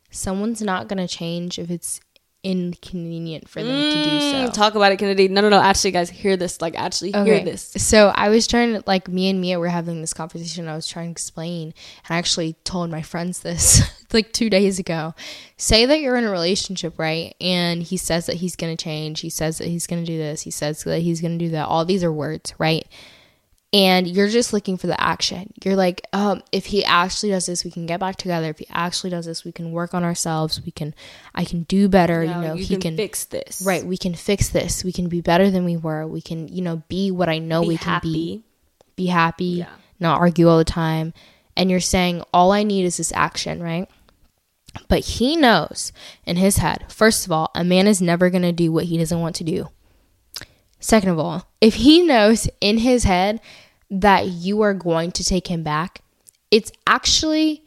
someone's 0.10 0.62
not 0.62 0.88
going 0.88 1.06
to 1.06 1.08
change 1.08 1.60
if 1.60 1.70
it's 1.70 2.02
inconvenient 2.44 3.48
for 3.48 3.64
them 3.64 3.76
to 3.76 4.04
do 4.04 4.20
so. 4.20 4.50
Mm, 4.50 4.54
Talk 4.54 4.76
about 4.76 4.92
it, 4.92 4.98
Kennedy. 4.98 5.28
No, 5.28 5.42
no, 5.42 5.50
no. 5.50 5.62
Actually, 5.62 5.92
guys, 5.92 6.10
hear 6.10 6.38
this. 6.38 6.62
Like, 6.62 6.76
actually, 6.76 7.12
hear 7.12 7.44
this. 7.44 7.74
So 7.78 8.12
I 8.16 8.30
was 8.30 8.48
trying 8.48 8.74
to 8.74 8.84
like 8.88 9.08
me 9.08 9.30
and 9.30 9.40
Mia 9.40 9.60
were 9.60 9.68
having 9.68 10.02
this 10.02 10.14
conversation. 10.14 10.68
I 10.68 10.76
was 10.76 10.88
trying 10.88 11.08
to 11.08 11.12
explain, 11.12 11.74
and 12.08 12.16
I 12.16 12.18
actually 12.18 12.56
told 12.64 12.90
my 12.90 13.02
friends 13.02 13.42
this 13.42 13.82
like 14.14 14.34
two 14.34 14.50
days 14.50 14.80
ago. 14.80 15.14
Say 15.58 15.86
that 15.86 16.00
you're 16.00 16.18
in 16.18 16.24
a 16.24 16.32
relationship, 16.32 16.98
right? 16.98 17.36
And 17.40 17.84
he 17.84 17.98
says 17.98 18.26
that 18.26 18.38
he's 18.38 18.56
gonna 18.56 18.78
change. 18.78 19.20
He 19.22 19.30
says 19.30 19.60
that 19.60 19.68
he's 19.68 19.88
gonna 19.88 20.06
do 20.06 20.18
this. 20.18 20.42
He 20.42 20.52
says 20.52 20.84
that 20.84 21.00
he's 21.02 21.22
gonna 21.22 21.38
do 21.38 21.50
that. 21.50 21.68
All 21.68 21.86
these 21.86 22.04
are 22.04 22.12
words, 22.12 22.54
right? 22.58 22.88
And 23.74 24.06
you're 24.06 24.28
just 24.28 24.52
looking 24.52 24.76
for 24.76 24.88
the 24.88 25.00
action. 25.00 25.54
You're 25.64 25.78
like, 25.78 26.02
um, 26.12 26.44
if 26.52 26.66
he 26.66 26.84
actually 26.84 27.30
does 27.30 27.46
this, 27.46 27.64
we 27.64 27.72
can 27.72 27.86
get 27.86 28.02
back 28.02 28.18
together. 28.18 28.50
If 28.50 28.60
he 28.60 28.68
actually 28.70 29.12
does 29.12 29.26
this, 29.26 29.46
we 29.46 29.54
can 29.54 29.72
work 29.72 29.94
on 29.94 30.04
ourselves. 30.04 30.62
We 30.66 30.72
can, 30.74 30.94
I 31.34 31.46
can 31.46 31.64
do 31.64 31.88
better. 31.88 32.26
No, 32.26 32.36
you 32.36 32.48
know, 32.48 32.54
you 32.56 32.66
he 32.66 32.74
can, 32.76 32.82
can 32.82 32.98
fix 32.98 33.24
this. 33.26 33.62
Right, 33.66 33.86
we 33.86 33.96
can 33.98 34.14
fix 34.14 34.50
this. 34.50 34.84
We 34.84 34.92
can 34.92 35.08
be 35.08 35.22
better 35.22 35.50
than 35.50 35.64
we 35.64 35.78
were. 35.78 36.06
We 36.06 36.20
can, 36.22 36.50
you 36.50 36.62
know, 36.62 36.84
be 36.90 37.12
what 37.12 37.30
I 37.30 37.38
know 37.40 37.62
Be 37.62 37.68
we 37.70 37.78
can 37.78 38.02
be. 38.02 38.10
happy. 38.12 38.44
Be 38.98 39.06
happy, 39.08 39.46
Yeah. 39.46 39.70
not 40.02 40.20
argue 40.20 40.50
all 40.50 40.58
the 40.58 40.66
time. 40.66 41.14
And 41.56 41.72
you're 41.72 41.80
saying 41.80 42.24
all 42.34 42.52
I 42.52 42.64
need 42.64 42.84
is 42.84 42.98
this 42.98 43.14
action, 43.14 43.64
right? 43.64 43.90
But 44.90 45.00
he 45.06 45.38
knows 45.38 45.94
in 46.26 46.36
his 46.36 46.58
head, 46.58 46.86
first 46.90 47.26
of 47.26 47.32
all, 47.32 47.52
a 47.56 47.64
man 47.64 47.88
is 47.88 48.02
never 48.02 48.30
going 48.30 48.42
to 48.44 48.52
do 48.52 48.70
what 48.72 48.86
he 48.86 48.98
doesn't 48.98 49.20
want 49.20 49.36
to 49.38 49.44
do. 49.46 49.70
Second 50.82 51.10
of 51.10 51.20
all, 51.20 51.48
if 51.62 51.76
he 51.76 52.02
knows 52.02 52.50
in 52.60 52.80
his 52.80 53.06
head 53.06 53.40
that 53.90 54.28
you 54.28 54.62
are 54.62 54.74
going 54.74 55.12
to 55.14 55.24
take 55.24 55.48
him 55.48 55.64
back, 55.64 56.02
it's 56.50 56.72
actually 56.86 57.64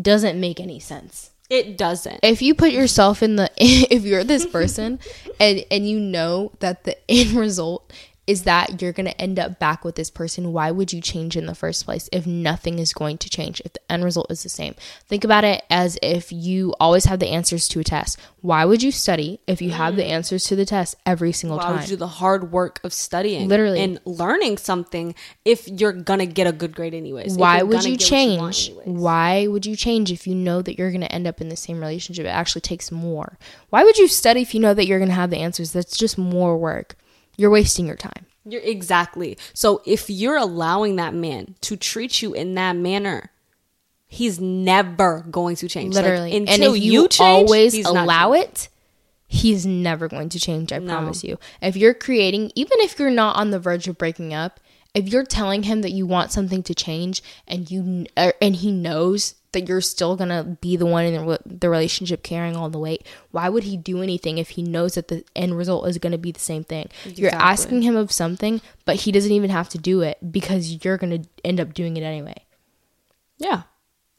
doesn't 0.00 0.38
make 0.40 0.58
any 0.58 0.78
sense 0.80 1.30
It 1.48 1.78
doesn't. 1.78 2.20
if 2.22 2.42
you 2.42 2.54
put 2.54 2.72
yourself 2.72 3.22
in 3.22 3.36
the 3.36 3.50
if 3.56 4.04
you're 4.04 4.24
this 4.24 4.44
person 4.44 4.98
and 5.38 5.64
and 5.70 5.88
you 5.88 5.98
know 6.00 6.52
that 6.60 6.84
the 6.84 6.96
end 7.10 7.30
result 7.32 7.92
is 8.26 8.42
that 8.42 8.82
you're 8.82 8.92
going 8.92 9.06
to 9.06 9.20
end 9.20 9.38
up 9.38 9.58
back 9.58 9.84
with 9.84 9.94
this 9.94 10.10
person. 10.10 10.52
Why 10.52 10.70
would 10.70 10.92
you 10.92 11.00
change 11.00 11.36
in 11.36 11.46
the 11.46 11.54
first 11.54 11.84
place 11.84 12.08
if 12.12 12.26
nothing 12.26 12.78
is 12.78 12.92
going 12.92 13.18
to 13.18 13.30
change 13.30 13.60
if 13.64 13.72
the 13.72 13.92
end 13.92 14.04
result 14.04 14.30
is 14.30 14.42
the 14.42 14.48
same? 14.48 14.74
Think 15.06 15.24
about 15.24 15.44
it 15.44 15.62
as 15.70 15.98
if 16.02 16.32
you 16.32 16.74
always 16.80 17.04
have 17.04 17.20
the 17.20 17.28
answers 17.28 17.68
to 17.68 17.80
a 17.80 17.84
test. 17.84 18.18
Why 18.40 18.64
would 18.64 18.82
you 18.82 18.90
study 18.90 19.40
if 19.46 19.62
you 19.62 19.70
have 19.70 19.96
the 19.96 20.04
answers 20.04 20.44
to 20.46 20.56
the 20.56 20.64
test 20.64 20.96
every 21.04 21.32
single 21.32 21.58
Why 21.58 21.64
time? 21.64 21.72
Why 21.72 21.80
would 21.80 21.88
you 21.88 21.96
do 21.96 22.00
the 22.00 22.06
hard 22.08 22.52
work 22.52 22.80
of 22.84 22.92
studying, 22.92 23.48
Literally. 23.48 23.80
and 23.80 24.00
learning 24.04 24.58
something 24.58 25.14
if 25.44 25.68
you're 25.68 25.92
gonna 25.92 26.26
get 26.26 26.46
a 26.46 26.52
good 26.52 26.74
grade 26.74 26.94
anyways? 26.94 27.36
Why 27.36 27.62
would 27.62 27.84
you 27.84 27.96
get 27.96 28.10
what 28.10 28.40
want 28.40 28.54
change? 28.54 28.68
anyways? 28.68 28.86
why 28.86 29.46
would 29.46 29.66
you 29.66 29.76
change 29.76 30.10
if 30.12 30.26
you 30.26 30.34
know 30.34 30.62
that 30.62 30.78
you're 30.78 30.90
going 30.90 31.00
to 31.00 31.12
end 31.12 31.26
up 31.26 31.40
in 31.40 31.48
the 31.48 31.56
same 31.56 31.80
relationship? 31.80 32.24
It 32.24 32.30
actually 32.30 32.60
takes 32.62 32.90
more. 32.90 33.38
Why 33.70 33.84
would 33.84 33.98
you 33.98 34.08
study 34.08 34.42
if 34.42 34.54
you 34.54 34.60
know 34.60 34.74
that 34.74 34.86
you're 34.86 34.98
going 34.98 35.08
to 35.08 35.14
have 35.14 35.30
the 35.30 35.38
answers? 35.38 35.72
That's 35.72 35.96
just 35.96 36.18
more 36.18 36.56
work 36.56 36.96
you're 37.36 37.50
wasting 37.50 37.86
your 37.86 37.96
time 37.96 38.26
You're 38.44 38.62
exactly. 38.62 39.36
So 39.54 39.82
if 39.84 40.08
you're 40.08 40.36
allowing 40.36 40.96
that 40.96 41.14
man 41.14 41.56
to 41.62 41.76
treat 41.76 42.22
you 42.22 42.32
in 42.32 42.54
that 42.54 42.76
manner, 42.76 43.30
he's 44.06 44.40
never 44.40 45.24
going 45.30 45.56
to 45.56 45.68
change. 45.68 45.94
Like, 45.94 46.04
literally 46.04 46.32
and 46.32 46.48
if 46.48 46.60
you, 46.60 46.74
you, 46.74 47.08
change, 47.08 47.48
always 47.48 47.84
allow 47.84 48.32
it 48.32 48.68
he's 49.28 49.66
never 49.66 50.08
going 50.08 50.28
to 50.28 50.38
change 50.38 50.72
i 50.72 50.78
No. 50.78 50.92
promise 50.92 51.24
you 51.24 51.38
if 51.60 51.76
you're 51.76 51.94
creating 51.94 52.52
even 52.54 52.78
if 52.80 52.98
you're 52.98 53.10
not 53.10 53.36
on 53.36 53.50
the 53.50 53.58
verge 53.58 53.88
of 53.88 53.98
breaking 53.98 54.32
up 54.32 54.60
if 54.94 55.08
you're 55.08 55.24
telling 55.24 55.64
him 55.64 55.82
that 55.82 55.90
you 55.90 56.06
want 56.06 56.32
something 56.32 56.62
to 56.62 56.74
change 56.74 57.22
and 57.46 57.70
you 57.70 58.06
er, 58.18 58.32
and 58.40 58.56
he 58.56 58.70
knows 58.70 59.34
that 59.56 59.68
you're 59.68 59.80
still 59.80 60.14
gonna 60.14 60.56
be 60.60 60.76
the 60.76 60.86
one 60.86 61.04
in 61.04 61.14
the, 61.26 61.40
the 61.44 61.68
relationship 61.68 62.22
carrying 62.22 62.54
all 62.54 62.70
the 62.70 62.78
weight 62.78 63.04
why 63.32 63.48
would 63.48 63.64
he 63.64 63.76
do 63.76 64.02
anything 64.02 64.38
if 64.38 64.50
he 64.50 64.62
knows 64.62 64.94
that 64.94 65.08
the 65.08 65.24
end 65.34 65.56
result 65.56 65.88
is 65.88 65.98
gonna 65.98 66.16
be 66.18 66.30
the 66.30 66.38
same 66.40 66.62
thing 66.62 66.88
you're 67.04 67.34
asking 67.34 67.82
him 67.82 67.96
of 67.96 68.12
something 68.12 68.60
but 68.84 68.96
he 68.96 69.10
doesn't 69.10 69.32
even 69.32 69.50
have 69.50 69.68
to 69.68 69.78
do 69.78 70.02
it 70.02 70.16
because 70.30 70.84
you're 70.84 70.98
gonna 70.98 71.20
end 71.44 71.58
up 71.58 71.74
doing 71.74 71.96
it 71.96 72.02
anyway 72.02 72.36
Yeah. 73.38 73.62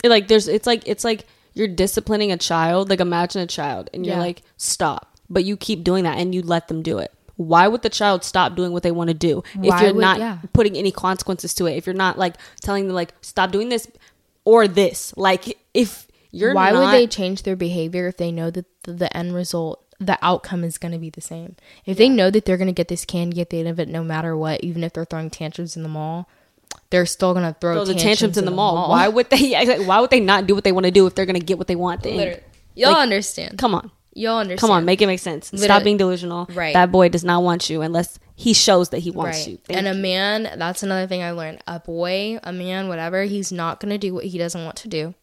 It, 0.04 0.10
like 0.10 0.28
there's 0.28 0.48
it's 0.48 0.68
like 0.68 0.84
it's 0.88 1.04
like 1.04 1.26
you're 1.54 1.68
disciplining 1.68 2.32
a 2.32 2.38
child. 2.38 2.88
Like 2.90 3.00
imagine 3.00 3.42
a 3.42 3.48
child 3.48 3.90
and 3.94 4.06
you're 4.06 4.16
Yeah. 4.16 4.22
like, 4.22 4.44
stop. 4.58 5.18
But 5.28 5.44
you 5.44 5.58
keep 5.58 5.84
doing 5.84 6.04
that 6.04 6.20
and 6.20 6.36
you 6.36 6.44
let 6.44 6.68
them 6.68 6.84
do 6.84 7.00
it. 7.00 7.12
Why 7.36 7.68
would 7.68 7.82
the 7.82 7.90
child 7.90 8.24
stop 8.24 8.56
doing 8.56 8.72
what 8.74 8.84
they 8.84 8.92
want 8.92 9.08
to 9.10 9.16
do 9.16 9.40
if 9.56 9.58
Why 9.58 9.82
you're 9.82 9.94
would- 9.96 10.02
not 10.02 10.20
yeah. 10.20 10.38
putting 10.54 10.78
any 10.78 10.92
consequences 10.92 11.56
to 11.56 11.66
it? 11.66 11.76
If 11.76 11.88
you're 11.88 11.96
not 11.96 12.18
like 12.20 12.36
telling 12.62 12.86
them 12.88 12.96
like 12.96 13.14
stop 13.22 13.52
doing 13.52 13.70
this 13.70 13.88
or 14.48 14.66
this. 14.66 15.14
Like 15.18 15.58
if 15.74 16.08
you're 16.32 16.54
why 16.54 16.72
not, 16.72 16.80
would 16.80 16.94
they 16.94 17.06
change 17.06 17.44
their 17.44 17.58
behavior 17.58 18.08
if 18.08 18.16
they 18.16 18.32
know 18.32 18.50
that 18.50 18.66
the, 18.84 18.94
the 18.94 19.18
end 19.18 19.36
result 19.36 19.84
the 20.00 20.18
outcome 20.22 20.64
is 20.64 20.78
going 20.78 20.92
to 20.92 21.00
be 21.00 21.10
the 21.10 21.22
same 21.22 21.56
if 21.84 21.98
they 21.98 22.08
know 22.08 22.30
that 22.30 22.46
they're 22.46 22.58
going 22.58 22.68
to 22.68 22.74
get 22.74 22.88
this 22.88 23.04
candy 23.04 23.42
at 23.42 23.50
the 23.50 23.60
end 23.60 23.68
of 23.68 23.80
it 23.80 23.90
no 23.90 24.04
matter 24.04 24.38
what 24.38 24.64
even 24.64 24.84
if 24.84 24.94
they're 24.94 25.06
throwing 25.06 25.32
tantrums 25.32 25.76
in 25.76 25.82
the 25.82 25.90
mall 25.90 26.30
they're 26.92 27.08
still 27.08 27.34
going 27.34 27.52
to 27.52 27.60
throw, 27.60 27.74
throw 27.74 27.86
the 27.86 27.96
tantrums 27.96 28.38
in 28.38 28.46
the 28.46 28.52
mall? 28.52 28.90
Why 28.90 29.08
would 29.08 29.30
they 29.30 29.52
like, 29.66 29.88
why 29.88 30.00
would 30.00 30.12
they 30.12 30.20
not 30.20 30.48
do 30.48 30.56
what 30.56 30.64
they 30.64 30.72
want 30.72 30.86
to 30.86 30.92
do 30.92 31.08
if 31.08 31.16
they're 31.16 31.26
gonna 31.26 31.40
get 31.40 31.58
what 31.58 31.68
they 31.68 31.76
want 31.76 32.04
the? 32.04 32.12
Literally. 32.12 32.42
y'all 32.76 32.92
Like, 32.94 33.02
understand 33.02 33.58
Come 33.58 33.76
on. 33.76 33.92
y'all 34.14 34.38
understand 34.38 34.60
Come 34.60 34.72
on, 34.72 34.86
make 34.86 35.02
it 35.02 35.08
make 35.08 35.20
sense. 35.20 35.52
Stop 35.54 35.84
being 35.84 35.98
delusional. 35.98 36.48
Right. 36.54 36.74
That 36.74 36.92
boy 36.92 37.10
does 37.10 37.24
not 37.24 37.44
want 37.44 37.70
you 37.70 37.82
unless 37.82 38.20
he 38.40 38.54
shows 38.54 38.90
that 38.90 39.00
he 39.00 39.10
wants 39.10 39.40
right. 39.40 39.48
you. 39.48 39.58
Thank 39.64 39.80
and 39.80 39.88
a 39.88 39.96
man 39.96 40.44
that's 40.58 40.84
another 40.84 41.08
thing 41.08 41.24
i 41.24 41.32
learned. 41.32 41.64
A 41.66 41.80
boy 41.80 42.40
a 42.44 42.54
man 42.54 42.88
whatever 42.88 43.24
he's 43.24 43.52
not 43.52 43.80
going 43.80 43.90
to 43.90 43.98
do 43.98 44.14
what 44.14 44.26
he 44.26 44.38
doesn't 44.38 44.64
want 44.64 44.78
to 44.78 44.88
do. 44.88 45.16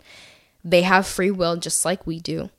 They 0.64 0.82
have 0.82 1.06
free 1.06 1.30
will 1.30 1.56
just 1.56 1.84
like 1.84 2.08
we 2.08 2.18
do. 2.18 2.50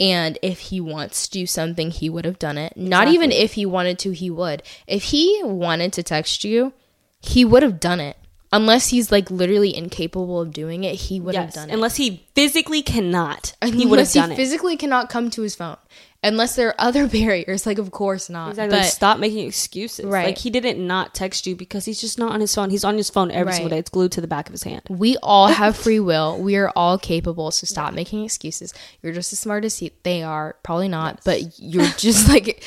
And 0.00 0.36
if 0.42 0.58
he 0.58 0.80
wants 0.80 1.28
to 1.28 1.30
do 1.30 1.46
something 1.46 1.92
he 1.92 2.10
would 2.10 2.24
have 2.24 2.40
done 2.40 2.58
it. 2.58 2.76
Not 2.76 3.06
even 3.06 3.30
if 3.30 3.52
he 3.52 3.64
wanted 3.64 4.00
to 4.00 4.10
he 4.10 4.30
would. 4.30 4.64
If 4.88 5.04
he 5.04 5.40
wanted 5.44 5.92
to 5.92 6.02
text 6.02 6.42
you 6.42 6.72
he 7.20 7.44
would 7.44 7.62
have 7.62 7.78
done 7.78 8.00
it. 8.00 8.16
Unless 8.52 8.88
he's 8.88 9.12
like 9.12 9.30
literally 9.30 9.76
incapable 9.76 10.40
of 10.40 10.52
doing 10.52 10.82
it 10.82 10.96
he 10.96 11.20
would 11.20 11.36
have 11.36 11.52
done 11.52 11.70
it. 11.70 11.72
Unless 11.72 11.96
he 11.96 12.26
physically 12.34 12.82
cannot, 12.82 13.54
he 13.64 13.86
would 13.86 14.00
have 14.00 14.10
done 14.10 14.30
he 14.30 14.34
it. 14.34 14.36
physically 14.36 14.76
cannot 14.76 15.08
come 15.08 15.30
to 15.30 15.42
his 15.42 15.54
phone 15.54 15.76
unless 16.22 16.54
there 16.56 16.68
are 16.68 16.74
other 16.78 17.06
barriers 17.18 17.64
like 17.66 17.78
of 17.78 17.90
course 17.90 18.28
not 18.28 18.50
Exactly. 18.50 18.78
but 18.78 18.84
Stop 18.84 19.18
making 19.18 19.46
excuses. 19.46 20.04
Right. 20.04 20.26
Like 20.26 20.38
he 20.38 20.50
didn't 20.50 20.84
not 20.86 21.14
text 21.14 21.46
you 21.46 21.56
because 21.56 21.84
he's 21.86 22.00
just 22.00 22.18
not 22.18 22.32
on 22.32 22.40
his 22.40 22.54
phone. 22.54 22.70
He's 22.70 22.84
on 22.84 22.96
his 22.96 23.08
phone 23.08 23.30
every 23.30 23.52
single 23.54 23.70
day. 23.70 23.78
It's 23.78 23.88
glued 23.90 24.12
to 24.12 24.20
the 24.20 24.26
back 24.26 24.46
of 24.48 24.52
his 24.52 24.62
hand. 24.62 24.82
We 24.88 25.16
all 25.22 25.46
have 25.60 25.76
free 25.76 26.00
will. 26.00 26.38
We 26.38 26.56
are 26.56 26.70
all 26.76 26.98
capable. 26.98 27.50
So 27.50 27.64
stop 27.64 27.94
making 27.94 28.24
excuses. 28.24 28.74
You're 29.02 29.12
just 29.14 29.32
as 29.32 29.38
smart 29.40 29.64
as 29.64 29.78
he, 29.78 29.92
they 30.02 30.22
are. 30.22 30.56
Probably 30.62 30.88
not, 30.88 31.20
but 31.24 31.58
you're 31.58 31.86
just 31.96 32.28
like 32.28 32.62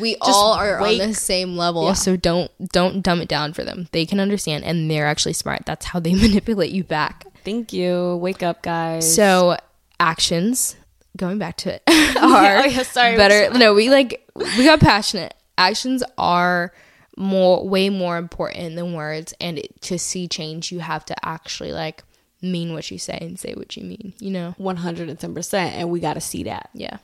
we 0.00 0.16
all 0.20 0.52
are 0.54 0.80
wake- 0.80 1.02
on 1.02 1.08
the 1.08 1.14
same 1.14 1.56
level. 1.56 1.94
So 1.94 2.16
don't 2.16 2.50
don't 2.72 3.02
dumb 3.02 3.20
it 3.20 3.28
down 3.28 3.52
for 3.52 3.64
them. 3.64 3.88
They 3.92 4.06
can 4.06 4.20
understand, 4.20 4.64
and 4.64 4.90
they're 4.90 5.06
actually 5.06 5.34
smart. 5.34 5.62
That's 5.66 5.86
how 5.86 6.00
they 6.00 6.14
manipulate 6.14 6.70
you 6.70 6.84
back. 6.84 7.26
Thank 7.44 7.72
you. 7.74 8.16
Wake 8.16 8.42
up, 8.42 8.62
guys. 8.62 9.14
So 9.14 9.56
actions. 10.00 10.76
Going 11.16 11.38
back 11.38 11.56
to 11.58 11.74
it, 11.74 11.82
are 11.88 12.58
Oh, 12.58 12.64
yeah, 12.64 12.82
sorry. 12.82 13.16
better. 13.16 13.56
No, 13.56 13.72
we 13.74 13.88
like 13.90 14.28
we 14.34 14.64
got 14.64 14.80
passionate. 14.80 15.34
Actions 15.56 16.02
are 16.18 16.72
more 17.16 17.66
way 17.68 17.88
more 17.90 18.16
important 18.16 18.74
than 18.74 18.92
words, 18.94 19.32
and 19.40 19.58
it, 19.58 19.80
to 19.82 19.98
see 19.98 20.26
change, 20.26 20.72
you 20.72 20.80
have 20.80 21.04
to 21.04 21.14
actually 21.24 21.72
like 21.72 22.02
mean 22.42 22.72
what 22.72 22.90
you 22.90 22.98
say 22.98 23.16
and 23.20 23.38
say 23.38 23.54
what 23.54 23.76
you 23.76 23.84
mean. 23.84 24.12
You 24.18 24.30
know? 24.32 24.54
one 24.58 24.76
hundred 24.76 25.08
and 25.08 25.18
ten 25.18 25.34
percent, 25.34 25.76
and 25.76 25.90
we 25.90 26.00
got 26.00 26.14
to 26.14 26.20
see 26.20 26.42
that. 26.44 26.70
Yeah. 26.74 26.96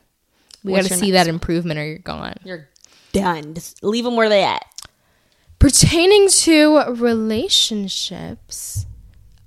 We 0.65 0.75
got 0.75 0.85
to 0.85 0.95
see 0.95 1.13
that 1.13 1.27
improvement, 1.29 1.79
or 1.79 1.87
you're 1.87 1.99
gone. 1.99 2.35
You're 2.45 2.69
done. 3.13 3.55
Just 3.55 3.83
leave 3.83 4.05
them 4.05 4.17
where 4.17 4.29
they 4.29 4.43
at. 4.43 4.65
Pertaining 5.59 6.29
to 6.29 6.85
relationships, 6.95 8.87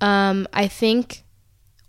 um, 0.00 0.48
I 0.52 0.68
think 0.68 1.22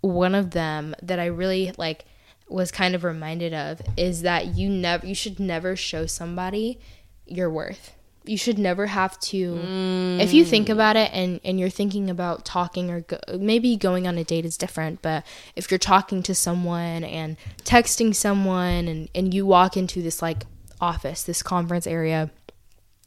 one 0.00 0.34
of 0.34 0.50
them 0.50 0.94
that 1.02 1.18
I 1.18 1.26
really 1.26 1.72
like 1.78 2.04
was 2.48 2.70
kind 2.70 2.94
of 2.94 3.04
reminded 3.04 3.52
of 3.52 3.80
is 3.96 4.22
that 4.22 4.56
you 4.56 4.68
never 4.68 5.06
you 5.06 5.14
should 5.14 5.40
never 5.40 5.76
show 5.76 6.06
somebody 6.06 6.78
your 7.26 7.50
worth. 7.50 7.92
You 8.24 8.36
should 8.36 8.58
never 8.58 8.86
have 8.86 9.18
to 9.20 10.18
if 10.20 10.32
you 10.32 10.44
think 10.44 10.66
mm. 10.68 10.72
about 10.72 10.96
it 10.96 11.10
and 11.12 11.40
and 11.44 11.60
you're 11.60 11.70
thinking 11.70 12.10
about 12.10 12.44
talking 12.44 12.90
or 12.90 13.02
go, 13.02 13.18
maybe 13.38 13.76
going 13.76 14.06
on 14.06 14.18
a 14.18 14.24
date 14.24 14.44
is 14.44 14.56
different, 14.56 15.02
but 15.02 15.24
if 15.54 15.70
you're 15.70 15.78
talking 15.78 16.22
to 16.24 16.34
someone 16.34 17.04
and 17.04 17.36
texting 17.62 18.14
someone 18.14 18.88
and 18.88 19.08
and 19.14 19.32
you 19.32 19.46
walk 19.46 19.76
into 19.76 20.02
this 20.02 20.22
like 20.22 20.44
office, 20.80 21.22
this 21.22 21.42
conference 21.42 21.86
area 21.86 22.30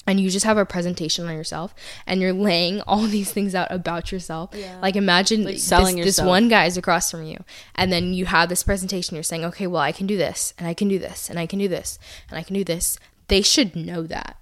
and 0.09 0.19
you 0.19 0.29
just 0.29 0.45
have 0.45 0.57
a 0.57 0.65
presentation 0.65 1.27
on 1.27 1.35
yourself 1.35 1.75
and 2.07 2.19
you're 2.19 2.33
laying 2.33 2.81
all 2.87 3.05
these 3.05 3.31
things 3.31 3.53
out 3.53 3.71
about 3.71 4.11
yourself. 4.11 4.49
Like 4.81 4.95
imagine 4.95 5.43
Like 5.43 5.55
this, 5.55 5.63
selling 5.63 5.97
this 5.97 6.05
yourself. 6.05 6.27
one 6.27 6.49
guy 6.49 6.65
is 6.65 6.77
across 6.77 7.11
from 7.11 7.23
you 7.23 7.43
and 7.75 7.91
then 7.91 8.13
you 8.13 8.25
have 8.25 8.49
this 8.49 8.63
presentation 8.63 9.15
you're 9.15 9.23
saying, 9.23 9.45
"Okay, 9.45 9.67
well, 9.67 9.81
I 9.81 9.91
can 9.91 10.07
do 10.07 10.17
this 10.17 10.53
and 10.57 10.67
I 10.67 10.73
can 10.73 10.87
do 10.87 10.97
this 10.97 11.29
and 11.29 11.37
I 11.37 11.45
can 11.45 11.59
do 11.59 11.67
this 11.67 11.99
and 12.29 12.39
I 12.39 12.43
can 12.43 12.55
do 12.55 12.63
this." 12.63 12.97
They 13.27 13.43
should 13.43 13.75
know 13.75 14.01
that. 14.03 14.37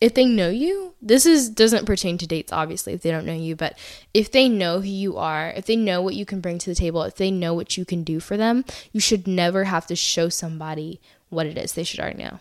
If 0.00 0.14
they 0.14 0.24
know 0.24 0.48
you, 0.48 0.94
this 1.02 1.26
is 1.26 1.50
doesn't 1.50 1.84
pertain 1.84 2.16
to 2.18 2.26
dates 2.26 2.52
obviously 2.52 2.92
if 2.94 3.02
they 3.02 3.10
don't 3.10 3.26
know 3.26 3.34
you, 3.34 3.54
but 3.56 3.76
if 4.14 4.30
they 4.30 4.48
know 4.48 4.80
who 4.80 4.88
you 4.88 5.18
are, 5.18 5.50
if 5.50 5.66
they 5.66 5.76
know 5.76 6.00
what 6.00 6.14
you 6.14 6.24
can 6.24 6.40
bring 6.40 6.56
to 6.58 6.70
the 6.70 6.76
table, 6.76 7.02
if 7.02 7.16
they 7.16 7.30
know 7.30 7.52
what 7.52 7.76
you 7.76 7.84
can 7.84 8.04
do 8.04 8.20
for 8.20 8.36
them, 8.36 8.64
you 8.92 9.00
should 9.00 9.26
never 9.26 9.64
have 9.64 9.86
to 9.88 9.96
show 9.96 10.28
somebody 10.30 11.00
what 11.28 11.46
it 11.46 11.58
is. 11.58 11.72
They 11.74 11.84
should 11.84 12.00
already 12.00 12.22
know. 12.22 12.38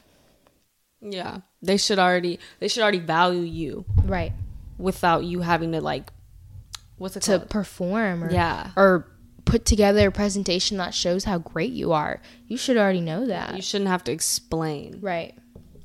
Yeah. 1.02 1.40
They 1.62 1.78
should 1.78 2.00
already 2.00 2.40
they 2.60 2.68
should 2.68 2.84
already 2.84 3.00
value 3.00 3.42
you 3.42 3.86
Right. 4.04 4.34
without 4.78 5.24
you 5.24 5.42
having 5.42 5.72
to 5.72 5.82
like 5.82 6.12
what's 6.98 7.16
it 7.16 7.24
To 7.24 7.38
called? 7.40 7.50
perform 7.50 8.24
or 8.24 8.32
Yeah. 8.32 8.72
or 8.76 9.08
put 9.46 9.66
together 9.66 10.08
a 10.10 10.12
presentation 10.12 10.78
that 10.78 10.94
shows 10.94 11.24
how 11.24 11.38
great 11.40 11.72
you 11.72 11.94
are. 11.94 12.22
You 12.48 12.58
should 12.58 12.76
already 12.78 13.02
know 13.02 13.26
that. 13.28 13.56
You 13.56 13.62
shouldn't 13.62 13.90
have 13.90 14.04
to 14.06 14.12
explain 14.12 15.00
right. 15.02 15.34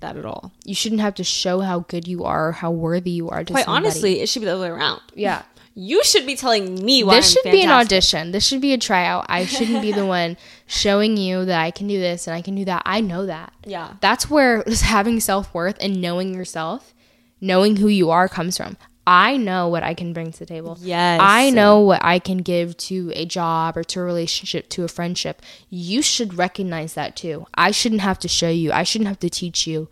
that 0.00 0.16
at 0.16 0.24
all. 0.24 0.52
You 0.64 0.74
shouldn't 0.74 1.00
have 1.00 1.14
to 1.14 1.24
show 1.24 1.60
how 1.60 1.80
good 1.80 2.08
you 2.08 2.24
are, 2.24 2.48
or 2.48 2.52
how 2.52 2.72
worthy 2.72 3.12
you 3.12 3.28
are 3.30 3.44
to 3.44 3.52
Quite 3.52 3.66
somebody. 3.66 3.86
honestly, 3.86 4.20
it 4.20 4.28
should 4.28 4.40
be 4.40 4.46
the 4.46 4.52
other 4.54 4.62
way 4.62 4.68
around. 4.68 5.00
Yeah. 5.14 5.42
You 5.74 6.04
should 6.04 6.26
be 6.26 6.36
telling 6.36 6.84
me 6.84 7.02
why 7.02 7.16
this 7.16 7.36
I'm 7.36 7.42
should 7.42 7.52
be 7.52 7.62
an 7.62 7.70
audition. 7.70 8.32
This 8.32 8.46
should 8.46 8.60
be 8.60 8.74
a 8.74 8.78
tryout. 8.78 9.26
I 9.28 9.46
shouldn't 9.46 9.80
be 9.80 9.92
the 9.92 10.04
one 10.04 10.36
showing 10.66 11.16
you 11.16 11.44
that 11.46 11.60
I 11.60 11.70
can 11.70 11.86
do 11.86 11.98
this 11.98 12.26
and 12.26 12.36
I 12.36 12.42
can 12.42 12.54
do 12.54 12.64
that. 12.66 12.82
I 12.84 13.00
know 13.00 13.26
that. 13.26 13.52
Yeah. 13.64 13.94
That's 14.00 14.28
where 14.28 14.64
having 14.82 15.20
self 15.20 15.52
worth 15.54 15.76
and 15.80 16.00
knowing 16.00 16.34
yourself, 16.34 16.94
knowing 17.40 17.76
who 17.76 17.88
you 17.88 18.10
are 18.10 18.28
comes 18.28 18.56
from. 18.56 18.76
I 19.06 19.36
know 19.36 19.66
what 19.68 19.82
I 19.82 19.94
can 19.94 20.12
bring 20.12 20.30
to 20.30 20.38
the 20.38 20.46
table. 20.46 20.78
Yes. 20.80 21.20
I 21.22 21.50
know 21.50 21.80
what 21.80 22.04
I 22.04 22.20
can 22.20 22.38
give 22.38 22.76
to 22.78 23.10
a 23.14 23.24
job 23.24 23.76
or 23.76 23.82
to 23.84 24.00
a 24.00 24.04
relationship, 24.04 24.68
to 24.70 24.84
a 24.84 24.88
friendship. 24.88 25.42
You 25.70 26.02
should 26.02 26.34
recognize 26.34 26.94
that 26.94 27.16
too. 27.16 27.46
I 27.54 27.72
shouldn't 27.72 28.02
have 28.02 28.20
to 28.20 28.28
show 28.28 28.48
you. 28.48 28.70
I 28.70 28.84
shouldn't 28.84 29.08
have 29.08 29.18
to 29.20 29.30
teach 29.30 29.66
you 29.66 29.88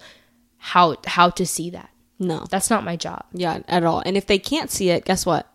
how 0.59 0.97
how 1.07 1.31
to 1.31 1.47
see 1.47 1.71
that. 1.71 1.91
No. 2.21 2.47
That's 2.51 2.69
not 2.69 2.85
my 2.85 2.97
job. 2.97 3.25
Yeah, 3.33 3.61
at 3.67 3.83
all. 3.83 4.03
And 4.05 4.17
if 4.17 4.27
they 4.27 4.39
can't 4.39 4.71
see 4.71 4.91
it, 4.91 5.07
guess 5.07 5.25
what? 5.25 5.50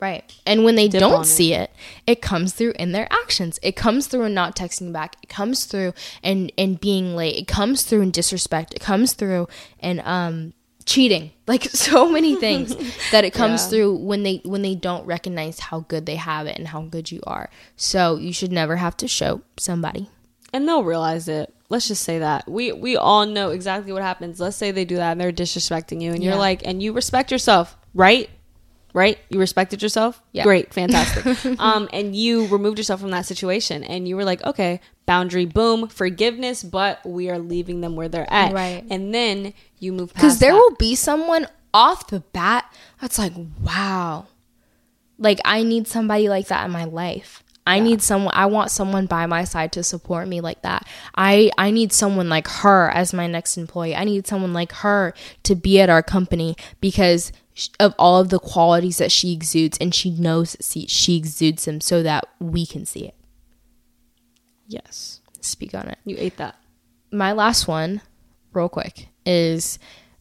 Right. 0.00 0.24
And 0.46 0.64
when 0.64 0.76
they 0.76 0.88
Dip 0.88 1.00
don't 1.00 1.12
on 1.14 1.20
it. 1.22 1.24
see 1.26 1.52
it, 1.54 1.70
it 2.06 2.22
comes 2.22 2.52
through 2.54 2.72
in 2.78 2.92
their 2.92 3.06
actions. 3.12 3.58
It 3.62 3.76
comes 3.76 4.06
through 4.06 4.24
in 4.24 4.34
not 4.34 4.56
texting 4.56 4.92
back. 4.92 5.16
It 5.22 5.28
comes 5.28 5.64
through 5.66 5.92
in 6.22 6.48
in 6.56 6.74
being 6.76 7.14
late. 7.16 7.36
It 7.36 7.46
comes 7.46 7.82
through 7.82 8.00
in 8.02 8.10
disrespect. 8.10 8.72
It 8.74 8.80
comes 8.80 9.12
through 9.12 9.48
in 9.80 10.00
um 10.04 10.54
cheating. 10.86 11.32
Like 11.50 11.64
so 11.64 12.08
many 12.08 12.36
things 12.36 12.76
that 13.10 13.24
it 13.24 13.32
comes 13.32 13.64
Yeah. 13.64 13.68
through 13.70 13.96
when 13.96 14.22
they 14.22 14.40
when 14.44 14.62
they 14.62 14.76
don't 14.76 15.04
recognize 15.04 15.58
how 15.58 15.80
good 15.80 16.06
they 16.06 16.14
have 16.14 16.46
it 16.46 16.56
and 16.56 16.68
how 16.68 16.82
good 16.82 17.10
you 17.10 17.20
are. 17.26 17.50
So 17.74 18.14
you 18.16 18.32
should 18.32 18.52
never 18.52 18.76
have 18.76 18.96
to 18.98 19.08
show 19.08 19.40
somebody. 19.58 20.08
and 20.52 20.68
they'll 20.68 20.84
realize 20.84 21.26
it. 21.26 21.52
Let's 21.68 21.88
just 21.88 22.04
say 22.04 22.20
that 22.20 22.48
we 22.48 22.70
we 22.72 22.96
all 22.96 23.26
know 23.26 23.50
exactly 23.50 23.92
what 23.92 24.02
happens. 24.02 24.38
Let's 24.38 24.56
say 24.56 24.70
they 24.70 24.84
do 24.84 24.96
that 24.96 25.10
and 25.12 25.20
they're 25.20 25.32
disrespecting 25.32 26.00
you, 26.00 26.12
and 26.12 26.22
you're 26.22 26.36
like, 26.36 26.64
and 26.64 26.80
you 26.82 26.92
respect 26.92 27.32
yourself, 27.32 27.76
right? 27.94 28.30
Right? 28.92 29.18
You 29.28 29.38
respected 29.38 29.82
yourself. 29.82 30.22
Yeah. 30.32 30.42
Great, 30.42 30.74
fantastic. 30.74 31.24
um, 31.60 31.88
and 31.92 32.14
you 32.16 32.46
removed 32.48 32.78
yourself 32.78 33.00
from 33.00 33.10
that 33.10 33.26
situation, 33.26 33.84
and 33.84 34.08
you 34.08 34.16
were 34.16 34.24
like, 34.24 34.44
okay, 34.44 34.80
boundary, 35.06 35.44
boom, 35.46 35.88
forgiveness, 35.88 36.62
but 36.62 37.04
we 37.04 37.30
are 37.30 37.38
leaving 37.38 37.80
them 37.80 37.96
where 37.96 38.08
they're 38.08 38.32
at, 38.32 38.52
Right. 38.52 38.84
And 38.90 39.14
then 39.14 39.54
you 39.78 39.92
move 39.92 40.12
Because 40.12 40.38
there 40.38 40.52
that. 40.52 40.58
will 40.58 40.76
be 40.76 40.94
someone 40.94 41.46
off 41.72 42.08
the 42.08 42.20
bat 42.32 42.72
that's 43.00 43.18
like, 43.18 43.32
wow. 43.62 44.26
Like, 45.18 45.40
I 45.44 45.62
need 45.62 45.86
somebody 45.86 46.28
like 46.28 46.48
that 46.48 46.64
in 46.64 46.70
my 46.70 46.84
life. 46.84 47.42
I 47.66 47.78
need 47.78 48.02
someone 48.02 48.32
I 48.34 48.46
want 48.46 48.70
someone 48.70 49.06
by 49.06 49.26
my 49.26 49.44
side 49.44 49.70
to 49.72 49.84
support 49.84 50.26
me 50.26 50.40
like 50.40 50.62
that. 50.62 50.88
I 51.14 51.50
I 51.58 51.70
need 51.70 51.92
someone 51.92 52.28
like 52.28 52.48
her 52.48 52.88
as 52.90 53.12
my 53.12 53.26
next 53.28 53.56
employee. 53.56 53.94
I 53.94 54.02
need 54.04 54.26
someone 54.26 54.52
like 54.52 54.72
her 54.72 55.14
to 55.44 55.54
be 55.54 55.78
at 55.80 55.90
our 55.90 56.02
company 56.02 56.56
because 56.80 57.30
of 57.78 57.94
all 57.98 58.20
of 58.20 58.28
the 58.30 58.38
qualities 58.38 58.98
that 58.98 59.12
she 59.12 59.32
exudes 59.32 59.76
and 59.80 59.94
she 59.94 60.10
knows 60.10 60.56
she, 60.60 60.86
she 60.86 61.16
exudes 61.16 61.64
them 61.64 61.80
so 61.80 62.02
that 62.02 62.26
we 62.38 62.64
can 62.66 62.84
see 62.86 63.06
it. 63.06 63.14
yes, 64.66 65.20
Speak 65.40 65.74
on 65.74 65.88
it. 65.88 65.98
you 66.04 66.16
ate 66.18 66.36
that. 66.36 66.56
my 67.10 67.32
last 67.32 67.66
one, 67.66 68.02
real 68.52 68.68
quick, 68.68 69.08
is 69.24 69.78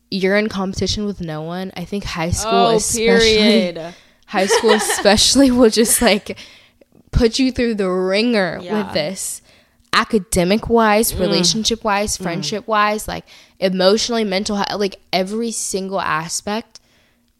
you're 0.10 0.38
in 0.38 0.50
competition 0.50 1.06
with 1.06 1.22
no 1.22 1.42
one. 1.42 1.72
I 1.76 1.86
think 1.86 2.04
high 2.04 2.32
school, 2.32 2.52
Oh, 2.68 2.76
especially 2.78 3.38
period. 3.38 3.94
high 4.28 4.46
school, 4.48 4.72
especially 4.72 5.52
will 5.60 5.70
just 5.70 6.02
like 6.02 6.38
put 7.12 7.38
you 7.38 7.52
through 7.52 7.76
the 7.76 7.90
ringer 7.90 8.60
Yeah. 8.62 8.84
with 8.86 8.94
this. 8.94 9.42
Academic 9.92 10.70
wise, 10.70 11.12
mm. 11.12 11.20
relationship 11.20 11.84
wise, 11.84 12.18
mm. 12.18 12.24
friendship 12.24 12.68
wise, 12.68 13.08
like 13.08 13.26
emotionally, 13.60 14.24
mental 14.24 14.56
health, 14.56 14.80
like 14.80 15.00
every 15.12 15.52
single 15.52 16.00
aspect. 16.00 16.79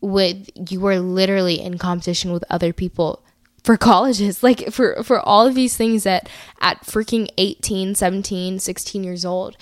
With 0.02 0.50
you 0.70 0.86
are 0.88 1.00
literally 1.00 1.60
in 1.60 1.78
competition 1.78 2.32
with 2.32 2.44
other 2.50 2.72
people 2.74 3.24
for 3.64 3.76
colleges 3.76 4.42
like 4.48 4.72
for 4.72 5.04
for 5.04 5.20
all 5.20 5.46
of 5.46 5.56
these 5.56 5.76
things 5.76 6.04
that 6.04 6.30
at 6.62 6.82
freaking 6.84 7.30
18 7.38 7.96
17 7.96 8.60
16 8.60 9.04
years 9.04 9.26
old 9.26 9.58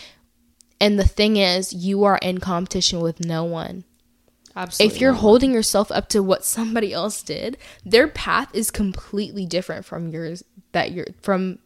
and 0.79 0.99
the 0.99 1.07
thing 1.07 1.37
is 1.37 1.73
you 1.73 2.03
are 2.03 2.19
in 2.21 2.37
competition 2.39 2.99
with 2.99 3.19
no 3.25 3.43
one 3.43 3.83
Absolutely. 4.55 4.95
if 4.95 5.01
you're 5.01 5.11
not. 5.13 5.21
holding 5.21 5.51
yourself 5.51 5.91
up 5.91 6.07
to 6.09 6.21
what 6.21 6.45
somebody 6.45 6.93
else 6.93 7.23
did 7.23 7.57
their 7.83 8.07
path 8.07 8.49
is 8.53 8.69
completely 8.69 9.47
different 9.47 9.83
from 9.85 10.09
yours 10.09 10.43
that 10.73 10.91
you're 10.91 11.07
from 11.23 11.57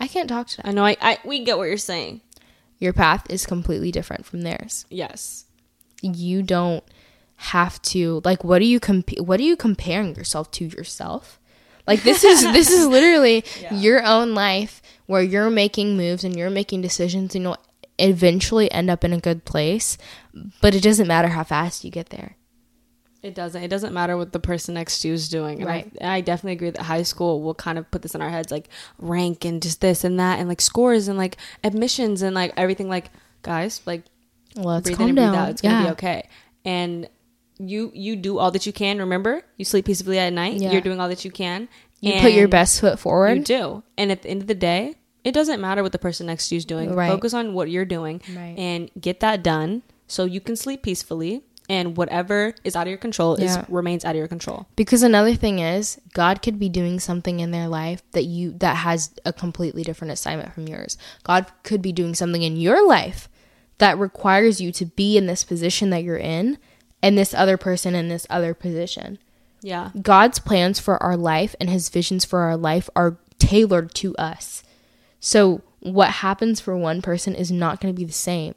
i 0.00 0.08
can't 0.08 0.28
talk 0.28 0.48
to 0.48 0.56
that 0.56 0.66
I 0.66 0.72
know. 0.72 0.84
I, 0.84 0.96
I 1.00 1.18
we 1.24 1.44
get 1.44 1.58
what 1.58 1.68
you're 1.68 1.76
saying. 1.76 2.20
your 2.80 2.92
path 2.92 3.24
is 3.30 3.46
completely 3.46 3.92
different 3.92 4.26
from 4.26 4.40
theirs 4.42 4.84
Yes. 4.90 5.44
you 6.02 6.42
don't 6.42 6.82
have 7.42 7.80
to 7.82 8.20
like 8.24 8.42
what 8.44 8.60
are 8.60 8.64
you 8.66 8.80
comp- 8.80 9.18
what 9.20 9.38
are 9.38 9.44
you 9.44 9.56
comparing 9.56 10.14
yourself 10.16 10.50
to 10.50 10.64
yourself 10.66 11.38
like 11.86 12.02
this 12.02 12.24
is 12.24 12.42
this 12.42 12.68
is 12.70 12.86
literally 12.96 13.44
your 13.72 14.04
own 14.04 14.34
life 14.34 14.82
where 15.06 15.22
you're 15.22 15.48
making 15.50 15.96
moves 15.96 16.24
and 16.24 16.36
you're 16.36 16.50
making 16.50 16.82
decisions 16.82 17.34
and 17.34 17.44
you'll 17.44 17.56
eventually 17.98 18.70
end 18.72 18.90
up 18.90 19.04
in 19.04 19.12
a 19.12 19.20
good 19.20 19.44
place 19.44 19.96
but 20.60 20.74
it 20.74 20.82
doesn't 20.82 21.06
matter 21.06 21.28
how 21.28 21.44
fast 21.44 21.84
you 21.84 21.90
get 21.90 22.10
there 22.10 22.36
It 23.22 23.34
doesn't. 23.34 23.62
It 23.62 23.68
doesn't 23.68 23.92
matter 23.92 24.16
what 24.16 24.32
the 24.32 24.38
person 24.38 24.74
next 24.74 25.00
to 25.00 25.08
you 25.08 25.14
is 25.14 25.28
doing. 25.28 25.58
And 25.58 25.66
Right. 25.66 25.90
I, 26.00 26.16
I 26.16 26.20
definitely 26.20 26.52
agree 26.52 26.70
that 26.70 26.82
high 26.86 27.02
school 27.02 27.42
will 27.42 27.54
kind 27.54 27.76
of 27.76 27.90
put 27.90 28.02
this 28.02 28.14
in 28.14 28.22
our 28.22 28.30
heads, 28.30 28.52
like 28.52 28.68
rank 28.98 29.44
and 29.44 29.60
just 29.60 29.80
this 29.80 30.04
and 30.04 30.20
that, 30.20 30.38
and 30.38 30.48
like 30.48 30.60
scores 30.60 31.08
and 31.08 31.18
like 31.18 31.36
admissions 31.64 32.22
and 32.22 32.32
like 32.34 32.52
everything. 32.56 32.88
Like 32.88 33.10
guys, 33.42 33.82
like 33.86 34.02
let's 34.54 34.86
calm 34.94 35.16
down 35.16 35.34
out. 35.34 35.50
It's 35.50 35.62
gonna 35.62 35.74
be 35.86 35.90
okay. 35.98 36.28
And 36.64 37.08
you 37.58 37.90
you 37.94 38.16
do 38.16 38.38
all 38.38 38.50
that 38.50 38.66
you 38.66 38.72
can. 38.72 38.98
Remember, 38.98 39.42
you 39.56 39.64
sleep 39.64 39.86
peacefully 39.86 40.18
at 40.18 40.32
night. 40.32 40.54
Yeah. 40.54 40.72
You're 40.72 40.80
doing 40.80 41.00
all 41.00 41.08
that 41.08 41.24
you 41.24 41.30
can. 41.30 41.68
you 42.00 42.20
put 42.20 42.32
your 42.32 42.48
best 42.48 42.80
foot 42.80 42.98
forward. 42.98 43.38
You 43.38 43.44
do. 43.44 43.82
And 43.96 44.12
at 44.12 44.22
the 44.22 44.28
end 44.30 44.42
of 44.42 44.46
the 44.48 44.54
day, 44.54 44.94
it 45.24 45.32
doesn't 45.32 45.60
matter 45.60 45.82
what 45.82 45.92
the 45.92 45.98
person 45.98 46.26
next 46.26 46.48
to 46.48 46.54
you 46.54 46.58
is 46.58 46.64
doing. 46.64 46.94
Right. 46.94 47.10
Focus 47.10 47.34
on 47.34 47.52
what 47.54 47.70
you're 47.70 47.84
doing 47.84 48.22
Right. 48.34 48.54
and 48.56 48.90
get 49.00 49.20
that 49.20 49.42
done 49.42 49.82
so 50.06 50.24
you 50.24 50.40
can 50.40 50.54
sleep 50.56 50.82
peacefully. 50.82 51.42
And 51.70 51.98
whatever 51.98 52.54
is 52.64 52.74
out 52.76 52.86
of 52.86 52.88
your 52.88 52.96
control 52.98 53.36
Yeah. 53.38 53.60
is 53.62 53.68
remains 53.68 54.02
out 54.02 54.12
of 54.12 54.16
your 54.16 54.28
control. 54.28 54.66
Because 54.74 55.02
another 55.02 55.34
thing 55.34 55.58
is, 55.58 56.00
God 56.14 56.40
could 56.40 56.58
be 56.58 56.70
doing 56.70 56.98
something 56.98 57.40
in 57.40 57.50
their 57.50 57.68
life 57.68 58.02
that 58.12 58.24
you 58.24 58.52
that 58.58 58.76
has 58.76 59.10
a 59.26 59.34
completely 59.34 59.82
different 59.82 60.12
assignment 60.12 60.54
from 60.54 60.66
yours. 60.66 60.96
God 61.24 61.44
could 61.64 61.82
be 61.82 61.92
doing 61.92 62.14
something 62.14 62.42
in 62.42 62.56
your 62.56 62.86
life 62.88 63.28
that 63.78 63.98
requires 63.98 64.62
you 64.62 64.72
to 64.72 64.86
be 64.86 65.18
in 65.18 65.26
this 65.26 65.44
position 65.44 65.90
that 65.90 66.02
you're 66.04 66.16
in 66.16 66.56
and 67.02 67.16
this 67.16 67.34
other 67.34 67.56
person 67.56 67.94
in 67.94 68.08
this 68.08 68.26
other 68.28 68.54
position. 68.54 69.18
Yeah. 69.60 69.90
God's 70.00 70.38
plans 70.38 70.78
for 70.78 71.02
our 71.02 71.16
life 71.16 71.54
and 71.60 71.68
his 71.68 71.88
visions 71.88 72.24
for 72.24 72.40
our 72.40 72.56
life 72.56 72.88
are 72.94 73.16
tailored 73.38 73.94
to 73.96 74.14
us. 74.16 74.62
So 75.20 75.62
what 75.80 76.10
happens 76.10 76.60
for 76.60 76.76
one 76.76 77.02
person 77.02 77.34
is 77.34 77.50
not 77.50 77.80
going 77.80 77.94
to 77.94 77.98
be 77.98 78.04
the 78.04 78.12
same. 78.12 78.54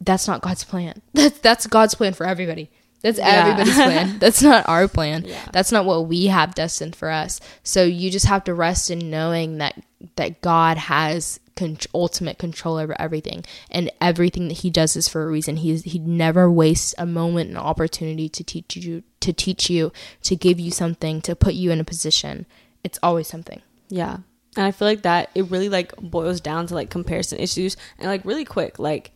That's 0.00 0.28
not 0.28 0.42
God's 0.42 0.64
plan. 0.64 1.02
That's 1.12 1.38
that's 1.38 1.66
God's 1.66 1.94
plan 1.94 2.14
for 2.14 2.26
everybody. 2.26 2.70
That's 3.02 3.18
Yeah. 3.18 3.26
everybody's 3.26 3.74
plan. 3.74 4.18
That's 4.20 4.42
not 4.42 4.68
our 4.68 4.86
plan. 4.88 5.24
Yeah. 5.26 5.44
That's 5.52 5.72
not 5.72 5.84
what 5.84 6.06
we 6.06 6.26
have 6.26 6.54
destined 6.54 6.94
for 6.96 7.10
us. 7.10 7.40
So 7.64 7.82
you 7.84 8.10
just 8.10 8.26
have 8.26 8.44
to 8.44 8.54
rest 8.54 8.90
in 8.90 9.10
knowing 9.10 9.58
that 9.58 9.82
that 10.16 10.40
God 10.40 10.76
has 10.78 11.38
con- 11.56 11.78
ultimate 11.94 12.38
control 12.38 12.76
over 12.76 12.94
everything, 13.00 13.44
and 13.70 13.90
everything 14.00 14.48
that 14.48 14.58
He 14.58 14.70
does 14.70 14.96
is 14.96 15.08
for 15.08 15.22
a 15.24 15.26
reason. 15.30 15.56
He 15.58 15.76
He 15.76 15.98
never 15.98 16.50
wastes 16.50 16.94
a 16.98 17.06
moment, 17.06 17.50
an 17.50 17.56
opportunity 17.56 18.28
to 18.28 18.42
teach 18.44 18.76
you, 18.76 19.02
to 19.20 19.32
teach 19.32 19.68
you, 19.70 19.92
to 20.22 20.34
give 20.36 20.58
you 20.58 20.70
something, 20.70 21.20
to 21.22 21.34
put 21.36 21.54
you 21.54 21.70
in 21.70 21.80
a 21.80 21.84
position. 21.84 22.46
It's 22.84 22.98
always 23.02 23.28
something. 23.28 23.62
Yeah. 23.88 24.18
And 24.56 24.66
I 24.66 24.70
feel 24.70 24.86
like 24.88 25.02
that 25.02 25.30
it 25.34 25.50
really 25.50 25.68
like 25.68 25.96
boils 25.96 26.40
down 26.40 26.66
to 26.68 26.74
like 26.74 26.90
comparison 26.90 27.38
issues 27.38 27.76
and 27.98 28.08
like 28.08 28.24
really 28.24 28.44
quick, 28.44 28.78
like 28.78 29.12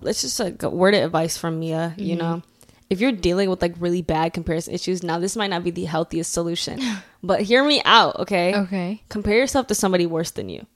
let's 0.00 0.20
just 0.22 0.38
like 0.38 0.62
a 0.62 0.70
word 0.70 0.94
of 0.94 1.02
advice 1.04 1.36
from 1.36 1.60
Mia, 1.60 1.94
you 1.96 2.16
Mm-hmm. 2.16 2.18
know. 2.18 2.42
If 2.88 3.00
you're 3.00 3.12
dealing 3.12 3.50
with 3.50 3.60
like 3.62 3.74
really 3.78 4.02
bad 4.02 4.32
comparison 4.32 4.74
issues, 4.74 5.02
now 5.02 5.18
this 5.18 5.34
might 5.36 5.50
not 5.50 5.64
be 5.64 5.70
the 5.72 5.84
healthiest 5.84 6.32
solution. 6.32 6.80
but 7.22 7.42
hear 7.42 7.64
me 7.64 7.82
out, 7.84 8.16
okay? 8.20 8.54
Okay. 8.54 9.02
Compare 9.08 9.36
yourself 9.38 9.66
to 9.68 9.74
somebody 9.74 10.06
worse 10.06 10.30
than 10.30 10.48
you. 10.48 10.66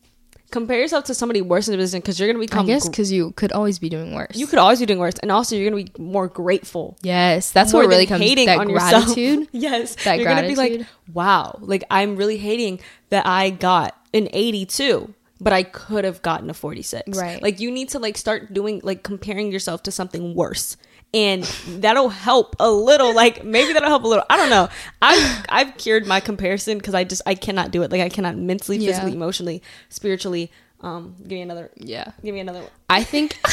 Compare 0.51 0.81
yourself 0.81 1.05
to 1.05 1.15
somebody 1.15 1.41
worse 1.41 1.69
in 1.69 1.73
the 1.73 1.79
business 1.79 2.01
because 2.03 2.19
you're 2.19 2.27
gonna 2.29 2.41
become. 2.41 2.65
I 2.65 2.67
guess 2.67 2.83
gr- 2.87 2.91
because 2.91 3.13
you 3.13 3.31
could 3.33 3.53
always 3.53 3.79
be 3.79 3.89
doing 3.89 4.13
worse. 4.13 4.35
you 4.35 4.49
could 4.49 4.59
always 4.59 4.81
be 4.81 4.87
doing 4.87 4.99
worse, 4.99 5.15
and 5.23 5.31
also 5.31 5.55
you're 5.55 5.71
gonna 5.71 5.85
be 5.85 5.93
more 5.97 6.27
grateful. 6.27 6.97
Yes, 7.03 7.53
that's 7.53 7.73
what 7.73 7.87
really 7.87 8.07
comes. 8.07 8.21
that 8.21 8.69
yourself. 8.69 9.05
gratitude. 9.15 9.47
yes, 9.53 9.95
That 10.03 10.19
you're 10.19 10.27
gonna 10.27 10.49
be 10.49 10.57
like, 10.57 10.73
gratitude. 10.73 10.87
wow, 11.13 11.57
like 11.61 11.85
I'm 11.89 12.17
really 12.17 12.37
hating 12.39 12.81
that 13.11 13.29
I 13.29 13.51
got 13.51 13.97
an 14.13 14.29
82. 14.33 15.15
but 15.41 15.53
I 15.53 15.63
could 15.63 16.05
have 16.05 16.21
gotten 16.21 16.51
a 16.51 16.55
46. 16.55 17.17
Right. 17.17 17.41
Like 17.41 17.61
you 17.61 17.71
need 17.71 17.91
to 17.91 18.01
like 18.01 18.19
start 18.19 18.53
doing 18.53 18.81
like 18.83 19.05
comparing 19.05 19.53
yourself 19.53 19.85
to 19.85 19.93
something 19.93 20.35
worse. 20.35 20.77
And 21.13 21.43
that'll 21.67 22.09
help 22.09 22.55
a 22.61 22.71
little. 22.71 23.13
Like 23.15 23.43
maybe 23.45 23.73
that'll 23.73 23.89
help 23.89 24.05
a 24.05 24.07
little. 24.07 24.25
I 24.31 24.37
don't 24.37 24.51
know. 24.51 24.69
I've 25.03 25.45
I've 25.49 25.77
cured 25.77 26.07
my 26.07 26.21
comparison 26.21 26.79
because 26.79 26.95
I 26.95 27.03
just 27.05 27.23
I 27.27 27.35
cannot 27.35 27.73
do 27.73 27.83
it. 27.83 27.91
Like 27.91 28.01
I 28.01 28.09
cannot 28.09 28.37
mentally, 28.37 28.79
Yeah. 28.79 28.91
physically, 28.91 29.13
emotionally, 29.15 29.63
spiritually. 29.89 30.53
Um, 30.83 31.17
give 31.23 31.31
me 31.33 31.41
another. 31.43 31.71
Yeah. 31.77 32.13
Give 32.25 32.33
me 32.33 32.41
another. 32.41 32.61
one. 32.61 32.71
I 32.89 33.03
think 33.03 33.37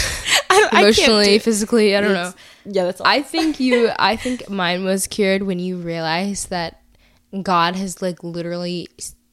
I 0.49 0.70
I 0.72 0.82
emotionally, 0.82 1.26
do- 1.26 1.39
physically, 1.39 1.95
I 1.95 2.01
don't 2.01 2.14
know. 2.14 2.32
Yeah, 2.66 2.86
that's 2.86 3.01
all. 3.01 3.08
I 3.08 3.22
think 3.24 3.60
you 3.60 3.89
I 3.97 4.16
think 4.18 4.49
mine 4.49 4.84
was 4.86 5.08
cured 5.08 5.41
when 5.43 5.58
you 5.60 5.78
realized 5.78 6.51
that 6.51 6.82
God 7.41 7.76
has 7.76 8.01
like 8.03 8.24
literally 8.24 8.88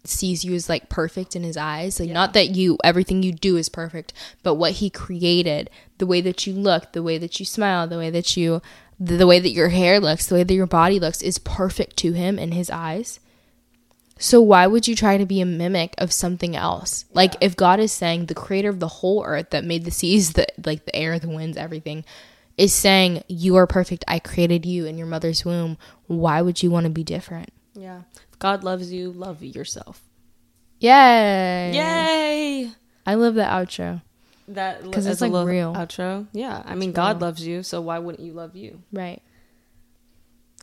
sees 0.04 0.44
you 0.44 0.54
as 0.54 0.68
like 0.68 0.88
perfect 0.88 1.34
in 1.34 1.42
his 1.42 1.56
eyes. 1.56 1.98
Like 1.98 2.10
not 2.10 2.32
that 2.34 2.50
you 2.50 2.78
everything 2.84 3.22
you 3.22 3.32
do 3.32 3.56
is 3.56 3.68
perfect, 3.68 4.12
but 4.42 4.54
what 4.54 4.72
he 4.72 4.90
created, 4.90 5.70
the 5.98 6.06
way 6.06 6.20
that 6.20 6.46
you 6.46 6.52
look, 6.52 6.92
the 6.92 7.02
way 7.02 7.18
that 7.18 7.38
you 7.40 7.46
smile, 7.46 7.86
the 7.86 7.98
way 7.98 8.10
that 8.10 8.36
you 8.36 8.60
the, 8.98 9.16
the 9.16 9.26
way 9.26 9.40
that 9.40 9.50
your 9.50 9.70
hair 9.70 9.98
looks, 10.00 10.26
the 10.26 10.36
way 10.36 10.44
that 10.44 10.54
your 10.54 10.66
body 10.66 11.00
looks 11.00 11.22
is 11.22 11.38
perfect 11.38 11.96
to 11.98 12.12
him 12.12 12.38
in 12.38 12.52
his 12.52 12.70
eyes. 12.70 13.18
So 14.16 14.40
why 14.40 14.66
would 14.68 14.86
you 14.86 14.94
try 14.94 15.16
to 15.18 15.26
be 15.26 15.40
a 15.40 15.46
mimic 15.46 15.94
of 15.98 16.12
something 16.12 16.54
else? 16.54 17.04
Like 17.12 17.34
if 17.40 17.56
God 17.56 17.80
is 17.80 17.90
saying 17.90 18.26
the 18.26 18.34
creator 18.34 18.68
of 18.68 18.78
the 18.78 18.88
whole 18.88 19.24
earth 19.24 19.50
that 19.50 19.64
made 19.64 19.84
the 19.84 19.90
seas, 19.90 20.34
the 20.34 20.46
like 20.64 20.84
the 20.84 20.94
air, 20.94 21.18
the 21.18 21.28
winds, 21.28 21.56
everything, 21.56 22.04
is 22.56 22.72
saying 22.72 23.24
you 23.26 23.56
are 23.56 23.66
perfect. 23.66 24.04
I 24.06 24.18
created 24.20 24.64
you 24.64 24.86
in 24.86 24.98
your 24.98 25.08
mother's 25.08 25.44
womb. 25.44 25.78
Why 26.06 26.42
would 26.42 26.62
you 26.62 26.70
want 26.70 26.84
to 26.84 26.90
be 26.90 27.04
different? 27.04 27.50
yeah. 27.74 28.02
God 28.44 28.62
loves 28.62 28.92
you, 28.92 29.10
love 29.10 29.42
yourself. 29.42 30.02
Yay! 30.78 31.72
Yay! 31.72 32.70
I 33.06 33.14
love 33.14 33.36
that 33.36 33.50
outro. 33.50 34.02
That 34.48 34.82
because 34.82 35.06
it's, 35.06 35.22
like, 35.22 35.32
real. 35.32 35.72
outro. 35.72 36.26
Yeah, 36.32 36.62
I 36.66 36.74
mean, 36.74 36.90
It's 36.90 36.96
God 36.96 37.16
real. 37.16 37.26
loves 37.28 37.46
you, 37.46 37.62
so 37.62 37.80
why 37.80 37.98
wouldn't 37.98 38.22
you 38.22 38.34
love 38.34 38.54
you? 38.54 38.82
Right. 38.92 39.22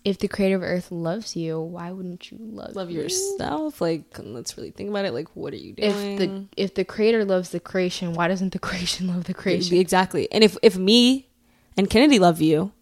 If 0.05 0.19
the 0.19 0.27
creator 0.27 0.57
of 0.57 0.61
earth 0.61 0.91
loves 0.91 1.35
you, 1.35 1.59
why 1.59 1.91
wouldn't 1.91 2.29
you 2.31 2.37
love 2.39 2.75
Love 2.75 2.91
you? 2.91 3.01
yourself. 3.01 3.81
Like, 3.81 4.03
let's 4.19 4.55
really 4.57 4.69
think 4.69 4.91
about 4.91 5.05
it. 5.05 5.13
Like, 5.15 5.29
what 5.35 5.51
are 5.51 5.57
you 5.57 5.73
doing? 5.73 5.89
If 5.91 6.19
the 6.19 6.45
if 6.57 6.73
the 6.75 6.85
creator 6.85 7.25
loves 7.25 7.49
the 7.49 7.59
creation, 7.59 8.13
why 8.13 8.27
doesn't 8.27 8.53
the 8.53 8.59
creation 8.67 9.07
love 9.07 9.23
the 9.23 9.33
creation? 9.33 9.75
exactly, 9.77 10.31
and 10.31 10.43
if 10.43 10.55
if 10.61 10.77
me 10.77 11.29
and 11.77 11.89
Kennedy 11.89 12.19
love 12.19 12.41
you, 12.41 12.73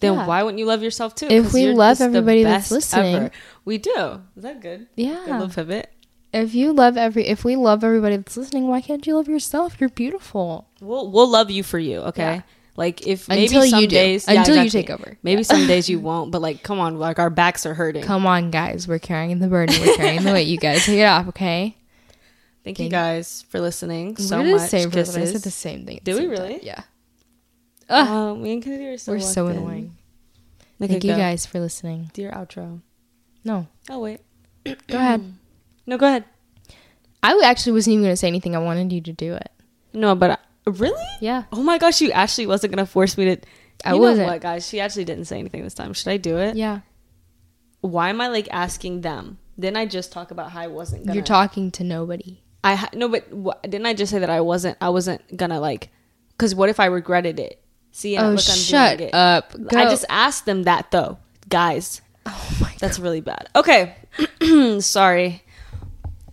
then 0.00 0.14
Yeah. 0.14 0.26
why 0.26 0.42
wouldn't 0.42 0.58
you 0.58 0.66
love 0.66 0.82
yourself 0.82 1.14
too? 1.14 1.26
If 1.30 1.52
we 1.52 1.66
love 1.72 2.00
everybody 2.00 2.42
that's 2.44 2.70
listening. 2.70 3.30
we 3.64 3.78
do. 3.78 4.22
Is 4.36 4.42
that 4.42 4.60
good? 4.60 4.86
Good 4.96 5.02
Yeah. 5.06 5.24
little 5.26 5.48
pivot. 5.48 5.90
If 6.32 6.54
you 6.54 6.72
love 6.72 6.96
every 6.96 7.26
if 7.26 7.44
we 7.44 7.56
love 7.56 7.82
everybody 7.82 8.16
that's 8.16 8.36
listening, 8.36 8.68
why 8.68 8.80
can't 8.82 9.06
you 9.06 9.16
love 9.16 9.28
yourself? 9.28 9.76
You're 9.80 9.88
beautiful. 9.88 10.68
We'll 10.80 11.10
we'll 11.10 11.28
love 11.28 11.50
you 11.50 11.62
for 11.62 11.78
you. 11.78 12.00
Okay. 12.00 12.22
Yeah. 12.36 12.42
Like 12.76 13.06
if 13.06 13.28
maybe 13.28 13.46
Until 13.46 13.62
some 13.66 13.80
you 13.80 13.86
days 13.88 14.28
Until 14.28 14.54
you 14.56 14.62
exactly. 14.62 14.82
take 14.82 14.90
over. 14.90 15.18
Maybe 15.22 15.40
Yeah. 15.40 15.46
some 15.46 15.66
days 15.66 15.88
you 15.92 15.98
won't, 16.00 16.30
but 16.30 16.40
like, 16.42 16.62
come 16.62 16.78
on, 16.80 16.98
like 16.98 17.18
our 17.18 17.30
backs 17.30 17.64
are 17.66 17.74
hurting. 17.74 18.04
Come 18.04 18.26
on, 18.26 18.50
guys. 18.50 18.86
We're 18.86 18.98
carrying 19.00 19.38
the 19.38 19.48
burden. 19.48 19.74
We're 19.80 19.96
carrying 19.96 20.22
the 20.22 20.32
weight. 20.32 20.46
You 20.48 20.58
gotta 20.58 20.78
take 20.80 20.98
it 20.98 21.04
off, 21.04 21.28
okay? 21.28 21.76
Thank 22.62 22.78
you 22.78 22.90
guys 22.90 23.44
for 23.48 23.60
listening 23.60 24.16
so 24.18 24.36
what 24.36 24.42
did 24.44 24.54
I 24.54 24.58
much. 24.58 24.68
say? 24.70 24.84
I 24.84 24.90
said 24.90 25.42
the 25.42 25.50
same 25.50 25.86
thing. 25.86 26.00
Did 26.04 26.14
we 26.16 26.20
same 26.20 26.30
time. 26.34 26.42
really? 26.42 26.60
Yeah. 26.62 26.82
Ugh, 27.88 28.08
Uh, 28.08 28.34
me 28.34 28.52
and 28.54 28.62
Kennedy 28.62 28.86
are 28.86 28.98
so 28.98 29.12
we're 29.12 29.20
so 29.20 29.46
in. 29.48 29.56
annoying. 29.56 29.96
Okay, 30.80 30.92
Thank 30.92 31.04
you 31.04 31.14
guys 31.16 31.46
for 31.46 31.58
listening. 31.60 32.10
Do 32.12 32.22
your 32.22 32.32
outro. 32.32 32.80
No, 33.44 33.66
Oh 33.90 33.98
wait. 34.00 34.20
go 34.64 34.76
ahead. 34.98 35.22
No, 35.86 35.96
go 35.96 36.06
ahead. 36.06 36.24
I 37.22 37.40
actually 37.44 37.72
wasn't 37.72 37.94
even 37.94 38.04
gonna 38.04 38.16
say 38.16 38.28
anything. 38.28 38.54
I 38.54 38.58
wanted 38.58 38.92
you 38.92 39.00
to 39.00 39.12
do 39.12 39.34
it. 39.34 39.50
No, 39.92 40.14
but 40.14 40.30
I, 40.32 40.38
really? 40.70 41.02
Yeah. 41.20 41.44
Oh 41.52 41.62
my 41.62 41.78
gosh, 41.78 42.00
you 42.00 42.12
actually 42.12 42.46
wasn't 42.46 42.72
gonna 42.72 42.86
force 42.86 43.16
me 43.18 43.24
to. 43.36 43.40
I 43.84 43.94
wasn't. 43.94 44.28
what, 44.28 44.40
guys? 44.40 44.66
She 44.68 44.80
actually 44.80 45.04
didn't 45.04 45.24
say 45.26 45.38
anything 45.38 45.62
this 45.64 45.74
time. 45.74 45.92
Should 45.94 46.08
I 46.08 46.16
do 46.16 46.36
it? 46.38 46.56
Yeah. 46.56 46.80
Why 47.80 48.10
am 48.10 48.20
I 48.20 48.28
like 48.28 48.48
asking 48.50 49.00
them? 49.02 49.38
Didn't 49.58 49.76
I 49.76 49.86
just 49.86 50.12
talk 50.12 50.30
about 50.30 50.50
how 50.52 50.60
I 50.60 50.66
wasn't 50.66 51.06
gonna? 51.06 51.14
You're 51.14 51.24
talking 51.24 51.70
to 51.72 51.84
nobody. 51.84 52.42
I 52.62 52.74
ha- 52.74 52.90
no, 52.92 53.08
but 53.08 53.24
wh- 53.32 53.60
didn't 53.62 53.86
I 53.86 53.94
just 53.94 54.10
say 54.12 54.18
that 54.18 54.30
I 54.30 54.40
wasn't? 54.40 54.76
I 54.80 54.90
wasn't 54.90 55.36
gonna 55.36 55.58
like. 55.60 55.90
Because 56.30 56.54
what 56.54 56.68
if 56.68 56.78
I 56.78 56.86
regretted 56.86 57.40
it? 57.40 57.62
See, 57.98 58.16
oh, 58.16 58.30
look, 58.30 58.30
I'm 58.30 58.38
shut 58.38 59.12
up. 59.12 59.56
I 59.74 59.86
just 59.86 60.04
asked 60.08 60.46
them 60.46 60.62
that 60.62 60.92
though, 60.92 61.18
guys. 61.48 62.00
Oh 62.26 62.56
my 62.60 62.68
god. 62.68 62.78
That's 62.78 63.00
really 63.00 63.20
bad. 63.20 63.48
Okay. 63.56 63.96
Sorry. 64.80 65.42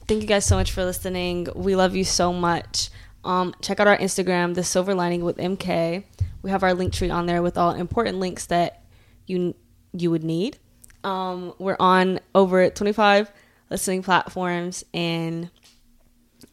Thank 0.08 0.22
you 0.22 0.28
guys 0.28 0.46
so 0.46 0.58
much 0.58 0.72
for 0.72 0.86
listening. 0.86 1.48
We 1.56 1.76
love 1.76 1.96
you 1.96 2.04
so 2.04 2.32
much. 2.32 2.92
Um, 3.24 3.56
check 3.64 3.80
out 3.80 3.88
our 3.88 3.98
Instagram, 3.98 4.54
The 4.54 4.64
Silver 4.64 4.94
Lining 4.94 5.24
with 5.24 5.38
MK. 5.38 6.04
We 6.44 6.52
have 6.52 6.62
our 6.62 6.74
Linktree 6.74 7.12
on 7.12 7.26
there 7.26 7.42
with 7.42 7.58
all 7.58 7.72
important 7.72 8.20
links 8.20 8.46
that 8.46 8.84
you 9.26 9.56
you 9.92 10.12
would 10.12 10.24
need. 10.24 10.60
Um, 11.04 11.52
we're 11.58 11.78
on 11.80 12.20
over 12.36 12.70
25 12.70 13.32
listening 13.72 14.04
platforms, 14.04 14.86
and 14.94 15.50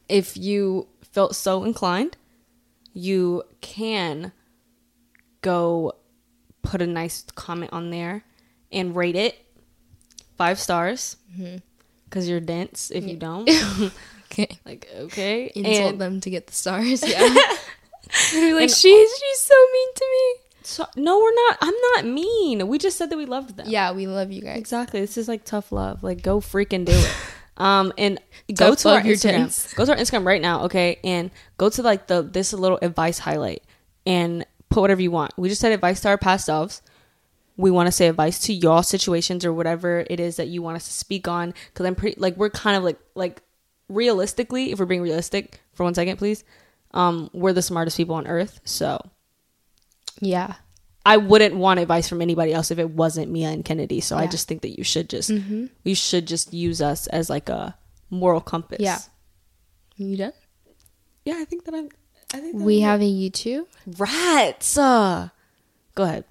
if 0.09 0.39
you 0.39 0.89
felt 1.03 1.37
so 1.37 1.65
inclined, 1.65 2.17
you 2.95 3.43
can 3.61 4.33
go 5.43 5.93
put 6.63 6.81
a 6.81 6.87
nice 6.87 7.25
comment 7.35 7.73
on 7.73 7.91
there 7.91 8.25
and 8.71 8.97
rate 8.97 9.17
it 9.17 9.37
five 10.39 10.59
stars. 10.59 11.17
Because 12.09 12.29
you're 12.29 12.41
dense 12.41 12.91
if 12.91 13.05
you 13.05 13.17
don't. 13.17 13.49
Okay. 14.33 14.49
like 14.65 14.89
okay. 14.97 15.53
Insult 15.55 15.91
and 15.93 16.01
them 16.01 16.21
to 16.23 16.31
get 16.31 16.47
the 16.47 16.55
stars. 16.55 17.03
Yeah. 17.07 17.21
Like 17.21 18.63
And- 18.63 18.71
she's 18.71 19.11
she's 19.19 19.39
so 19.41 19.55
mean 19.73 19.89
to 19.95 20.05
me. 20.11 20.41
so, 20.63 20.87
no 20.97 21.19
we're 21.19 21.35
not. 21.35 21.59
I'm 21.61 21.75
not 21.97 22.07
mean. 22.07 22.67
We 22.69 22.79
just 22.79 22.97
said 22.97 23.11
that 23.11 23.19
we 23.19 23.27
loved 23.27 23.57
them. 23.59 23.67
Yeah, 23.69 23.93
we 23.93 24.07
love 24.07 24.33
you 24.33 24.41
guys. 24.41 24.57
exactly. 24.57 25.01
This 25.01 25.19
is 25.19 25.29
like 25.29 25.45
tough 25.45 25.71
love. 25.71 26.03
Like 26.03 26.23
go 26.23 26.41
freaking 26.41 26.87
do 26.87 26.93
it. 26.95 27.11
Um 27.59 27.93
and 27.99 28.19
go 28.55 28.71
Tough 28.71 28.79
to 28.79 28.89
our 28.93 29.01
your 29.03 29.17
instagram. 29.17 29.31
tents. 29.53 29.75
go 29.75 29.85
to 29.85 29.93
our 29.93 29.99
instagram 29.99 30.25
right 30.25 30.41
now 30.41 30.63
okay? 30.65 30.99
And 31.05 31.31
go 31.59 31.69
to 31.69 31.83
like 31.83 32.07
the 32.07 32.23
this 32.23 32.55
little 32.55 32.79
advice 32.81 33.19
highlight. 33.19 33.63
And 34.07 34.47
put 34.73 34.81
whatever 34.81 35.03
you 35.03 35.11
want 35.11 35.33
we 35.37 35.49
just 35.49 35.61
said 35.61 35.73
advice 35.73 36.01
to 36.01 36.09
our 36.09 36.19
past 36.19 36.47
selves 36.47 36.83
we 37.57 37.71
want 37.71 37.87
to 37.87 37.93
say 37.93 38.09
advice 38.09 38.39
to 38.41 38.53
y'all 38.53 38.83
situations 38.83 39.45
or 39.45 39.53
whatever 39.53 40.05
it 40.09 40.19
is 40.19 40.37
that 40.37 40.49
you 40.49 40.63
want 40.63 40.77
us 40.77 40.87
to 40.87 40.93
speak 40.93 41.29
on 41.29 41.53
because 41.73 41.87
i'm 41.87 41.95
pretty 41.95 42.19
like 42.21 42.37
we're 42.37 42.51
kind 42.51 42.77
of 42.77 42.83
like 42.83 42.99
like 43.15 43.43
realistically 43.89 44.73
if 44.73 44.79
we're 44.79 44.87
being 44.87 45.03
realistic 45.03 45.61
for 45.75 45.85
one 45.85 45.95
second 45.95 46.17
please 46.17 46.45
um 46.93 47.29
we're 47.33 47.53
the 47.53 47.63
smartest 47.63 47.97
people 47.97 48.15
on 48.15 48.27
earth 48.27 48.61
so 48.65 49.01
Yeah. 50.21 50.55
I 51.05 51.17
wouldn't 51.17 51.57
want 51.57 51.81
advice 51.81 52.09
from 52.09 52.23
anybody 52.23 52.53
else 52.53 52.71
if 52.71 52.79
it 52.79 52.91
wasn't 52.91 53.29
Mia 53.33 53.49
and 53.49 53.65
Kennedy. 53.65 54.01
So 54.01 54.17
I 54.17 54.29
just 54.29 54.47
think 54.47 54.63
that 54.63 54.79
you 54.79 54.85
should 54.85 55.11
just 55.11 55.31
Mhm. 55.31 55.69
you 55.83 55.97
should 55.97 56.27
just 56.29 56.55
use 56.55 56.81
us 56.81 57.09
as 57.09 57.29
like 57.29 57.49
a 57.49 57.77
moral 58.09 58.41
compass. 58.41 58.79
Yeah. 58.81 58.99
You 59.97 60.17
done? 60.17 60.33
Yeah, 61.25 61.39
I 61.39 61.45
think 61.45 61.65
that 61.65 61.75
I'm 61.75 61.87
I 61.87 61.89
think 61.89 61.91
that 61.91 62.02
We 62.53 62.81
have 62.81 63.01
a 63.01 63.05
YouTube. 63.05 63.67
rats. 63.99 64.79
Uh, 64.79 65.29
go 65.95 66.05
ahead. 66.05 66.25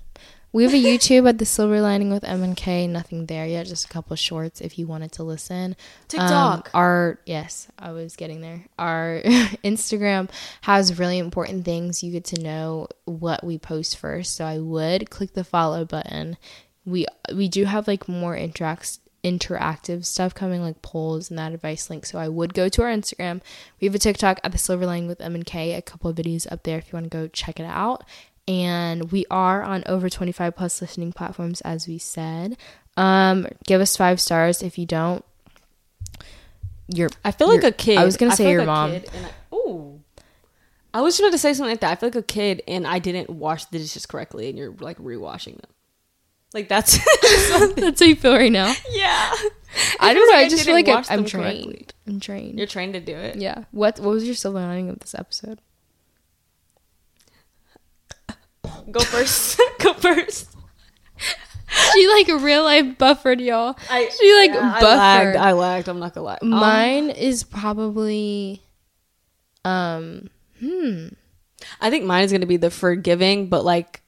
We 0.54 0.64
have 0.64 0.74
a 0.74 0.84
YouTube 0.84 1.30
at 1.30 1.38
the 1.38 1.46
Silver 1.46 1.80
Lining 1.80 2.12
with 2.12 2.26
M 2.26 2.44
and 2.44 2.58
K. 2.58 2.86
Nothing 2.86 3.28
there 3.28 3.46
yet. 3.46 3.68
Just 3.68 3.86
a 3.86 3.88
couple 3.88 4.14
shorts 4.18 4.60
if 4.60 4.78
you 4.78 4.86
wanted 4.86 5.14
to 5.14 5.24
listen. 5.24 5.78
TikTok. 6.10 6.68
Um, 6.68 6.72
our 6.74 7.20
yes, 7.26 7.70
I 7.80 7.92
was 7.92 8.18
getting 8.18 8.42
there. 8.42 8.66
Our 8.78 9.22
Instagram 9.64 10.30
has 10.62 11.00
really 11.00 11.20
important 11.20 11.64
things. 11.64 12.04
You 12.04 12.12
get 12.12 12.26
to 12.26 12.42
know 12.42 12.90
what 13.06 13.46
we 13.46 13.58
post 13.60 13.98
first. 13.98 14.36
So 14.36 14.44
I 14.44 14.60
would 14.60 15.10
click 15.10 15.34
the 15.34 15.46
follow 15.46 15.86
button. 15.86 16.38
We 16.86 17.06
we 17.34 17.48
do 17.48 17.64
have 17.64 17.88
like 17.88 18.10
more 18.10 18.36
interacts 18.36 19.00
interactive 19.24 20.04
stuff 20.06 20.34
coming 20.34 20.62
like 20.62 20.82
polls 20.82 21.30
and 21.30 21.38
that 21.38 21.54
advice 21.54 21.90
link 21.90 22.06
so 22.06 22.18
i 22.18 22.28
would 22.28 22.54
go 22.54 22.68
to 22.68 22.82
our 22.82 22.90
instagram 22.90 23.40
we 23.80 23.86
have 23.86 23.94
a 23.94 24.00
tiktok 24.00 24.40
at 24.44 24.52
the 24.52 24.58
silver 24.58 24.86
lining 24.86 25.08
with 25.08 25.22
m 25.22 25.36
and 25.36 25.46
k 25.46 25.74
a 25.74 25.82
couple 25.82 26.10
of 26.10 26.16
videos 26.16 26.52
up 26.52 26.64
there 26.64 26.80
if 26.80 26.88
you 26.92 26.98
want 26.98 27.04
to 27.04 27.10
go 27.10 27.28
check 27.28 27.60
it 27.60 27.66
out 27.66 28.04
and 28.48 29.12
we 29.12 29.26
are 29.30 29.62
on 29.62 29.84
over 29.86 30.10
25 30.10 30.56
plus 30.56 30.82
listening 30.82 31.12
platforms 31.12 31.62
as 31.62 31.88
we 31.88 32.00
said 32.00 32.58
um 32.98 33.46
give 33.68 33.80
us 33.80 33.96
five 33.96 34.20
stars 34.20 34.64
if 34.64 34.78
you 34.78 34.86
don't 34.86 35.24
you're 36.88 37.10
I 37.24 37.32
feel 37.32 37.48
like 37.48 37.64
a 37.64 37.72
kid. 37.72 37.98
i 37.98 38.04
was 38.04 38.18
gonna 38.18 38.36
say 38.36 38.50
your 38.52 38.66
like 38.66 38.68
mom 38.68 38.92
I, 38.92 39.56
ooh. 39.56 40.02
I 40.94 41.02
was 41.02 41.14
just 41.14 41.22
about 41.22 41.32
to 41.32 41.38
say 41.38 41.54
something 41.54 41.72
like 41.72 41.80
that. 41.82 41.92
I 41.92 41.96
feel 41.96 42.08
like 42.08 42.16
a 42.16 42.22
kid 42.22 42.62
and 42.68 42.86
I 42.86 43.00
didn't 43.00 43.30
wash 43.30 43.66
the 43.66 43.78
dishes 43.80 44.06
correctly 44.06 44.50
and 44.50 44.58
you're 44.58 44.74
like 44.74 44.98
rewashing 44.98 45.56
them. 45.62 45.72
Like 46.54 46.68
that's 46.68 46.98
that's 47.76 48.00
how 48.02 48.06
you 48.06 48.16
feel 48.16 48.34
right 48.34 48.52
now 48.52 48.74
yeah. 48.92 49.34
i 50.02 50.14
don't 50.14 50.28
know 50.30 50.36
like 50.36 50.46
i 50.48 50.50
just 50.50 50.66
feel 50.66 50.74
like 50.74 50.88
I'm, 50.90 51.04
I'm 51.10 51.24
trained 51.26 51.64
correctly. 51.66 51.88
i'm 52.08 52.20
trained 52.20 52.58
You're 52.58 52.68
trained 52.68 52.94
to 52.94 53.00
do 53.00 53.16
it. 53.16 53.38
yeah 53.38 53.64
what 53.72 54.00
what 54.00 54.10
was 54.10 54.26
your 54.26 54.36
silver 54.36 54.60
lining 54.60 54.90
of 54.90 55.00
this 55.00 55.16
episode 55.16 55.62
Go 58.92 59.00
first. 59.00 59.62
go 59.80 59.94
first. 59.94 60.50
she 61.94 62.08
like 62.08 62.28
real 62.42 62.64
life 62.64 62.98
buffered 62.98 63.40
y'all 63.40 63.78
I, 63.90 64.10
She, 64.20 64.34
like, 64.36 64.52
I 64.52 64.80
buffered. 64.82 64.98
lagged. 64.98 65.38
I 65.38 65.52
lagged. 65.54 65.88
I'm 65.88 66.00
not 66.00 66.14
gonna 66.14 66.26
lie. 66.26 66.38
Um, 66.42 66.50
Mine 66.50 67.10
is 67.12 67.44
probably 67.44 68.62
Um, 69.64 70.30
hmm. 70.60 71.08
I 71.80 71.90
think 71.90 72.06
mine 72.06 72.24
is 72.24 72.32
going 72.32 72.42
to 72.42 72.48
be 72.48 72.58
the 72.58 72.72
forgiving, 72.72 73.48
but 73.48 73.64
like 73.64 74.01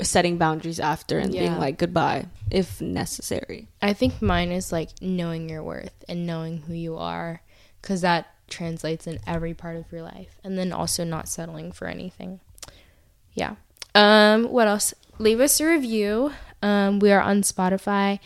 setting 0.00 0.38
boundaries 0.38 0.78
after 0.78 1.18
and 1.18 1.32
being 1.32 1.58
like 1.58 1.78
goodbye 1.78 2.26
if 2.50 2.80
necessary. 2.80 3.68
I 3.82 3.92
think 3.92 4.22
mine 4.22 4.52
is 4.52 4.70
like 4.72 4.90
knowing 5.00 5.48
your 5.48 5.62
worth 5.62 6.04
and 6.08 6.26
knowing 6.26 6.58
who 6.58 6.72
you 6.74 6.96
are 6.96 7.42
because 7.82 8.00
that 8.02 8.26
translates 8.48 9.06
in 9.06 9.18
every 9.26 9.54
part 9.54 9.76
of 9.76 9.90
your 9.90 10.02
life. 10.02 10.38
And 10.44 10.56
then 10.56 10.72
also 10.72 11.02
not 11.04 11.28
settling 11.28 11.72
for 11.72 11.86
anything. 11.88 12.40
Yeah. 13.34 13.56
Um, 13.94 14.44
what 14.50 14.68
else? 14.68 14.94
Leave 15.18 15.40
us 15.40 15.58
a 15.60 15.66
review. 15.66 16.32
Um, 16.62 17.00
we 17.00 17.10
are 17.10 17.20
on 17.20 17.42
Spotify, 17.42 18.18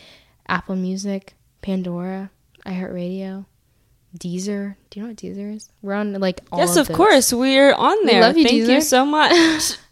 Apple 0.47 0.75
Music, 0.75 1.33
Pandora, 1.61 2.29
iHeartRadio, 2.65 3.45
Deezer. 4.17 4.75
Do 4.89 4.99
you 4.99 5.03
know 5.05 5.09
what 5.09 5.17
Deezer 5.17 5.55
is? 5.55 5.69
We're 5.81 5.93
on 5.93 6.13
like 6.13 6.41
all 6.51 6.59
yes, 6.59 6.75
of 6.75 6.89
of 6.89 6.95
course. 6.95 7.33
We're 7.33 7.73
on 7.73 7.97
We 8.05 8.11
there. 8.11 8.21
love 8.21 8.37
you, 8.37 8.43
Thank 8.43 8.67
you 8.67 8.81
so 8.81 9.05
much. 9.05 9.77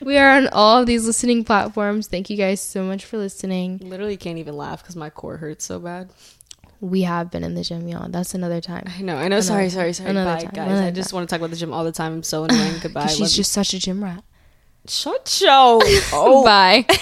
We 0.00 0.18
are 0.18 0.36
on 0.36 0.48
all 0.48 0.80
of 0.80 0.86
these 0.86 1.06
listening 1.06 1.44
platforms. 1.44 2.08
Thank 2.08 2.28
you 2.30 2.36
guys 2.36 2.60
so 2.60 2.82
much 2.82 3.04
for 3.04 3.18
listening. 3.18 3.78
Literally 3.82 4.16
can't 4.16 4.38
even 4.38 4.56
laugh 4.56 4.82
because 4.82 4.96
my 4.96 5.10
core 5.10 5.36
hurts 5.36 5.64
so 5.64 5.78
bad. 5.78 6.10
We 6.80 7.02
have 7.02 7.30
been 7.30 7.44
in 7.44 7.54
the 7.54 7.62
gym, 7.62 7.86
y'all. 7.86 8.08
That's 8.08 8.34
another 8.34 8.60
time. 8.60 8.84
I 8.88 9.02
know. 9.02 9.16
I 9.16 9.28
know. 9.28 9.40
Sorry, 9.40 9.68
sorry, 9.70 9.92
sorry. 9.92 10.10
another 10.10 10.34
Bye, 10.34 10.40
time, 10.42 10.50
guys. 10.52 10.66
another 10.68 10.86
I 10.86 10.90
just 10.90 11.12
want 11.12 11.28
to 11.28 11.32
talk 11.32 11.40
about 11.40 11.50
the 11.50 11.56
gym 11.56 11.72
all 11.72 11.84
the 11.84 11.92
time. 11.92 12.12
I'm 12.14 12.22
so 12.24 12.44
annoying. 12.44 12.78
Goodbye. 12.82 13.02
'Cause 13.02 13.20
Love 13.20 13.28
She's 13.28 13.36
you. 13.38 13.42
just 13.42 13.52
such 13.52 13.72
a 13.74 13.78
gym 13.78 14.02
rat. 14.02 14.24
shut 14.88 15.28
show. 15.28 15.80
Oh. 16.12 16.44
Bye. 16.44 16.84